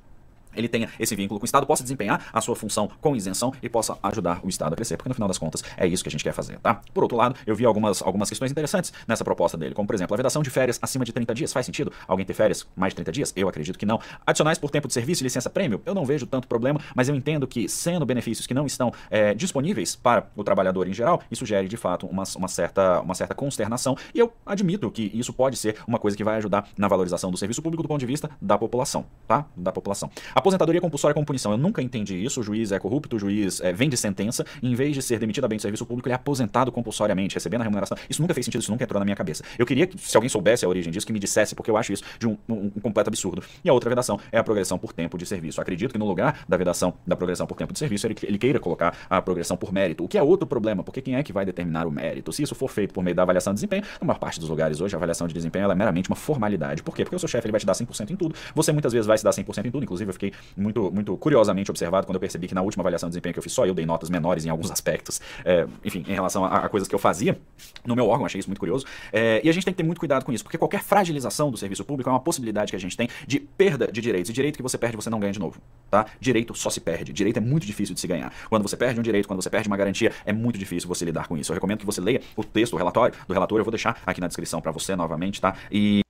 [0.57, 3.69] ele tenha esse vínculo com o Estado, possa desempenhar a sua função com isenção e
[3.69, 6.11] possa ajudar o Estado a crescer, porque no final das contas é isso que a
[6.11, 6.81] gente quer fazer, tá?
[6.93, 10.13] Por outro lado, eu vi algumas, algumas questões interessantes nessa proposta dele, como por exemplo,
[10.13, 11.53] a vedação de férias acima de 30 dias.
[11.53, 13.33] Faz sentido alguém ter férias mais de 30 dias?
[13.35, 13.99] Eu acredito que não.
[14.25, 15.81] Adicionais por tempo de serviço e licença prêmio?
[15.85, 19.33] Eu não vejo tanto problema, mas eu entendo que, sendo benefícios que não estão é,
[19.33, 23.33] disponíveis para o trabalhador em geral, isso gere de fato uma, uma, certa, uma certa
[23.33, 23.95] consternação.
[24.13, 27.37] E eu admito que isso pode ser uma coisa que vai ajudar na valorização do
[27.37, 29.45] serviço público do ponto de vista da população, tá?
[29.55, 30.09] Da população.
[30.47, 31.51] Aposentadoria compulsória como punição.
[31.51, 32.39] Eu nunca entendi isso.
[32.39, 35.43] O juiz é corrupto, o juiz é, vem de sentença, em vez de ser demitido
[35.43, 37.97] a bem do serviço público, ele é aposentado compulsoriamente, recebendo a remuneração.
[38.09, 39.43] Isso nunca fez sentido, isso nunca entrou na minha cabeça.
[39.59, 41.91] Eu queria que, se alguém soubesse a origem disso, que me dissesse, porque eu acho
[41.91, 43.43] isso de um, um, um completo absurdo.
[43.61, 45.59] E a outra vedação é a progressão por tempo de serviço.
[45.59, 48.57] Acredito que no lugar da vedação da progressão por tempo de serviço, ele, ele queira
[48.57, 51.45] colocar a progressão por mérito, o que é outro problema, porque quem é que vai
[51.45, 52.31] determinar o mérito?
[52.31, 54.79] Se isso for feito por meio da avaliação de desempenho, na maior parte dos lugares
[54.79, 56.81] hoje, a avaliação de desempenho é meramente uma formalidade.
[56.83, 57.03] Por quê?
[57.03, 58.33] Porque o seu chefe ele vai te dar 100% em tudo.
[58.55, 59.83] Você muitas vezes vai se dar 100% em tudo.
[59.83, 63.11] Inclusive, eu fiquei muito, muito curiosamente observado quando eu percebi que na última avaliação de
[63.11, 66.13] desempenho que eu fiz, só eu dei notas menores em alguns aspectos, é, enfim, em
[66.13, 67.39] relação a, a, coisas que eu fazia
[67.85, 68.85] no meu órgão, achei isso muito curioso.
[69.11, 71.57] É, e a gente tem que ter muito cuidado com isso, porque qualquer fragilização do
[71.57, 74.29] serviço público é uma possibilidade que a gente tem de perda de direitos.
[74.29, 76.05] E direito que você perde, você não ganha de novo, tá?
[76.19, 77.13] Direito só se perde.
[77.13, 78.33] Direito é muito difícil de se ganhar.
[78.49, 81.27] Quando você perde um direito, quando você perde uma garantia, é muito difícil você lidar
[81.27, 81.51] com isso.
[81.51, 84.21] Eu recomendo que você leia o texto, o relatório do relator, eu vou deixar aqui
[84.21, 85.55] na descrição para você novamente, tá?
[85.71, 86.01] E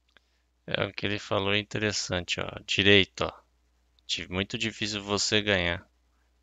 [0.66, 2.50] É o que ele falou é interessante, ó.
[2.66, 3.47] Direito, ó.
[4.30, 5.88] Muito difícil você ganhar.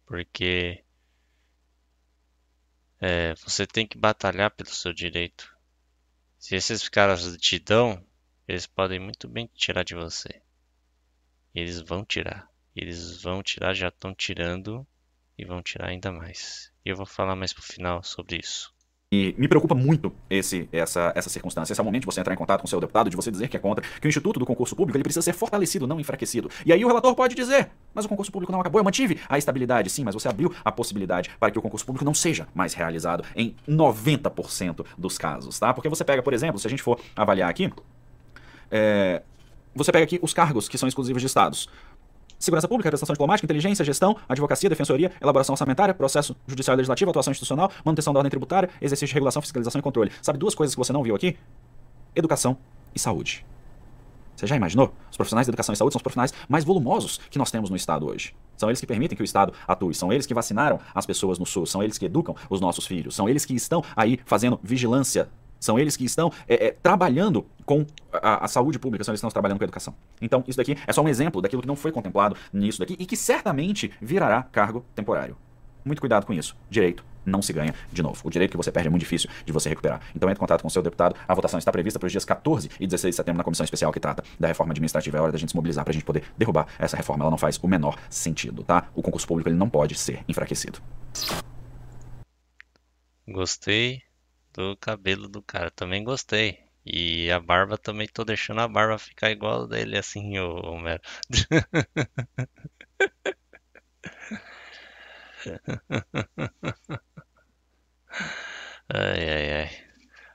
[0.07, 0.85] Porque
[3.01, 5.55] é, você tem que batalhar pelo seu direito.
[6.39, 8.05] Se esses caras te dão,
[8.47, 10.43] eles podem muito bem tirar de você.
[11.55, 12.51] Eles vão tirar.
[12.77, 14.87] Eles vão tirar, já estão tirando
[15.39, 16.73] e vão tirar ainda mais.
[16.85, 18.74] E eu vou falar mais pro final sobre isso.
[19.37, 21.73] Me preocupa muito esse, essa, essa circunstância.
[21.73, 23.61] Esse momento de você entrar em contato com seu deputado, de você dizer que é
[23.61, 26.51] contra, que o Instituto do Concurso Público ele precisa ser fortalecido, não enfraquecido.
[26.65, 29.39] E aí o relator pode dizer, mas o concurso público não acabou, eu mantive a
[29.39, 29.91] estabilidade.
[29.91, 33.25] Sim, mas você abriu a possibilidade para que o concurso público não seja mais realizado
[33.37, 35.73] em 90% dos casos, tá?
[35.73, 37.73] Porque você pega, por exemplo, se a gente for avaliar aqui,
[38.71, 39.23] é,
[39.75, 41.69] você pega aqui os cargos que são exclusivos de estados.
[42.45, 47.31] Segurança Pública, Representação Diplomática, Inteligência, Gestão, Advocacia, Defensoria, Elaboração Orçamentária, Processo Judicial e Legislativo, Atuação
[47.31, 50.13] Institucional, Manutenção da Ordem Tributária, Exercício de Regulação, Fiscalização e Controle.
[50.21, 51.37] Sabe duas coisas que você não viu aqui?
[52.15, 52.57] Educação
[52.95, 53.45] e saúde.
[54.37, 54.93] Você já imaginou?
[55.11, 57.77] Os profissionais de educação e saúde são os profissionais mais volumosos que nós temos no
[57.77, 58.35] Estado hoje.
[58.57, 61.47] São eles que permitem que o Estado atue, são eles que vacinaram as pessoas no
[61.47, 65.29] SUS, são eles que educam os nossos filhos, são eles que estão aí fazendo vigilância,
[65.65, 69.27] são eles que estão é, é, trabalhando com a, a, saúde pública, são eles que
[69.27, 69.95] estão trabalhando com a educação.
[70.21, 73.07] Então, isso daqui é só um exemplo daquilo que não foi contemplado nisso daqui e
[73.07, 75.37] que certamente virará cargo temporário.
[75.85, 76.57] Muito cuidado com isso.
[76.71, 78.21] Direito não se ganha de novo.
[78.25, 80.01] O direito que você perde é muito difícil de você recuperar.
[80.15, 81.17] Então entre em contato com o seu deputado.
[81.27, 83.91] A votação está prevista para os dias 14 e 16 de setembro na comissão especial
[83.93, 85.19] que trata da reforma administrativa.
[85.19, 87.25] É hora da gente se mobilizar para a gente poder derrubar essa reforma.
[87.25, 88.89] Ela não faz o menor sentido, tá?
[88.95, 90.81] O concurso público ele não pode ser enfraquecido.
[93.27, 94.03] Gostei
[94.55, 96.59] do cabelo do cara, também gostei.
[96.87, 101.01] E a barba também tô deixando a barba ficar igual dele assim, ô Homero.
[108.89, 109.71] Ai, ai, ai.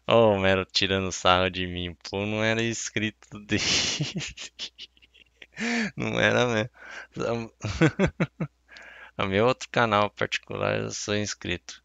[0.07, 1.95] Ó, o Mero tirando sarro de mim.
[2.09, 3.61] Pô, não era inscrito dele.
[5.95, 7.51] Não era mesmo.
[9.15, 11.83] A meu outro canal particular eu sou inscrito.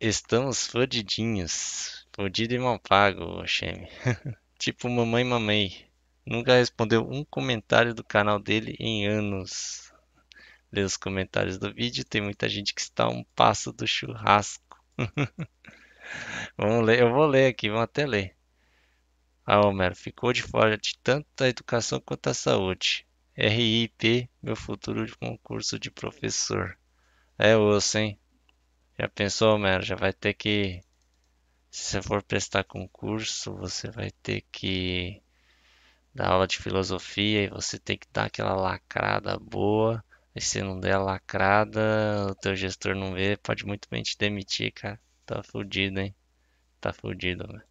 [0.00, 2.06] Estamos fodidinhos.
[2.14, 3.88] Fodido e mal pago, Xeme.
[4.56, 5.90] Tipo mamãe mamãe.
[6.24, 9.92] Nunca respondeu um comentário do canal dele em anos.
[10.70, 14.80] Lê os comentários do vídeo, tem muita gente que está um passo do churrasco.
[16.56, 18.36] Vamos ler, eu vou ler aqui, vamos até ler.
[19.44, 23.06] Ah, Homero, ficou de fora de tanto a educação quanto a saúde.
[23.36, 26.78] RIP, meu futuro de concurso de professor.
[27.36, 28.20] É osso, hein?
[28.98, 29.82] Já pensou, Homero?
[29.82, 30.80] Já vai ter que.
[31.70, 35.20] Se você for prestar concurso, você vai ter que
[36.14, 40.04] dar aula de filosofia e você tem que dar aquela lacrada boa.
[40.34, 44.72] E se não der lacrada, o teu gestor não vê, pode muito bem te demitir,
[44.72, 45.00] cara.
[45.26, 46.14] Tá fudido, hein?
[46.80, 47.64] Tá fudido, velho.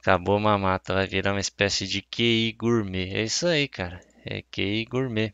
[0.00, 3.14] Acabou a mamata, vai virar uma espécie de QI gourmet.
[3.14, 4.00] É isso aí, cara.
[4.24, 5.32] É QI gourmet.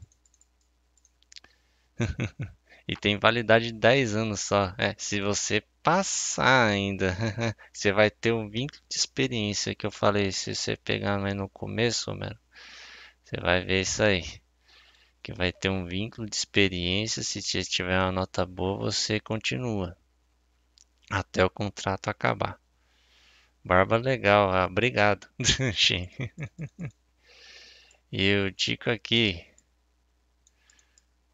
[2.88, 4.74] E tem validade de 10 anos só.
[4.78, 7.14] É, se você passar ainda,
[7.70, 10.32] você vai ter um vínculo de experiência que eu falei.
[10.32, 12.38] Se você pegar mais no começo, mano,
[13.22, 14.24] você vai ver isso aí.
[15.22, 17.22] Que vai ter um vínculo de experiência.
[17.22, 19.94] Se tiver uma nota boa, você continua
[21.10, 22.58] até o contrato acabar.
[23.62, 25.28] Barba legal, ah, obrigado.
[28.10, 29.44] E eu digo aqui,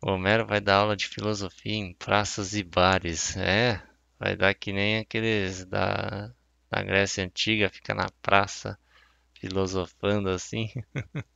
[0.07, 3.35] Homero vai dar aula de filosofia em praças e bares.
[3.39, 3.83] É,
[4.19, 6.31] vai dar que nem aqueles da,
[6.71, 8.79] da Grécia Antiga, fica na praça
[9.35, 10.69] filosofando assim.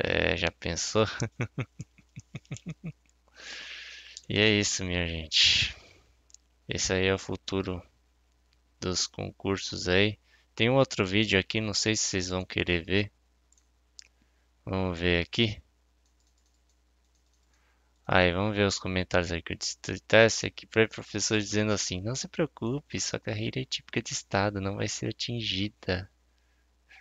[0.00, 1.06] É, já pensou?
[4.28, 5.74] E é isso, minha gente.
[6.68, 7.82] Esse aí é o futuro
[8.78, 10.18] dos concursos aí.
[10.54, 13.10] Tem um outro vídeo aqui, não sei se vocês vão querer ver.
[14.64, 15.62] Vamos ver aqui.
[18.10, 22.14] Aí, vamos ver os comentários aí que eu disse aqui para professor dizendo assim: Não
[22.14, 26.10] se preocupe, sua carreira é típica de Estado, não vai ser atingida.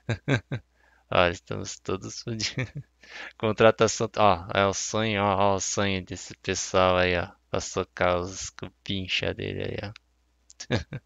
[1.09, 2.53] Olha, estamos todos fodidos.
[3.37, 8.19] Contratação, ó, é o sonho, ó, ó, o sonho desse pessoal aí, ó, pra socar
[8.19, 9.93] os cupincha dele aí, ó.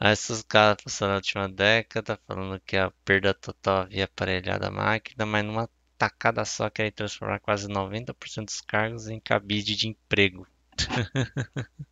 [0.00, 4.70] Aí esses caras passaram na última década falando que a perda total havia aparelhado a
[4.70, 5.68] máquina, mas numa
[5.98, 10.46] tacada só querem transformar quase 90% dos cargos em cabide de emprego.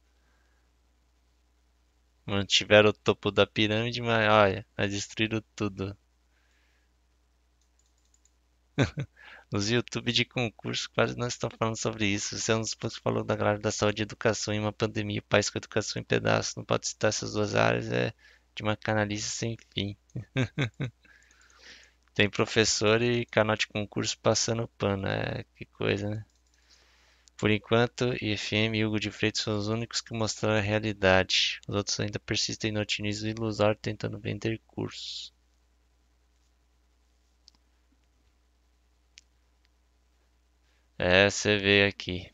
[2.25, 5.97] Mantiveram o topo da pirâmide, mas olha, mas destruíram tudo.
[9.53, 12.39] Nos YouTube de concurso, quase não estão falando sobre isso.
[12.39, 14.73] Você é um dos pontos que falou da galera da saúde e educação em uma
[14.73, 16.57] pandemia, país com educação em pedaços.
[16.57, 18.13] Não pode citar essas duas áreas, é
[18.55, 19.97] de uma canalice sem fim.
[22.17, 26.25] Tem professor e canal de concurso passando pano, é que coisa, né?
[27.37, 31.61] Por enquanto, IFM e Hugo de Freitas são os únicos que mostraram a realidade.
[31.69, 35.31] Os outros ainda persistem no otimismo ilusório tentando vender cursos.
[40.99, 42.33] É, você vê aqui.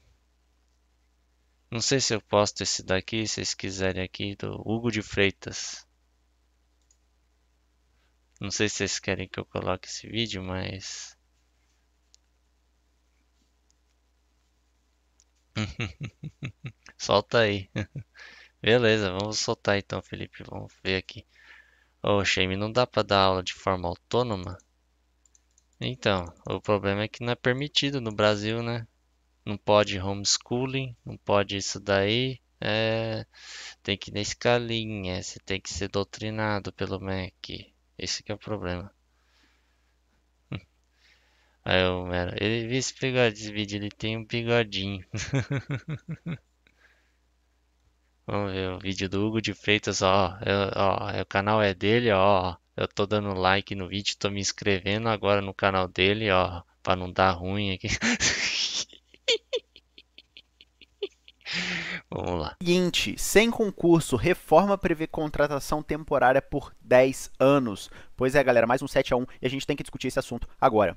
[1.68, 5.84] Não sei se eu posto esse daqui, se vocês quiserem aqui, do Hugo de Freitas.
[8.42, 11.16] Não sei se vocês querem que eu coloque esse vídeo, mas.
[16.98, 17.70] Solta aí.
[18.60, 20.42] Beleza, vamos soltar então, Felipe.
[20.42, 21.24] Vamos ver aqui.
[22.02, 24.58] Ô, Shame, não dá pra dar aula de forma autônoma?
[25.80, 28.88] Então, o problema é que não é permitido no Brasil, né?
[29.46, 32.40] Não pode homeschooling, não pode isso daí.
[32.60, 33.24] É,
[33.84, 37.71] tem que ir na escalinha, você tem que ser doutrinado pelo MEC.
[37.98, 38.92] Esse que é o problema.
[41.64, 45.04] Aí o Mero, ele viu esse bigode, esse vídeo, ele tem um bigodinho.
[48.26, 51.72] Vamos ver o vídeo do Hugo de Freitas, ó, eu- ó, é, o canal é
[51.74, 56.28] dele, ó, eu tô dando like no vídeo, tô me inscrevendo agora no canal dele,
[56.30, 57.86] ó, pra não dar ruim aqui.
[62.10, 62.56] Vamos lá.
[62.60, 67.90] Seguinte, sem concurso, reforma prevê contratação temporária por 10 anos.
[68.16, 70.18] Pois é, galera, mais um 7 a 1 e a gente tem que discutir esse
[70.18, 70.96] assunto agora.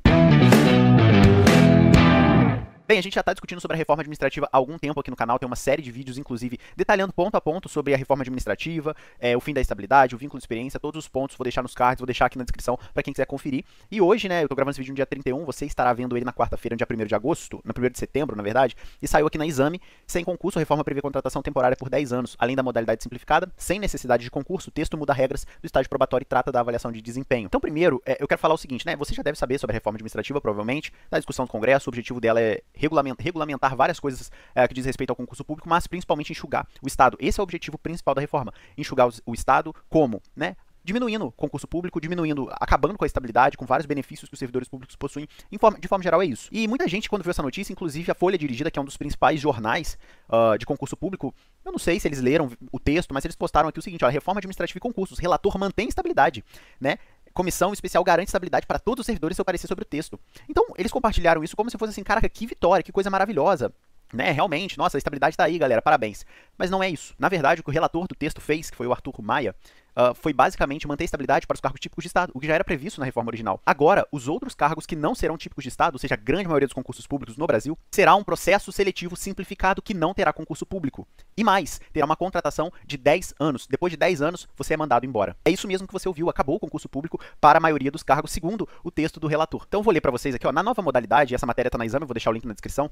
[2.87, 5.17] Bem, a gente já está discutindo sobre a reforma administrativa há algum tempo aqui no
[5.17, 8.95] canal, tem uma série de vídeos, inclusive, detalhando ponto a ponto sobre a reforma administrativa,
[9.19, 11.73] é, o fim da estabilidade, o vínculo de experiência, todos os pontos, vou deixar nos
[11.73, 13.65] cards, vou deixar aqui na descrição para quem quiser conferir.
[13.89, 16.23] E hoje, né, eu tô gravando esse vídeo no dia 31, você estará vendo ele
[16.23, 19.25] na quarta-feira, no dia 1 de agosto, no 1 de setembro, na verdade, e saiu
[19.25, 22.61] aqui na exame, sem concurso, a reforma prevê contratação temporária por 10 anos, além da
[22.61, 26.51] modalidade simplificada, sem necessidade de concurso, o texto muda regras do estágio probatório e trata
[26.51, 27.47] da avaliação de desempenho.
[27.47, 29.75] Então, primeiro, é, eu quero falar o seguinte, né, você já deve saber sobre a
[29.75, 34.31] reforma administrativa, provavelmente, da discussão do Congresso, o objetivo dela é regulamentar, regulamentar várias coisas
[34.53, 37.17] é, que diz respeito ao concurso público, mas principalmente enxugar o Estado.
[37.19, 41.67] Esse é o objetivo principal da reforma, enxugar o Estado como, né, diminuindo o concurso
[41.67, 45.27] público, diminuindo, acabando com a estabilidade, com vários benefícios que os servidores públicos possuem.
[45.51, 46.47] Em forma- de forma geral, é isso.
[46.51, 48.95] E muita gente, quando viu essa notícia, inclusive a Folha Dirigida, que é um dos
[48.95, 49.97] principais jornais
[50.29, 51.33] ah, de concurso público,
[51.63, 54.11] eu não sei se eles leram o texto, mas eles postaram aqui o seguinte: olha,
[54.11, 56.45] reforma administrativa e concursos, relator mantém estabilidade,
[56.79, 56.99] né?
[57.35, 60.17] Comissão especial garante estabilidade para todos os servidores seu parecer sobre o texto.
[60.49, 63.73] Então, eles compartilharam isso como se fosse assim, caraca, que vitória, que coisa maravilhosa.
[64.15, 66.25] Né, realmente, nossa, a estabilidade tá aí, galera, parabéns.
[66.57, 67.13] Mas não é isso.
[67.19, 69.53] Na verdade, o que o relator do texto fez, que foi o Arthur Maia,
[69.95, 72.53] ah, foi basicamente manter a estabilidade para os cargos típicos de Estado, o que já
[72.53, 73.61] era previsto na reforma original.
[73.65, 76.67] Agora, os outros cargos que não serão típicos de Estado, ou seja, a grande maioria
[76.67, 81.07] dos concursos públicos no Brasil, será um processo seletivo simplificado que não terá concurso público.
[81.37, 83.67] E mais, terá uma contratação de 10 anos.
[83.67, 85.37] Depois de 10 anos, você é mandado embora.
[85.45, 88.31] É isso mesmo que você ouviu, acabou o concurso público para a maioria dos cargos,
[88.31, 89.63] segundo o texto do relator.
[89.65, 92.03] Então, vou ler para vocês aqui, ó, na nova modalidade, essa matéria está na exame,
[92.03, 92.91] eu vou deixar o link na descrição.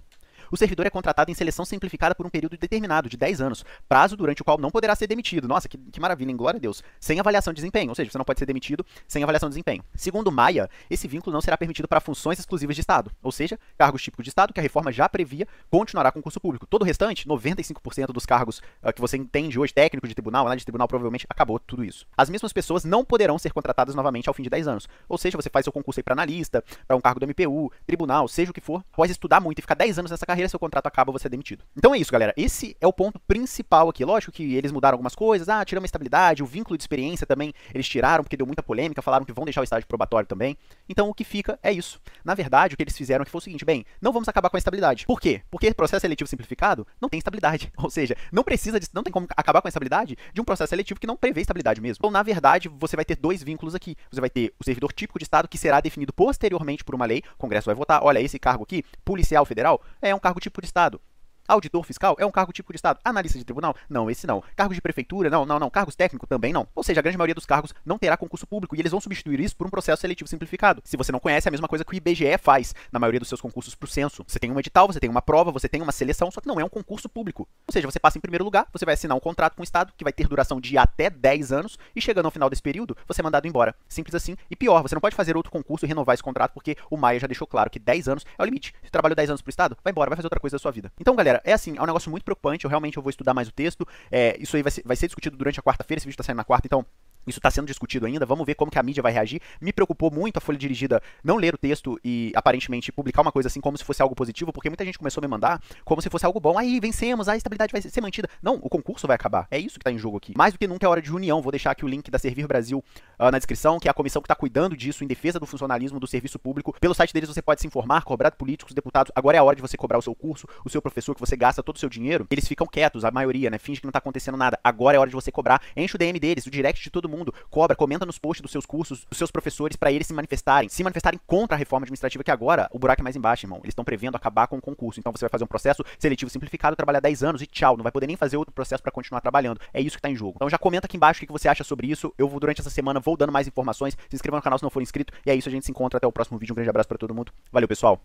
[0.54, 4.16] O servidor é contratado em seleção simplificada por um período determinado, de 10 anos, prazo
[4.16, 5.48] durante o qual não poderá ser demitido.
[5.48, 6.84] Nossa, que, que maravilha, em glória a Deus.
[7.00, 9.84] Sem avaliação de desempenho, ou seja, você não pode ser demitido sem avaliação de desempenho.
[9.96, 14.04] Segundo Maia, esse vínculo não será permitido para funções exclusivas de Estado, ou seja, cargos
[14.04, 16.68] típicos de Estado que a reforma já previa continuará com concurso público.
[16.68, 20.62] Todo o restante, 95% dos cargos ah, que você entende hoje, técnico de tribunal, análise
[20.62, 22.06] de tribunal, provavelmente acabou tudo isso.
[22.16, 24.88] As mesmas pessoas não poderão ser contratadas novamente ao fim de 10 anos.
[25.10, 28.28] Ou seja, você faz seu concurso aí para analista, para um cargo do MPU, tribunal,
[28.28, 30.88] seja o que for, após estudar muito e ficar 10 anos nessa carreira, seu contrato
[30.88, 31.64] acaba, você é demitido.
[31.76, 32.34] Então é isso, galera.
[32.36, 34.04] Esse é o ponto principal aqui.
[34.04, 37.54] Lógico que eles mudaram algumas coisas, ah, tiramos a estabilidade, o vínculo de experiência também
[37.74, 40.58] eles tiraram porque deu muita polêmica, falaram que vão deixar o estágio probatório também.
[40.88, 42.02] Então o que fica é isso.
[42.24, 44.58] Na verdade, o que eles fizeram aqui foi o seguinte, bem, não vamos acabar com
[44.58, 45.06] a estabilidade.
[45.06, 45.42] Por quê?
[45.52, 47.72] Porque processo seletivo simplificado não tem estabilidade.
[47.78, 50.70] Ou seja, não precisa de, não tem como acabar com a estabilidade de um processo
[50.70, 52.00] seletivo que não prevê estabilidade mesmo.
[52.00, 53.96] Então, na verdade, você vai ter dois vínculos aqui.
[54.12, 57.22] Você vai ter o servidor típico de Estado que será definido posteriormente por uma lei.
[57.36, 60.68] O Congresso vai votar, olha, esse cargo aqui, policial federal, é um cargo tipo de
[60.68, 61.02] Estado.
[61.48, 63.00] Auditor fiscal é um cargo tipo de Estado.
[63.04, 63.76] Analista de tribunal?
[63.90, 64.42] Não, esse não.
[64.56, 65.30] Cargo de prefeitura?
[65.30, 65.70] Não, não, não.
[65.70, 66.68] Cargos técnicos também não.
[66.74, 69.40] Ou seja, a grande maioria dos cargos não terá concurso público e eles vão substituir
[69.40, 70.82] isso por um processo seletivo simplificado.
[70.86, 73.30] Se você não conhece, é a mesma coisa que o IBGE faz na maioria dos
[73.30, 74.24] seus concursos pro censo.
[74.28, 76.60] Você tem um edital, você tem uma prova, você tem uma seleção, só que não
[76.60, 77.48] é um concurso público.
[77.68, 79.94] Ou seja, você passa em primeiro lugar, você vai assinar um contrato com o Estado
[79.98, 83.22] que vai ter duração de até 10 anos e chegando ao final desse período, você
[83.22, 83.76] é mandado embora.
[83.88, 84.36] Simples assim.
[84.50, 87.20] E pior, você não pode fazer outro concurso e renovar esse contrato porque o Maia
[87.20, 88.74] já deixou claro que 10 anos é o limite.
[88.84, 90.92] Se trabalhou 10 anos pro Estado, vai embora, vai fazer outra coisa da sua vida.
[91.00, 92.66] Então, galera, é assim, é um negócio muito preocupante.
[92.66, 93.88] Eu realmente eu vou estudar mais o texto.
[94.12, 96.00] É, isso aí vai ser, vai ser discutido durante a quarta-feira.
[96.00, 96.86] Esse vídeo tá saindo na quarta, então
[97.28, 99.42] isso está sendo discutido ainda, vamos ver como que a mídia vai reagir.
[99.62, 103.48] Me preocupou muito a Folha Dirigida não ler o texto e aparentemente publicar uma coisa
[103.48, 106.10] assim como se fosse algo positivo, porque muita gente começou a me mandar como se
[106.10, 106.58] fosse algo bom.
[106.58, 108.30] Aí vencemos, a estabilidade vai ser mantida.
[108.42, 109.48] Não, o concurso vai acabar.
[109.50, 110.34] É isso que está em jogo aqui.
[110.38, 111.42] Mais do que nunca é hora de união.
[111.42, 112.84] Vou deixar aqui o link da Servir Brasil
[113.20, 116.00] uh, na descrição, que é a comissão que está cuidando disso em defesa do funcionalismo
[116.00, 116.76] do serviço público.
[116.80, 119.12] Pelo site deles você pode se informar, cobrar políticos, deputados.
[119.16, 121.36] Agora é a hora de você cobrar o seu curso, o seu professor, que você
[121.36, 122.28] gasta todo o seu dinheiro.
[122.30, 123.58] Eles ficam quietos, a maioria, né?
[123.58, 124.60] Finge que não está acontecendo nada.
[124.64, 125.62] Agora é hora de você cobrar.
[125.76, 127.13] Enche o DM deles, o direct de todo mundo.
[127.50, 130.70] Cobra, comenta nos posts dos seus cursos, dos seus professores, para eles se manifestarem.
[130.70, 133.60] Se manifestarem contra a reforma administrativa, que agora o buraco é mais embaixo, irmão.
[133.60, 135.00] Eles estão prevendo acabar com o concurso.
[135.00, 137.78] Então você vai fazer um processo seletivo simplificado, trabalhar 10 anos e tchau.
[137.78, 139.60] Não vai poder nem fazer outro processo para continuar trabalhando.
[139.74, 140.34] É isso que tá em jogo.
[140.36, 142.14] Então já comenta aqui embaixo o que você acha sobre isso.
[142.18, 143.98] Eu vou, durante essa semana, vou dando mais informações.
[144.10, 145.14] Se inscreva no canal se não for inscrito.
[145.26, 146.54] E é isso, a gente se encontra até o próximo vídeo.
[146.54, 147.32] Um grande abraço para todo mundo.
[147.52, 148.02] Valeu, pessoal.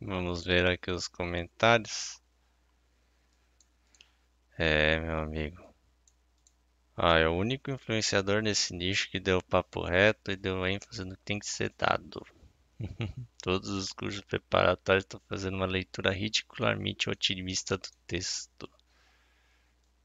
[0.00, 2.20] Vamos ver aqui os comentários.
[4.58, 5.61] É, meu amigo.
[7.04, 11.16] Ah, é o único influenciador nesse nicho que deu papo reto e deu ênfase no
[11.16, 12.24] que tem que ser dado.
[13.42, 18.70] Todos os cursos preparatórios estão fazendo uma leitura ridicularmente otimista do texto.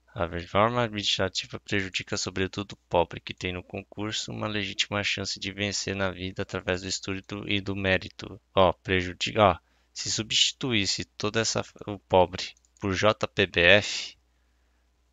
[0.08, 5.52] A reforma administrativa prejudica sobretudo o pobre, que tem no concurso uma legítima chance de
[5.52, 8.42] vencer na vida através do estudo e do mérito.
[8.56, 9.58] Ó, prejudica, ó,
[9.94, 14.17] se substituísse toda essa o pobre por JPBF,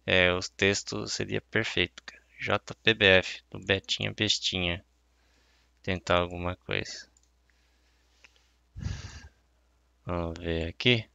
[0.06, 2.22] é, o texto seria perfeito, cara.
[2.38, 4.84] JPBF, do Betinha Bestinha.
[5.82, 7.08] Tentar alguma coisa.
[10.04, 11.08] Vamos ver aqui.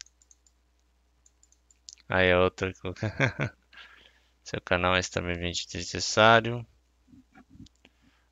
[2.07, 2.73] Aí a outra.
[4.43, 6.65] Seu canal é extremamente necessário.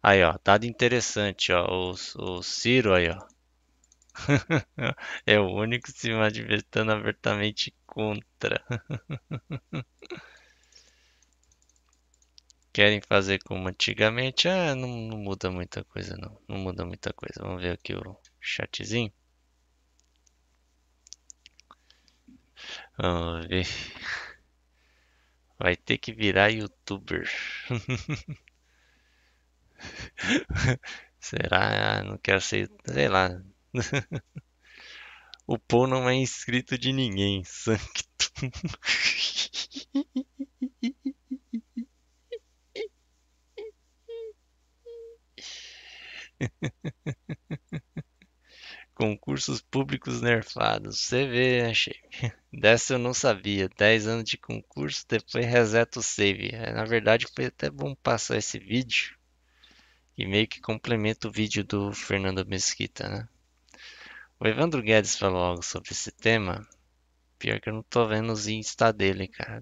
[0.01, 3.27] Aí, ó, dado interessante, ó, o, o Ciro aí, ó.
[5.25, 8.63] é o único se manifestando abertamente contra.
[12.77, 14.47] Querem fazer como antigamente?
[14.47, 16.39] Ah, não, não muda muita coisa, não.
[16.47, 17.41] Não muda muita coisa.
[17.41, 19.11] Vamos ver aqui o chatzinho.
[22.95, 23.65] Vamos ver.
[25.57, 27.27] Vai ter que virar youtuber.
[31.19, 31.97] Será?
[31.99, 32.69] Ah, não quero ser.
[32.85, 33.41] Sei lá.
[35.47, 37.41] O Paul não é inscrito de ninguém.
[37.47, 38.51] Sanctum.
[48.97, 50.99] Concursos públicos nerfados.
[50.99, 51.95] Você vê, achei.
[52.51, 53.69] Dessa eu não sabia.
[53.69, 56.49] 10 anos de concurso, depois reseta o save.
[56.51, 59.15] É, Na verdade, foi até bom passar esse vídeo.
[60.17, 63.29] E meio que complementa o vídeo do Fernando Mesquita, né?
[64.39, 66.67] O Evandro Guedes falou algo sobre esse tema.
[67.37, 69.61] Pior que eu não tô vendo os Insta dele, cara.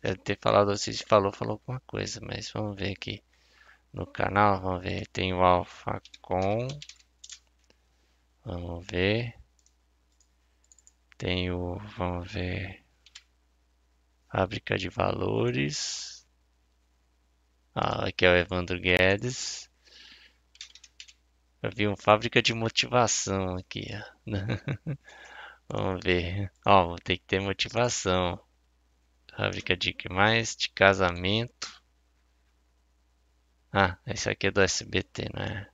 [0.00, 3.20] Deve ter falado, se falou, falou alguma coisa, mas vamos ver aqui
[3.92, 4.60] no canal.
[4.60, 6.68] Vamos ver, tem o AlphaCon.
[8.50, 9.32] Vamos ver.
[11.16, 12.84] Tem o, vamos ver,
[14.28, 16.26] Fábrica de Valores.
[17.72, 19.70] Ah, aqui é o Evandro Guedes.
[21.62, 23.86] Eu vi um Fábrica de Motivação aqui.
[25.68, 26.50] Vamos ver.
[26.66, 28.36] Ó, vou que ter motivação.
[29.36, 30.56] Fábrica de que mais?
[30.56, 31.80] De casamento.
[33.72, 35.70] Ah, esse aqui é do SBT, não é?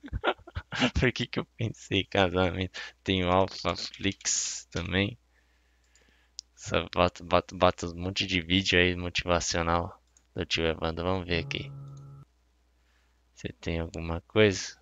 [0.99, 2.79] Por que que eu pensei casamento?
[3.05, 5.19] Tem o Alphaflix também.
[6.55, 10.03] Só bota, bota, bota um monte de vídeo aí motivacional
[10.35, 11.05] do tio Evandro.
[11.05, 11.71] Vamos ver aqui.
[13.35, 14.79] Você tem alguma coisa?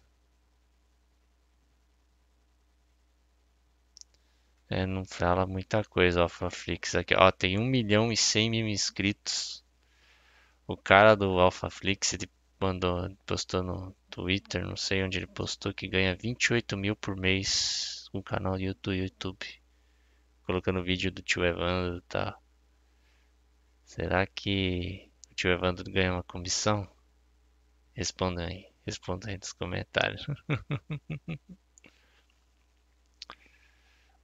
[4.71, 7.15] É, não fala muita coisa, Alphaflix aqui.
[7.15, 9.65] Ó, tem 1 milhão e 100 mil inscritos.
[10.67, 12.31] O cara do Alphaflix, ele
[12.61, 18.09] mandou, postou no Twitter, não sei onde ele postou, que ganha 28 mil por mês
[18.11, 19.47] com o canal do YouTube.
[20.43, 22.43] Colocando vídeo do tio Evandro e tal.
[23.85, 26.91] Será que o tio Evandro ganha uma comissão?
[27.95, 30.27] Responda aí, responda aí nos comentários.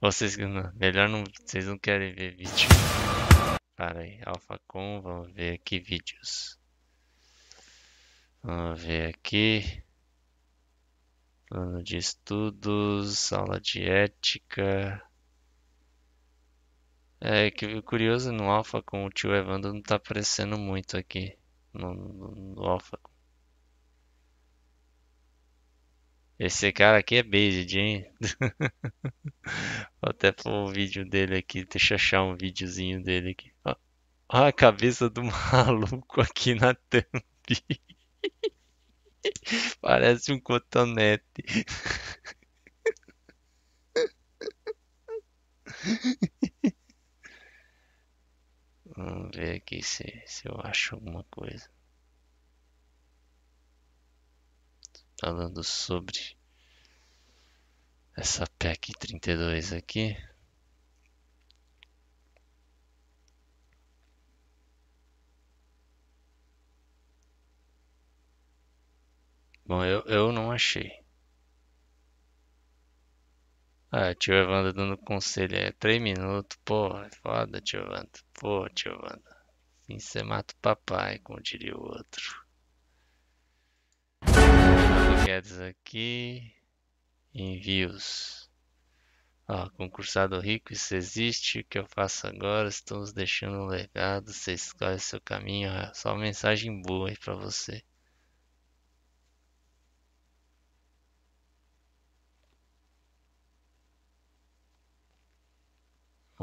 [0.01, 2.67] Vocês não, melhor não, vocês não querem ver vídeo.
[3.77, 6.59] Para aí, AlphaCon, vamos ver aqui vídeos.
[8.43, 9.84] Vamos ver aqui.
[11.47, 15.01] Plano de estudos, aula de ética.
[17.19, 21.37] É que curioso no Alpha com o tio Evandro não tá aparecendo muito aqui
[21.73, 22.99] no, no, no Alpha.
[26.37, 28.11] Esse cara aqui é based, hein?
[30.01, 31.63] Vou até pôr o vídeo dele aqui.
[31.65, 33.53] Deixa eu achar um videozinho dele aqui.
[33.63, 33.75] Ó
[34.27, 37.05] a cabeça do maluco aqui na thumb.
[39.81, 41.43] Parece um cotonete.
[48.95, 51.69] Vamos ver aqui se, se eu acho alguma coisa.
[55.19, 56.37] Falando sobre
[58.15, 60.15] essa PEC 32 aqui.
[69.65, 70.91] Bom, eu, eu não achei.
[73.91, 75.71] Ah, tio Evandro dando conselho aí.
[75.73, 76.55] 3 minutos.
[76.63, 78.23] Pô, é foda, tio Evandro.
[78.33, 79.35] Pô, tio Evandro.
[79.81, 82.45] Assim você mata o papai, como diria o outro.
[85.23, 86.53] Guedes aqui.
[87.33, 88.49] Envios.
[89.47, 91.59] Ó, concursado rico, isso existe.
[91.59, 92.69] O que eu faço agora?
[92.69, 94.31] Estamos deixando um legado.
[94.31, 95.69] Você escolhe seu caminho.
[95.71, 97.83] É só mensagem boa aí pra você.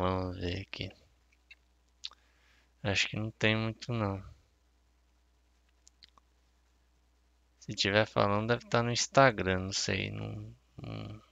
[0.03, 0.91] Vamos ver aqui.
[2.83, 4.21] Acho que não tem muito não.
[7.61, 10.11] Se tiver falando, deve estar no Instagram, não sei.
[10.11, 11.23] Não, não,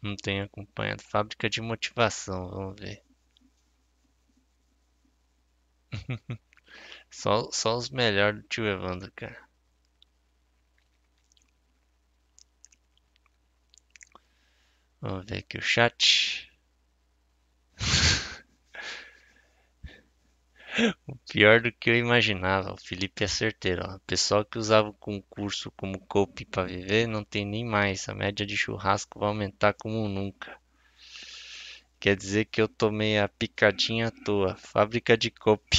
[0.00, 1.02] não tenho acompanhado.
[1.02, 3.02] Fábrica de motivação, vamos ver.
[7.10, 9.48] Só, só os melhores do tio Evandro, cara.
[15.00, 16.47] Vamos ver aqui o chat.
[21.30, 22.72] Pior do que eu imaginava.
[22.72, 23.82] O Felipe é certeiro.
[23.86, 23.96] Ó.
[23.96, 28.08] O pessoal que usava o concurso como copy para viver não tem nem mais.
[28.08, 30.58] A média de churrasco vai aumentar como nunca.
[32.00, 34.56] Quer dizer que eu tomei a picadinha à toa.
[34.56, 35.78] Fábrica de copy.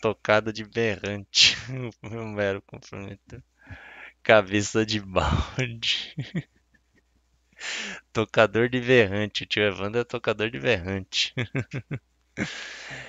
[0.00, 1.56] Tocada de berrante.
[2.02, 3.42] O meu mero comprometeu.
[4.22, 6.14] Cabeça de balde.
[8.12, 9.44] Tocador de berrante.
[9.44, 11.34] O tio Evandro é tocador de berrante.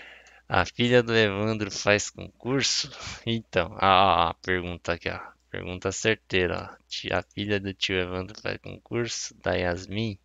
[0.54, 2.88] A filha do Evandro faz concurso?
[3.26, 5.20] Então, a, a pergunta aqui, ó.
[5.50, 6.78] Pergunta certeira,
[7.12, 7.18] ó.
[7.18, 9.36] A filha do tio Evandro faz concurso?
[9.42, 10.20] Da Yasmin?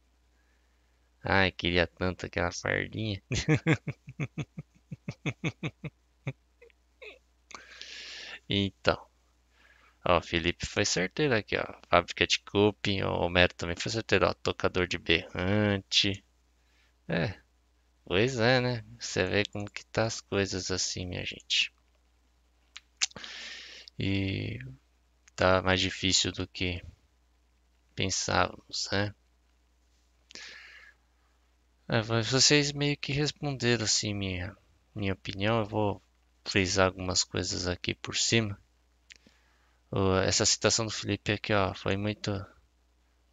[1.25, 3.23] Ai, queria tanto aquela fardinha.
[8.49, 8.99] Então,
[10.05, 11.65] ó, Felipe foi certeiro aqui, ó.
[11.89, 14.35] Fábrica de cupim, ó, o Homero também foi certeiro, ó.
[14.35, 16.25] Tocador de berrante.
[17.09, 17.39] É,
[18.09, 18.85] pois é, né?
[18.99, 21.71] Você vê como que tá as coisas assim, minha gente.
[23.99, 24.59] E
[25.37, 26.83] tá mais difícil do que
[27.95, 29.15] pensávamos, né?
[31.87, 34.57] É, vocês meio que responderam assim minha
[34.95, 35.61] minha opinião.
[35.61, 36.03] Eu vou
[36.45, 38.59] frisar algumas coisas aqui por cima.
[40.25, 42.31] Essa citação do Felipe aqui, ó, foi muito.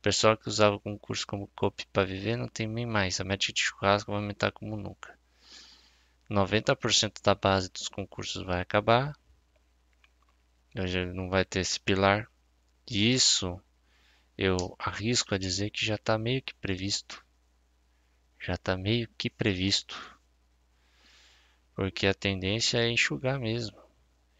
[0.05, 3.19] Pessoal que usava o concurso como copy para viver não tem nem mais.
[3.19, 5.17] A média de churrasco vai aumentar como nunca.
[6.29, 9.17] 90% da base dos concursos vai acabar.
[11.11, 12.29] Não vai ter esse pilar.
[12.87, 13.59] E isso
[14.37, 17.25] eu arrisco a dizer que já está meio que previsto.
[18.39, 20.19] Já está meio que previsto.
[21.73, 23.84] Porque a tendência é enxugar mesmo.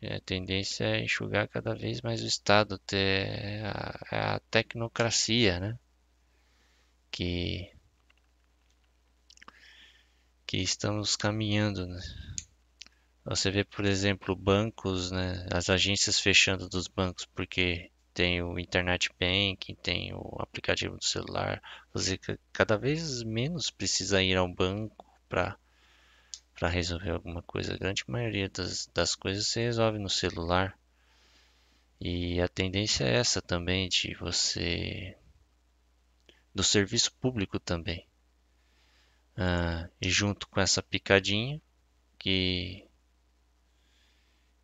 [0.06, 5.78] E A tendência é enxugar cada vez mais o Estado, ter a, a tecnocracia, né?
[7.12, 7.72] Que,
[10.48, 12.00] que estamos caminhando, né?
[13.26, 15.46] Você vê, por exemplo, bancos, né?
[15.54, 21.62] As agências fechando dos bancos porque tem o internet banking, tem o aplicativo do celular.
[21.94, 25.58] Você ca- cada vez menos precisa ir ao banco para
[26.56, 27.74] para resolver alguma coisa.
[27.74, 30.78] A grande maioria das, das coisas se resolve no celular.
[32.00, 35.16] E a tendência é essa também de você
[36.54, 38.08] do serviço público também.
[39.38, 41.62] Ah, e junto com essa picadinha
[42.18, 42.88] que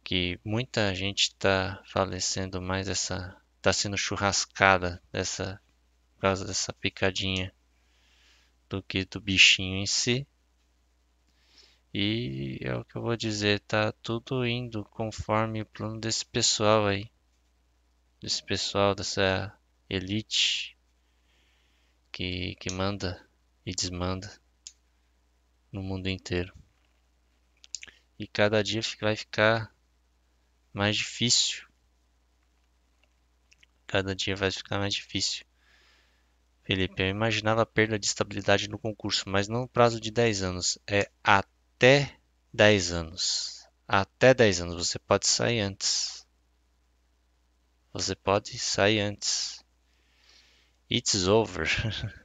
[0.03, 5.61] que muita gente está falecendo mais essa está sendo churrascada dessa
[6.15, 7.53] por causa dessa picadinha
[8.69, 10.25] do que do bichinho em si.
[11.93, 16.87] E é o que eu vou dizer, tá tudo indo conforme o plano desse pessoal
[16.87, 17.11] aí.
[18.21, 19.53] Desse pessoal, dessa
[19.89, 20.77] elite
[22.09, 23.27] que, que manda
[23.65, 24.31] e desmanda
[25.69, 26.53] no mundo inteiro.
[28.17, 29.75] E cada dia vai ficar
[30.71, 31.67] mais difícil.
[33.85, 35.45] Cada dia vai ficar mais difícil.
[36.63, 40.43] Felipe, eu imaginava a perda de estabilidade no concurso, mas não no prazo de 10
[40.43, 40.79] anos.
[40.87, 41.11] É
[41.81, 42.15] até
[42.53, 43.67] 10 anos.
[43.87, 44.87] Até 10 anos.
[44.87, 46.27] Você pode sair antes.
[47.91, 49.65] Você pode sair antes.
[50.91, 51.65] It's over.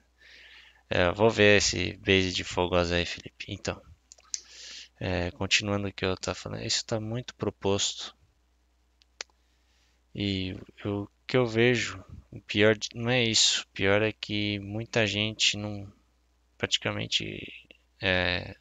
[0.89, 3.47] É, vou ver esse base de fogosa aí, Felipe.
[3.49, 3.83] Então,
[5.01, 8.17] é, continuando o que eu estava falando, isso está muito proposto.
[10.15, 10.55] E
[10.85, 13.63] eu- o que eu vejo, o pior não é isso.
[13.63, 15.93] O pior é que muita gente não,
[16.57, 17.53] praticamente,
[18.01, 18.55] é,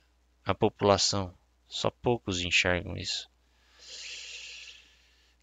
[0.46, 1.34] a população,
[1.68, 3.30] só poucos enxergam isso.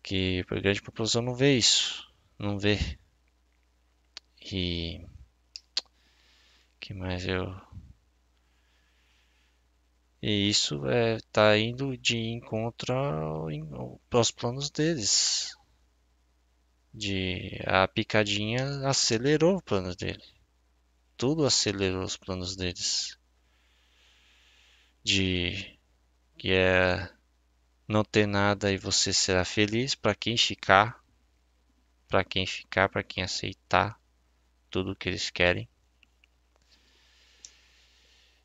[0.03, 2.09] Que a grande população não vê isso,
[2.39, 2.79] não vê.
[4.41, 5.05] E
[6.81, 7.55] que mais eu
[10.23, 12.95] e isso é tá indo de encontro
[14.13, 15.57] aos planos deles.
[16.95, 20.23] De a picadinha acelerou o plano dele.
[21.17, 23.19] tudo acelerou os planos deles.
[25.05, 25.79] De
[26.39, 27.11] que é
[27.87, 31.03] não ter nada e você será feliz para quem ficar,
[32.09, 34.01] para quem ficar, para quem aceitar
[34.71, 35.69] tudo que eles querem.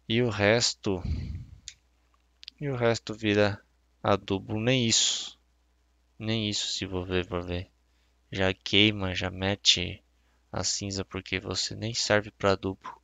[0.09, 1.03] E o resto
[2.59, 3.61] e o resto vira
[4.01, 5.39] adubo, nem isso.
[6.17, 7.69] Nem isso se envolver por ver.
[8.31, 10.03] Já queima, já mete
[10.51, 12.99] a cinza porque você nem serve para adubo.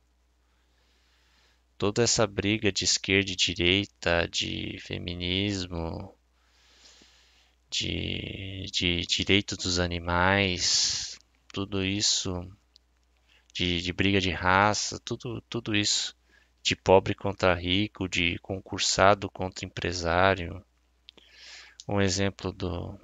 [1.76, 6.16] Toda essa briga de esquerda e direita, de feminismo,
[7.70, 11.18] de, de direito dos animais,
[11.52, 12.48] tudo isso,
[13.52, 16.16] de, de briga de raça, tudo, tudo isso,
[16.62, 20.64] de pobre contra rico, de concursado contra empresário.
[21.88, 22.98] Um exemplo do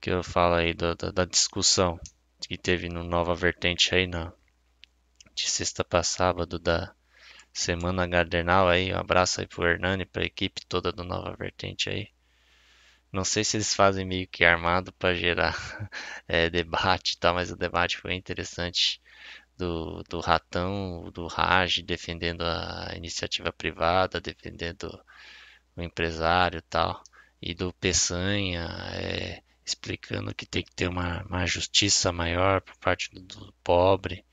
[0.00, 2.00] que eu falo aí da, da, da discussão
[2.40, 4.32] que teve no Nova Vertente aí na
[5.34, 6.94] de sexta para sábado da
[7.52, 8.92] Semana Gardenal aí.
[8.92, 12.08] Um abraço aí pro Hernani, pra equipe toda do Nova Vertente aí.
[13.12, 15.54] Não sei se eles fazem meio que armado para gerar
[16.28, 19.00] é, debate e tal, mas o debate foi interessante
[19.56, 24.86] do, do Ratão, do Raj defendendo a iniciativa privada, defendendo
[25.76, 27.02] o empresário e tal,
[27.42, 33.10] e do Peçanha é, explicando que tem que ter uma, uma justiça maior por parte
[33.12, 34.24] do, do pobre,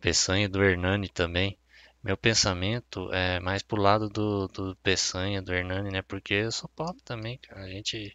[0.00, 1.58] Peçanha e do Hernani também.
[2.04, 6.02] Meu pensamento é mais pro lado do, do Peçanha, do Hernani, né?
[6.02, 7.62] Porque eu sou pobre também, cara.
[7.62, 8.14] A gente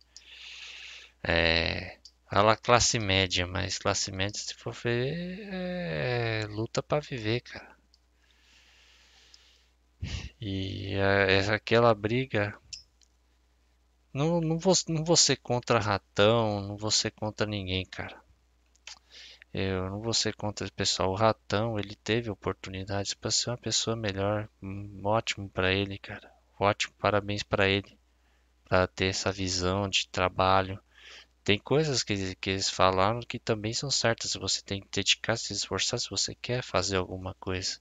[1.23, 1.97] é,
[2.29, 7.75] fala classe média, mas classe média, se for ver, é, luta para viver, cara.
[10.39, 12.57] E é, aquela briga.
[14.13, 18.21] Não, não, vou, não vou ser contra ratão, não vou ser contra ninguém, cara.
[19.53, 21.11] Eu não vou ser contra esse pessoal.
[21.11, 24.47] O Ratão, ele teve oportunidades para ser uma pessoa melhor.
[24.61, 26.31] Hum, ótimo para ele, cara.
[26.59, 27.97] Ótimo, parabéns para ele.
[28.65, 30.79] Para ter essa visão de trabalho.
[31.43, 34.33] Tem coisas que, que eles falaram que também são certas.
[34.35, 37.79] Você tem que dedicar, se esforçar se você quer fazer alguma coisa.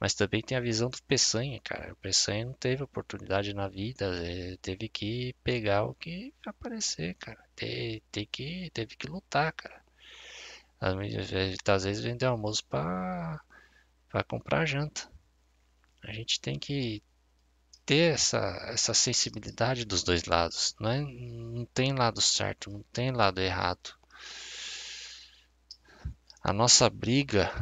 [0.00, 1.92] Mas também tem a visão do Peçanha, cara.
[1.92, 7.44] O Peçanha não teve oportunidade na vida, é, teve que pegar o que aparecer, cara.
[7.54, 9.79] Tem, tem que, teve que lutar, cara.
[10.80, 13.40] Às vezes vender almoço para
[14.26, 15.10] comprar janta.
[16.02, 17.02] A gente tem que
[17.84, 18.38] ter essa,
[18.68, 20.74] essa sensibilidade dos dois lados.
[20.80, 23.94] Não, é, não tem lado certo, não tem lado errado.
[26.42, 27.52] A nossa briga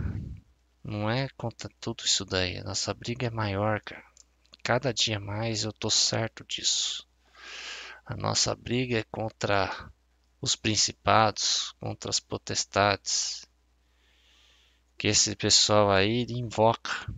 [0.84, 2.58] não é contra tudo isso daí.
[2.58, 4.04] A nossa briga é maior, cara.
[4.62, 7.08] Cada dia mais eu tô certo disso.
[8.06, 9.90] A nossa briga é contra
[10.40, 13.48] os principados, contra as potestades,
[14.96, 17.12] que esse pessoal aí invoca.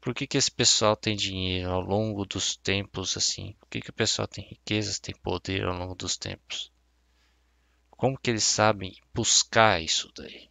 [0.00, 3.54] Por que, que esse pessoal tem dinheiro ao longo dos tempos assim?
[3.58, 6.70] Por que, que o pessoal tem riquezas, tem poder ao longo dos tempos?
[7.90, 10.50] Como que eles sabem buscar isso daí?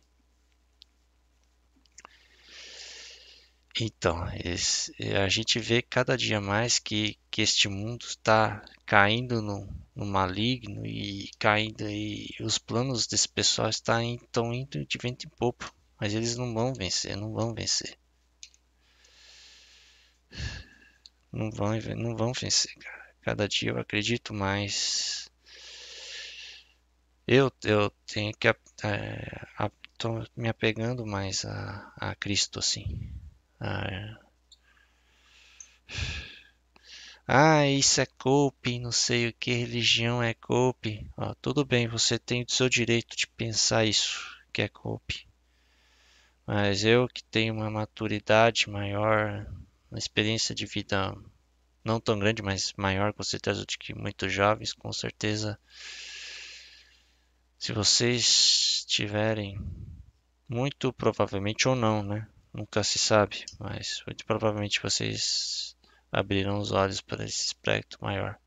[3.79, 9.67] Então, esse, a gente vê cada dia mais que, que este mundo está caindo no,
[9.95, 15.71] no maligno e caindo e os planos desse pessoal estão indo de vento em popa,
[15.99, 17.97] mas eles não vão vencer, não vão vencer.
[21.31, 23.15] Não vão, não vão vencer, cara.
[23.21, 25.27] Cada dia eu acredito mais.
[27.27, 28.55] Eu, eu tenho que é,
[29.57, 33.22] a, tô me apegando mais a, a Cristo assim.
[33.65, 34.19] Ah,
[37.25, 40.35] ah, isso é cope, não sei o que, religião é.
[41.15, 44.19] Ah, tudo bem, você tem o seu direito de pensar isso,
[44.51, 45.25] que é cope.
[46.45, 49.47] Mas eu que tenho uma maturidade maior,
[49.89, 51.15] uma experiência de vida
[51.85, 55.57] não tão grande, mas maior com certeza do que muitos jovens, com certeza.
[57.57, 59.57] Se vocês tiverem,
[60.49, 62.27] muito provavelmente ou não, né?
[62.53, 65.75] Nunca se sabe, mas muito provavelmente vocês
[66.11, 68.37] abrirão os olhos para esse espectro maior.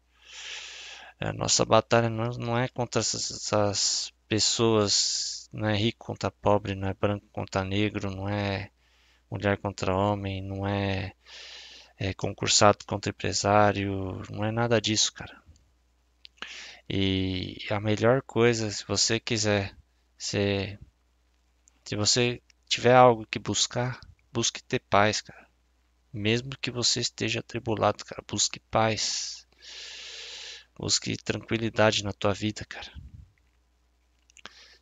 [1.18, 6.94] A nossa batalha não é contra essas pessoas, não é rico contra pobre, não é
[6.94, 8.70] branco contra negro, não é
[9.30, 11.12] mulher contra homem, não é,
[11.98, 15.42] é concursado contra empresário, não é nada disso, cara.
[16.88, 19.76] E a melhor coisa, se você quiser
[20.16, 20.78] ser,
[21.84, 24.00] se você tiver algo que buscar,
[24.32, 25.46] busque ter paz, cara.
[26.12, 29.46] Mesmo que você esteja atribulado, cara, busque paz.
[30.78, 32.92] Busque tranquilidade na tua vida, cara.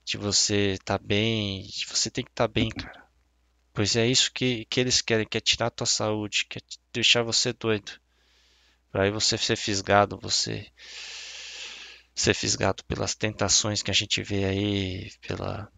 [0.05, 3.05] De você tá bem, você tem que estar tá bem, cara.
[3.73, 7.23] Pois é isso que, que eles querem, quer tirar a tua saúde, quer te- deixar
[7.23, 7.93] você doido.
[8.90, 10.66] Pra aí você ser fisgado, você
[12.15, 15.70] ser fisgado pelas tentações que a gente vê aí, pela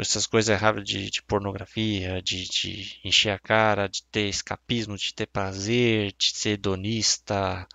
[0.00, 5.14] essas coisas erradas de, de pornografia, de, de encher a cara, de ter escapismo, de
[5.14, 7.66] ter prazer, de ser hedonista.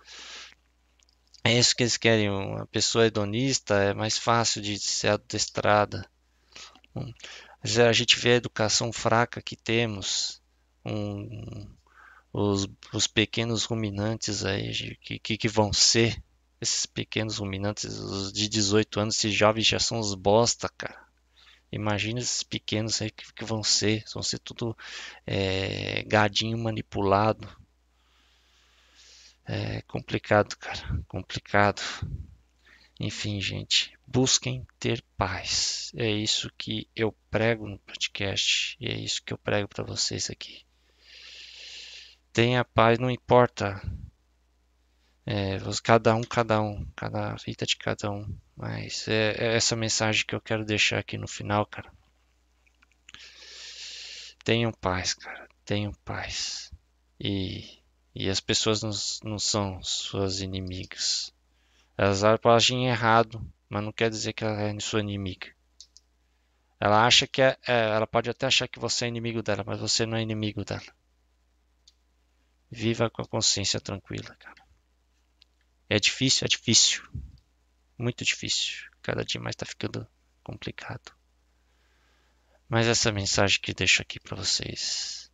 [1.42, 2.30] É isso que eles querem.
[2.30, 6.08] Uma pessoa hedonista é mais fácil de ser adestrada.
[6.94, 7.12] Hum,
[7.62, 10.42] a gente vê a educação fraca que temos,
[10.84, 11.66] um,
[12.32, 16.22] os, os pequenos ruminantes aí que, que, que vão ser.
[16.60, 21.09] Esses pequenos ruminantes, os de 18 anos, esses jovens já são os bosta, cara.
[21.72, 24.04] Imagina esses pequenos aí que, que vão ser.
[24.12, 24.76] Vão ser tudo
[25.26, 27.48] é, gadinho manipulado.
[29.46, 31.02] É complicado, cara.
[31.08, 31.82] Complicado.
[32.98, 33.96] Enfim, gente.
[34.06, 35.92] Busquem ter paz.
[35.96, 38.76] É isso que eu prego no podcast.
[38.80, 40.64] E é isso que eu prego para vocês aqui.
[42.32, 43.80] Tenha paz, não importa.
[45.32, 46.84] É, cada um, cada um.
[46.96, 48.36] Cada vida de cada um.
[48.56, 51.88] Mas é, é essa mensagem que eu quero deixar aqui no final, cara.
[54.42, 55.48] Tenham paz, cara.
[55.64, 56.72] Tenham paz.
[57.20, 57.80] E,
[58.12, 58.90] e as pessoas não,
[59.30, 61.32] não são suas inimigas.
[61.96, 65.54] Elas agem errado, mas não quer dizer que ela é sua inimiga.
[66.80, 69.78] Ela acha que é, é, ela pode até achar que você é inimigo dela, mas
[69.78, 70.92] você não é inimigo dela.
[72.68, 74.59] Viva com a consciência tranquila, cara.
[75.90, 77.02] É difícil, é difícil.
[77.98, 78.88] Muito difícil.
[79.02, 80.06] Cada dia mais tá ficando
[80.40, 81.12] complicado.
[82.68, 85.28] Mas essa mensagem que deixo aqui para vocês.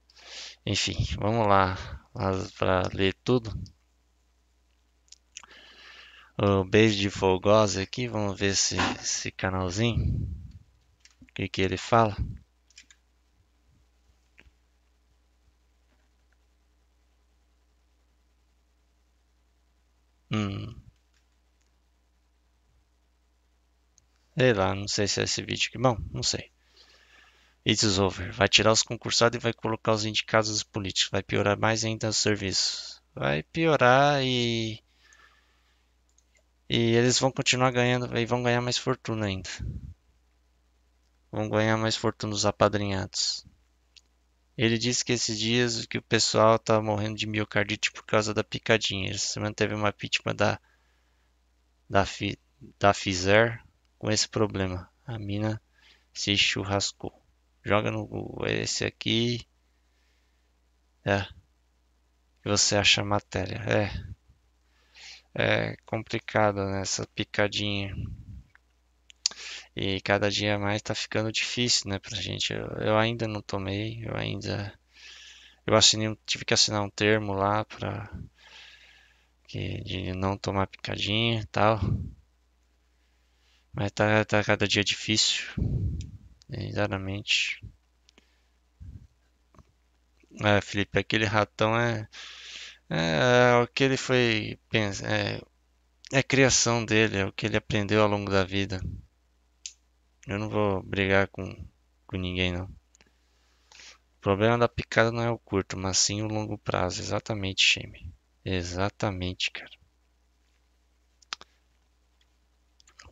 [0.65, 1.77] Enfim, vamos lá,
[2.57, 3.53] para ler tudo.
[6.39, 10.27] O beijo de folgosa aqui, vamos ver esse, esse canalzinho.
[11.21, 12.17] O que, que ele fala?
[20.31, 20.75] Hum.
[24.39, 25.79] Sei lá, não sei se é esse vídeo aqui.
[25.79, 26.51] Bom, não sei.
[27.67, 28.33] It's over.
[28.33, 31.11] Vai tirar os concursados e vai colocar os indicados dos políticos.
[31.11, 33.03] Vai piorar mais ainda os serviços.
[33.15, 34.83] Vai piorar e.
[36.69, 39.51] E eles vão continuar ganhando e vão ganhar mais fortuna ainda.
[41.33, 43.45] Vão ganhar mais fortuna os apadrinhados.
[44.57, 48.43] Ele disse que esses dias que o pessoal tá morrendo de miocardite por causa da
[48.43, 49.11] picadinha.
[49.11, 50.59] Essa semana teve uma vítima da
[51.89, 52.39] da, Fi,
[52.79, 53.63] da Pfizer
[53.99, 54.91] com esse problema.
[55.05, 55.61] A mina
[56.13, 57.13] se churrascou.
[57.65, 59.47] Joga no Google esse aqui.
[61.05, 61.27] É.
[62.45, 63.59] Você acha a matéria.
[63.59, 64.17] É.
[65.35, 67.95] É complicado nessa picadinha.
[69.77, 72.53] E cada dia mais tá ficando difícil, né, pra gente.
[72.53, 74.73] Eu, eu ainda não tomei, eu ainda.
[75.67, 78.11] Eu assinei, tive que assinar um termo lá pra.
[79.49, 81.79] Que, de não tomar picadinha e tal.
[83.73, 85.45] Mas tá, tá cada dia difícil.
[86.51, 87.61] Exatamente.
[90.43, 92.09] É, Felipe, aquele ratão é.
[92.89, 94.59] É, é o que ele foi.
[94.73, 95.41] É,
[96.13, 98.81] é a criação dele, é o que ele aprendeu ao longo da vida.
[100.27, 101.45] Eu não vou brigar com,
[102.07, 102.67] com ninguém, não.
[102.67, 107.01] O problema da picada não é o curto, mas sim o longo prazo.
[107.01, 108.13] Exatamente, Shame.
[108.45, 109.71] Exatamente, cara.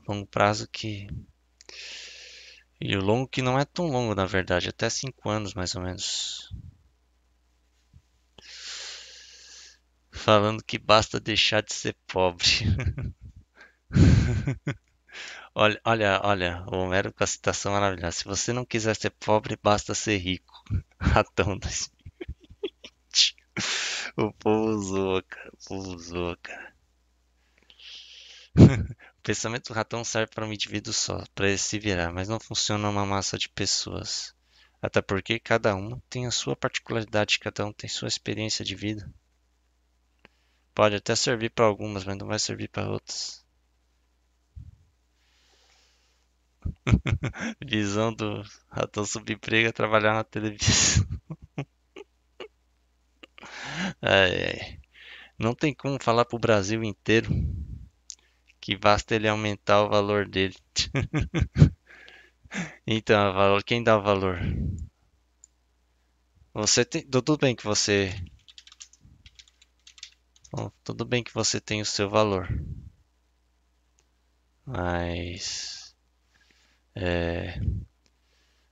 [0.08, 1.08] Longo prazo que.
[2.80, 5.82] E o longo que não é tão longo, na verdade, até 5 anos mais ou
[5.82, 6.54] menos.
[10.10, 12.46] Falando que basta deixar de ser pobre.
[15.56, 18.18] Olha, olha, olha, o Homero com a citação maravilhosa.
[18.18, 20.64] Se você não quiser ser pobre, basta ser rico.
[20.98, 23.36] Ratão 2020.
[24.16, 25.50] O povo zoa, cara.
[25.52, 26.74] O povo zoa, cara.
[29.18, 32.38] O pensamento do ratão serve para um indivíduo só, para ele se virar, mas não
[32.38, 34.34] funciona numa massa de pessoas.
[34.82, 39.10] Até porque cada um tem a sua particularidade, cada um tem sua experiência de vida.
[40.74, 43.43] Pode até servir para algumas, mas não vai servir para outras.
[47.64, 51.04] Visão do ratão subemprego é trabalhar na televisão.
[55.38, 57.28] Não tem como falar pro Brasil inteiro
[58.60, 60.56] que basta ele aumentar o valor dele.
[62.86, 64.38] Então, valor- quem dá o valor?
[66.54, 68.10] Você tem, tudo bem que você
[70.82, 72.48] tudo bem que você tem o seu valor,
[74.66, 75.83] mas
[76.96, 77.58] é,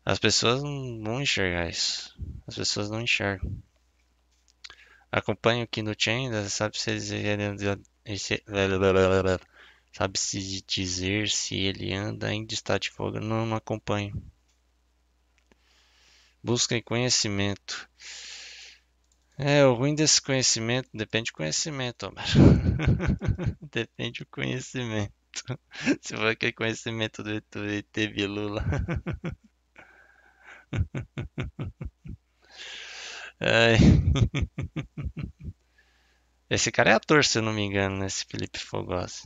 [0.04, 2.16] As pessoas não vão enxergar isso.
[2.46, 3.52] As pessoas não enxergam.
[5.12, 8.36] Acompanho aqui no Chain, sabe se esse-
[9.92, 12.90] sabe se dizer se ele anda ainda está de.
[13.20, 14.12] Não, não acompanho.
[16.40, 17.88] Busquem conhecimento.
[19.38, 22.10] É, o ruim desse conhecimento depende do conhecimento.
[23.70, 25.12] Depende do conhecimento.
[26.00, 28.64] Se for aquele conhecimento do ET Bilu lá.
[33.40, 33.76] Ai.
[36.48, 38.06] Esse cara é ator, se eu não me engano, né?
[38.06, 39.22] Esse Felipe Fogosi.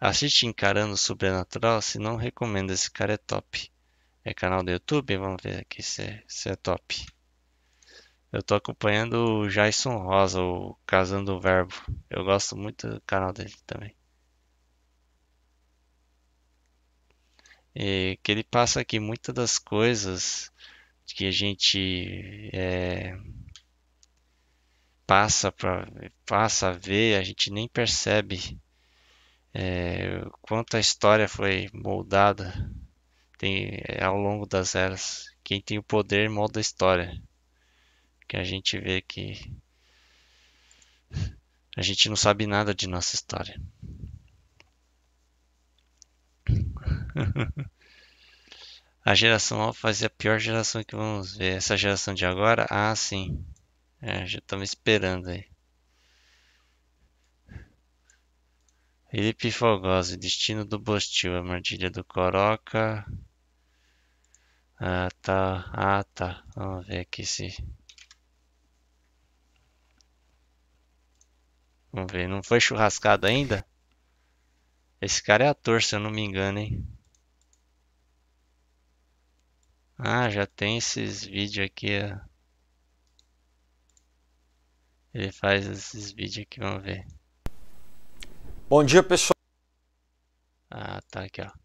[0.00, 3.70] Assiste Encarando o Sobrenatural, se não recomendo, esse cara é top.
[4.24, 5.16] É canal do YouTube?
[5.16, 7.06] Vamos ver aqui se é, se é top.
[8.32, 11.74] Eu tô acompanhando o Jason Rosa, o Casando o Verbo.
[12.10, 13.94] Eu gosto muito do canal dele também.
[17.74, 20.50] E que ele passa aqui muitas das coisas
[21.06, 23.16] que a gente é,
[25.06, 25.86] passa para
[26.26, 28.58] passa a ver, a gente nem percebe
[29.54, 32.52] é, quanto a história foi moldada
[33.38, 35.26] tem, ao longo das eras.
[35.44, 37.20] Quem tem o poder molda a história.
[38.32, 39.34] Que a gente vê que
[41.76, 43.60] a gente não sabe nada de nossa história.
[49.04, 51.58] A geração Alpha fazia a pior geração que vamos ver.
[51.58, 52.66] Essa geração de agora?
[52.70, 53.44] Ah, sim.
[54.00, 55.44] É, já estamos esperando aí.
[59.10, 63.04] Felipe Fogosi, Destino do Bostil, Armadilha do Coroca.
[64.80, 65.70] Ah, tá.
[65.74, 66.42] Ah, tá.
[66.56, 67.54] Vamos ver aqui se.
[71.92, 73.66] Vamos ver, não foi churrascado ainda?
[75.00, 76.86] Esse cara é ator, se eu não me engano, hein?
[79.98, 82.18] Ah, já tem esses vídeos aqui, ó.
[85.12, 87.06] Ele faz esses vídeos aqui, vamos ver.
[88.68, 89.36] Bom dia, pessoal.
[90.70, 91.61] Ah, tá aqui, ó.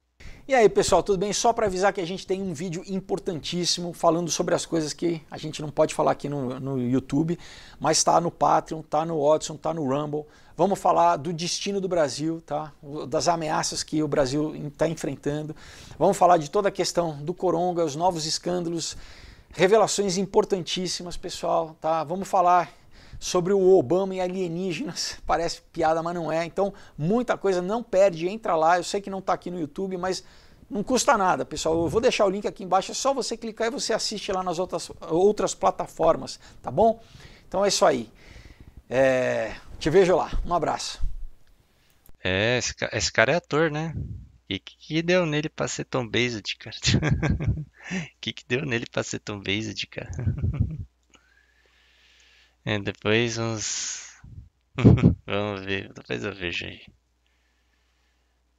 [0.50, 1.34] E aí, pessoal, tudo bem?
[1.34, 5.22] Só para avisar que a gente tem um vídeo importantíssimo falando sobre as coisas que
[5.30, 7.38] a gente não pode falar aqui no, no YouTube,
[7.78, 10.26] mas está no Patreon, tá no Watson, tá no Rumble.
[10.56, 12.72] Vamos falar do destino do Brasil, tá?
[13.10, 15.54] Das ameaças que o Brasil está enfrentando.
[16.00, 18.96] Vamos falar de toda a questão do Coronga, os novos escândalos,
[19.52, 22.06] revelações importantíssimas, pessoal, tá?
[22.06, 22.72] Vamos falar
[23.20, 25.18] sobre o Obama e alienígenas.
[25.26, 26.46] Parece piada, mas não é.
[26.46, 28.78] Então, muita coisa não perde, entra lá.
[28.78, 30.24] Eu sei que não está aqui no YouTube, mas
[30.70, 31.76] não custa nada, pessoal.
[31.76, 34.44] Eu vou deixar o link aqui embaixo, é só você clicar e você assiste lá
[34.44, 37.02] nas outras, outras plataformas, tá bom?
[37.48, 38.10] Então é isso aí.
[38.90, 40.32] É, te vejo lá.
[40.46, 41.02] Um abraço.
[42.24, 43.94] É, esse, esse cara é ator, né?
[44.50, 46.76] E que, que deu nele pra ser tão based, cara?
[48.20, 50.10] que que deu nele pra ser tão based, cara?
[52.70, 54.20] É, depois uns.
[55.26, 56.82] Vamos ver, depois eu vejo aí.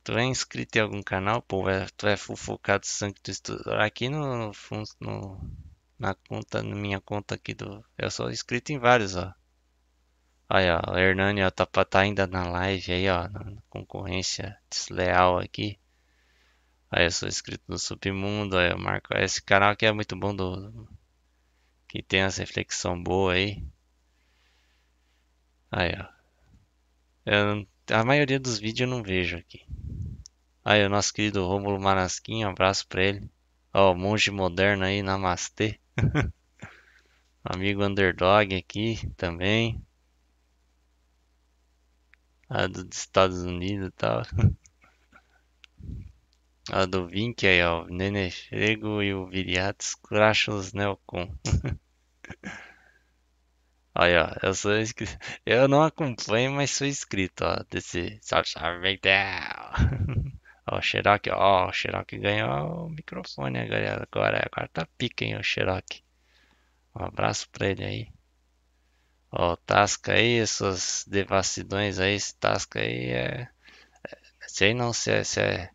[0.02, 1.40] Tu é inscrito em algum canal?
[1.40, 3.72] Pô, é- tu é fofocado sangue do.
[3.74, 4.50] Aqui no,
[5.00, 5.50] no,
[5.98, 7.84] na conta, na minha conta aqui do.
[7.96, 9.32] Eu sou inscrito em vários, ó.
[10.50, 15.38] Olha, ó, o Hernani, ó, tá, tá ainda na live aí, ó, na concorrência desleal
[15.38, 15.78] aqui.
[16.90, 19.14] Aí eu sou inscrito no Submundo, aí eu marco.
[19.16, 20.88] Esse canal aqui é muito bom do.
[21.88, 23.62] Que tem as reflexão boa aí.
[25.70, 26.06] Aí, ó.
[27.24, 29.64] Eu a maioria dos vídeos eu não vejo aqui.
[30.64, 33.30] Aí, o nosso querido Rômulo Marasquim, um abraço pra ele.
[33.72, 35.80] Ó, monge moderno aí, namastê.
[37.42, 39.82] Amigo underdog aqui também.
[42.48, 44.22] A dos Estados Unidos e tal.
[46.70, 47.84] A do Vink aí, ó.
[47.84, 51.34] O Nene Frego e o Viriatos Crachos Neocon.
[53.98, 55.18] Aí, ó, eu sou inscrito.
[55.44, 58.48] Eu não acompanho, mas sou inscrito, ó, desse Salve
[60.70, 65.36] Ó, o Xerox, ó, o Xerox ganhou o microfone agora, agora, agora tá pica, hein,
[65.36, 66.02] o Xerox.
[66.94, 68.08] Um abraço pra ele aí.
[69.32, 73.42] Ó, Tasca aí, essas devassidões aí, esse Tasca aí é...
[73.42, 73.48] é-
[74.48, 75.70] Sei não se é, se é,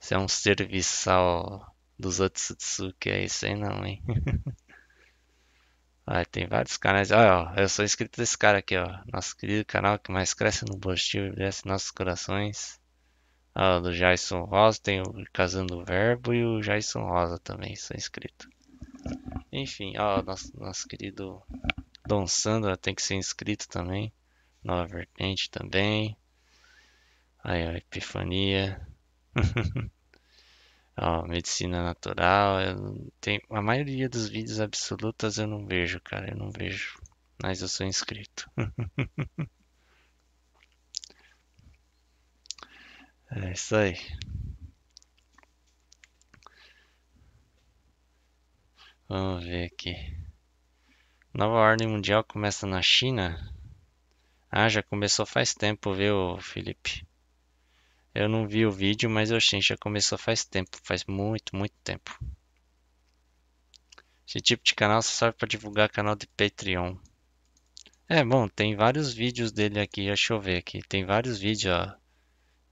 [0.00, 4.02] se é um serviçal dos Otsutsuki aí, sei não, hein.
[6.06, 7.10] Ah, tem vários canais.
[7.12, 8.86] Olha, eu sou inscrito desse cara aqui, ó.
[9.12, 12.80] Nosso querido canal que mais cresce no positivo e cresce nossos corações.
[13.54, 18.48] Ó, do Jason Rosa, tem o Casando Verbo e o Jason Rosa também, sou inscrito.
[19.52, 21.42] Enfim, ó, nosso, nosso querido
[22.06, 24.12] Dom Sandra tem que ser inscrito também.
[24.64, 26.16] Nova Vertente também.
[27.44, 28.80] Aí, ó, Epifania.
[30.96, 32.58] Ó, medicina natural,
[33.20, 36.98] tenho, a maioria dos vídeos absolutas eu não vejo, cara, eu não vejo.
[37.42, 38.50] Mas eu sou inscrito.
[43.34, 43.96] É isso aí.
[49.08, 49.94] Vamos ver aqui.
[51.34, 53.38] Nova ordem mundial começa na China?
[54.50, 57.04] Ah, já começou faz tempo, viu, Felipe?
[58.14, 61.74] Eu não vi o vídeo, mas eu achei já começou faz tempo, faz muito, muito
[61.82, 62.18] tempo.
[64.28, 66.96] Esse tipo de canal só serve para divulgar canal de Patreon.
[68.08, 70.82] É, bom, tem vários vídeos dele aqui, deixa eu ver aqui.
[70.82, 71.96] Tem vários vídeos, ó.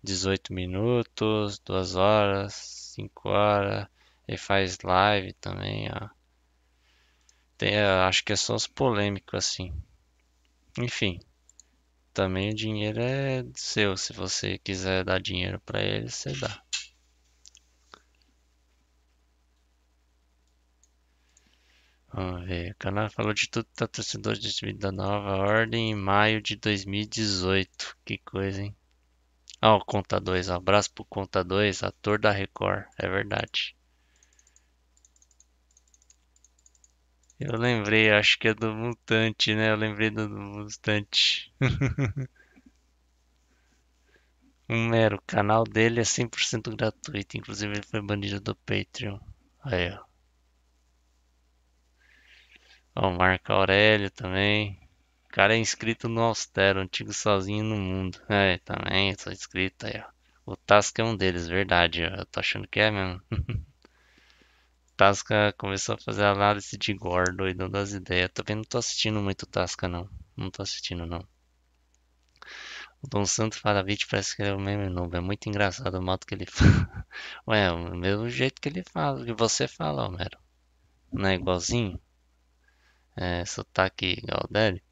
[0.03, 2.55] 18 minutos, 2 horas,
[2.95, 3.87] 5 horas.
[4.29, 6.09] Ele faz live também, ó.
[7.57, 9.73] Tem, acho que é só os polêmicos assim.
[10.79, 11.21] Enfim,
[12.21, 13.97] também o dinheiro é seu.
[13.97, 16.63] Se você quiser dar dinheiro pra ele, você dá.
[22.13, 22.73] Vamos ver.
[22.73, 27.97] O canal falou de tudo tá torcedor de da nova ordem em maio de 2018.
[28.05, 28.77] Que coisa, hein?
[29.63, 30.51] Ó, o Conta 2.
[30.51, 32.85] Abraço pro Conta 2, ator da Record.
[32.99, 33.75] É verdade.
[37.41, 39.71] Eu lembrei, acho que é do Mutante, né?
[39.73, 41.53] Eu lembrei do Mutante.
[44.71, 49.19] Um mero, o canal dele é 100% gratuito, inclusive ele foi banido do Patreon.
[49.63, 50.03] Aí, ó.
[52.95, 54.79] Ó, o Marco Aurélio também.
[55.25, 58.21] O cara é inscrito no Austero, antigo sozinho no mundo.
[58.29, 60.53] É, também, sou inscrito aí, ó.
[60.53, 62.03] O Tasca é um deles, verdade.
[62.03, 63.21] Eu tô achando que é mesmo.
[65.01, 68.29] Tasca começou a fazer análise de gore, doidão das ideias.
[68.35, 70.07] Também não tô assistindo muito Tasca, não.
[70.37, 71.27] Não tô assistindo, não.
[73.01, 75.17] O Dom Santos fala vídeo parece que ele é o meme novo.
[75.17, 77.07] É muito engraçado o modo que ele fala.
[77.49, 80.39] Ué, o mesmo jeito que ele fala, que você fala, Homero.
[81.11, 81.99] Não é igualzinho?
[83.17, 84.83] É, sotaque igual dele.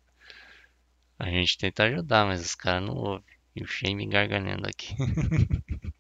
[1.19, 3.37] A gente tenta ajudar, mas os caras não ouvem.
[3.55, 4.97] E o Shane gargalhando aqui.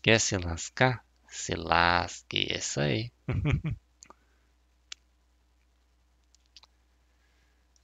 [0.00, 1.07] Quer se lascar?
[1.28, 3.12] Se lasque, é isso aí.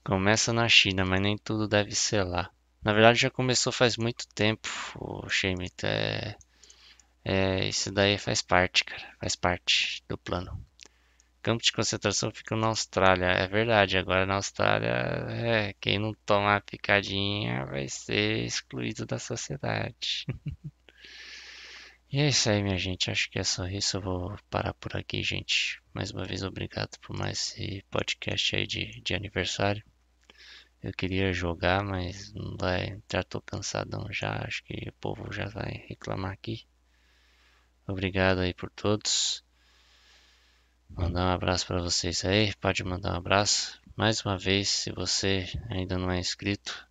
[0.03, 2.51] Começa na China, mas nem tudo deve ser lá.
[2.83, 5.85] Na verdade já começou faz muito tempo, o Sheimit.
[5.85, 6.35] É,
[7.23, 9.15] é, isso daí faz parte, cara.
[9.19, 10.63] Faz parte do plano.
[11.41, 13.27] Campo de concentração fica na Austrália.
[13.27, 14.89] É verdade, agora na Austrália,
[15.29, 20.25] é, quem não tomar picadinha vai ser excluído da sociedade.
[22.11, 23.11] E é isso aí, minha gente.
[23.11, 23.97] Acho que é só isso.
[23.97, 25.81] Eu vou parar por aqui, gente.
[25.93, 29.83] Mais uma vez, obrigado por mais esse podcast aí de, de aniversário.
[30.81, 33.01] Eu queria jogar, mas não vai.
[33.11, 34.43] Já tô cansadão já.
[34.45, 36.65] Acho que o povo já vai reclamar aqui.
[37.87, 39.43] Obrigado aí por todos.
[40.89, 42.53] Mandar um abraço para vocês aí.
[42.55, 43.81] Pode mandar um abraço.
[43.95, 46.87] Mais uma vez, se você ainda não é inscrito,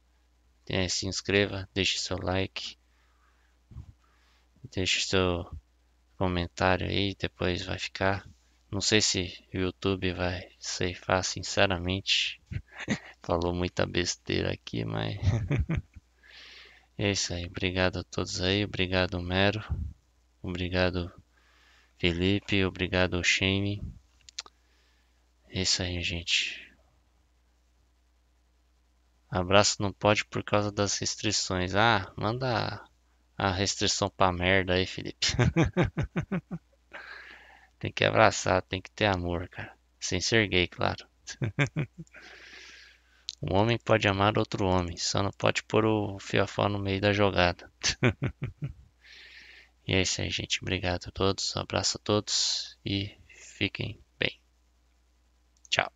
[0.89, 2.77] se inscreva, deixe seu like.
[4.73, 5.45] Deixe seu
[6.17, 8.29] comentário aí, depois vai ficar.
[8.71, 12.41] Não sei se o YouTube vai ceifar, sinceramente.
[13.23, 15.17] Falou muita besteira aqui, mas.
[16.99, 17.47] é isso aí.
[17.47, 18.65] Obrigado a todos aí.
[18.65, 19.63] Obrigado, Mero.
[20.43, 21.13] Obrigado,
[21.99, 22.65] Felipe.
[22.65, 23.81] Obrigado, Shane.
[25.49, 26.75] É isso aí, gente.
[29.31, 31.75] Abraço não pode por causa das restrições.
[31.75, 32.85] Ah, manda
[33.37, 35.27] a restrição pra merda aí, Felipe.
[37.79, 39.77] tem que abraçar, tem que ter amor, cara.
[40.01, 41.07] Sem ser gay, claro.
[43.43, 47.13] um homem pode amar outro homem, só não pode pôr o fiofó no meio da
[47.13, 47.71] jogada.
[49.87, 50.61] e é isso aí, gente.
[50.63, 54.41] Obrigado a todos, um abraço a todos e fiquem bem.
[55.69, 55.91] Tchau.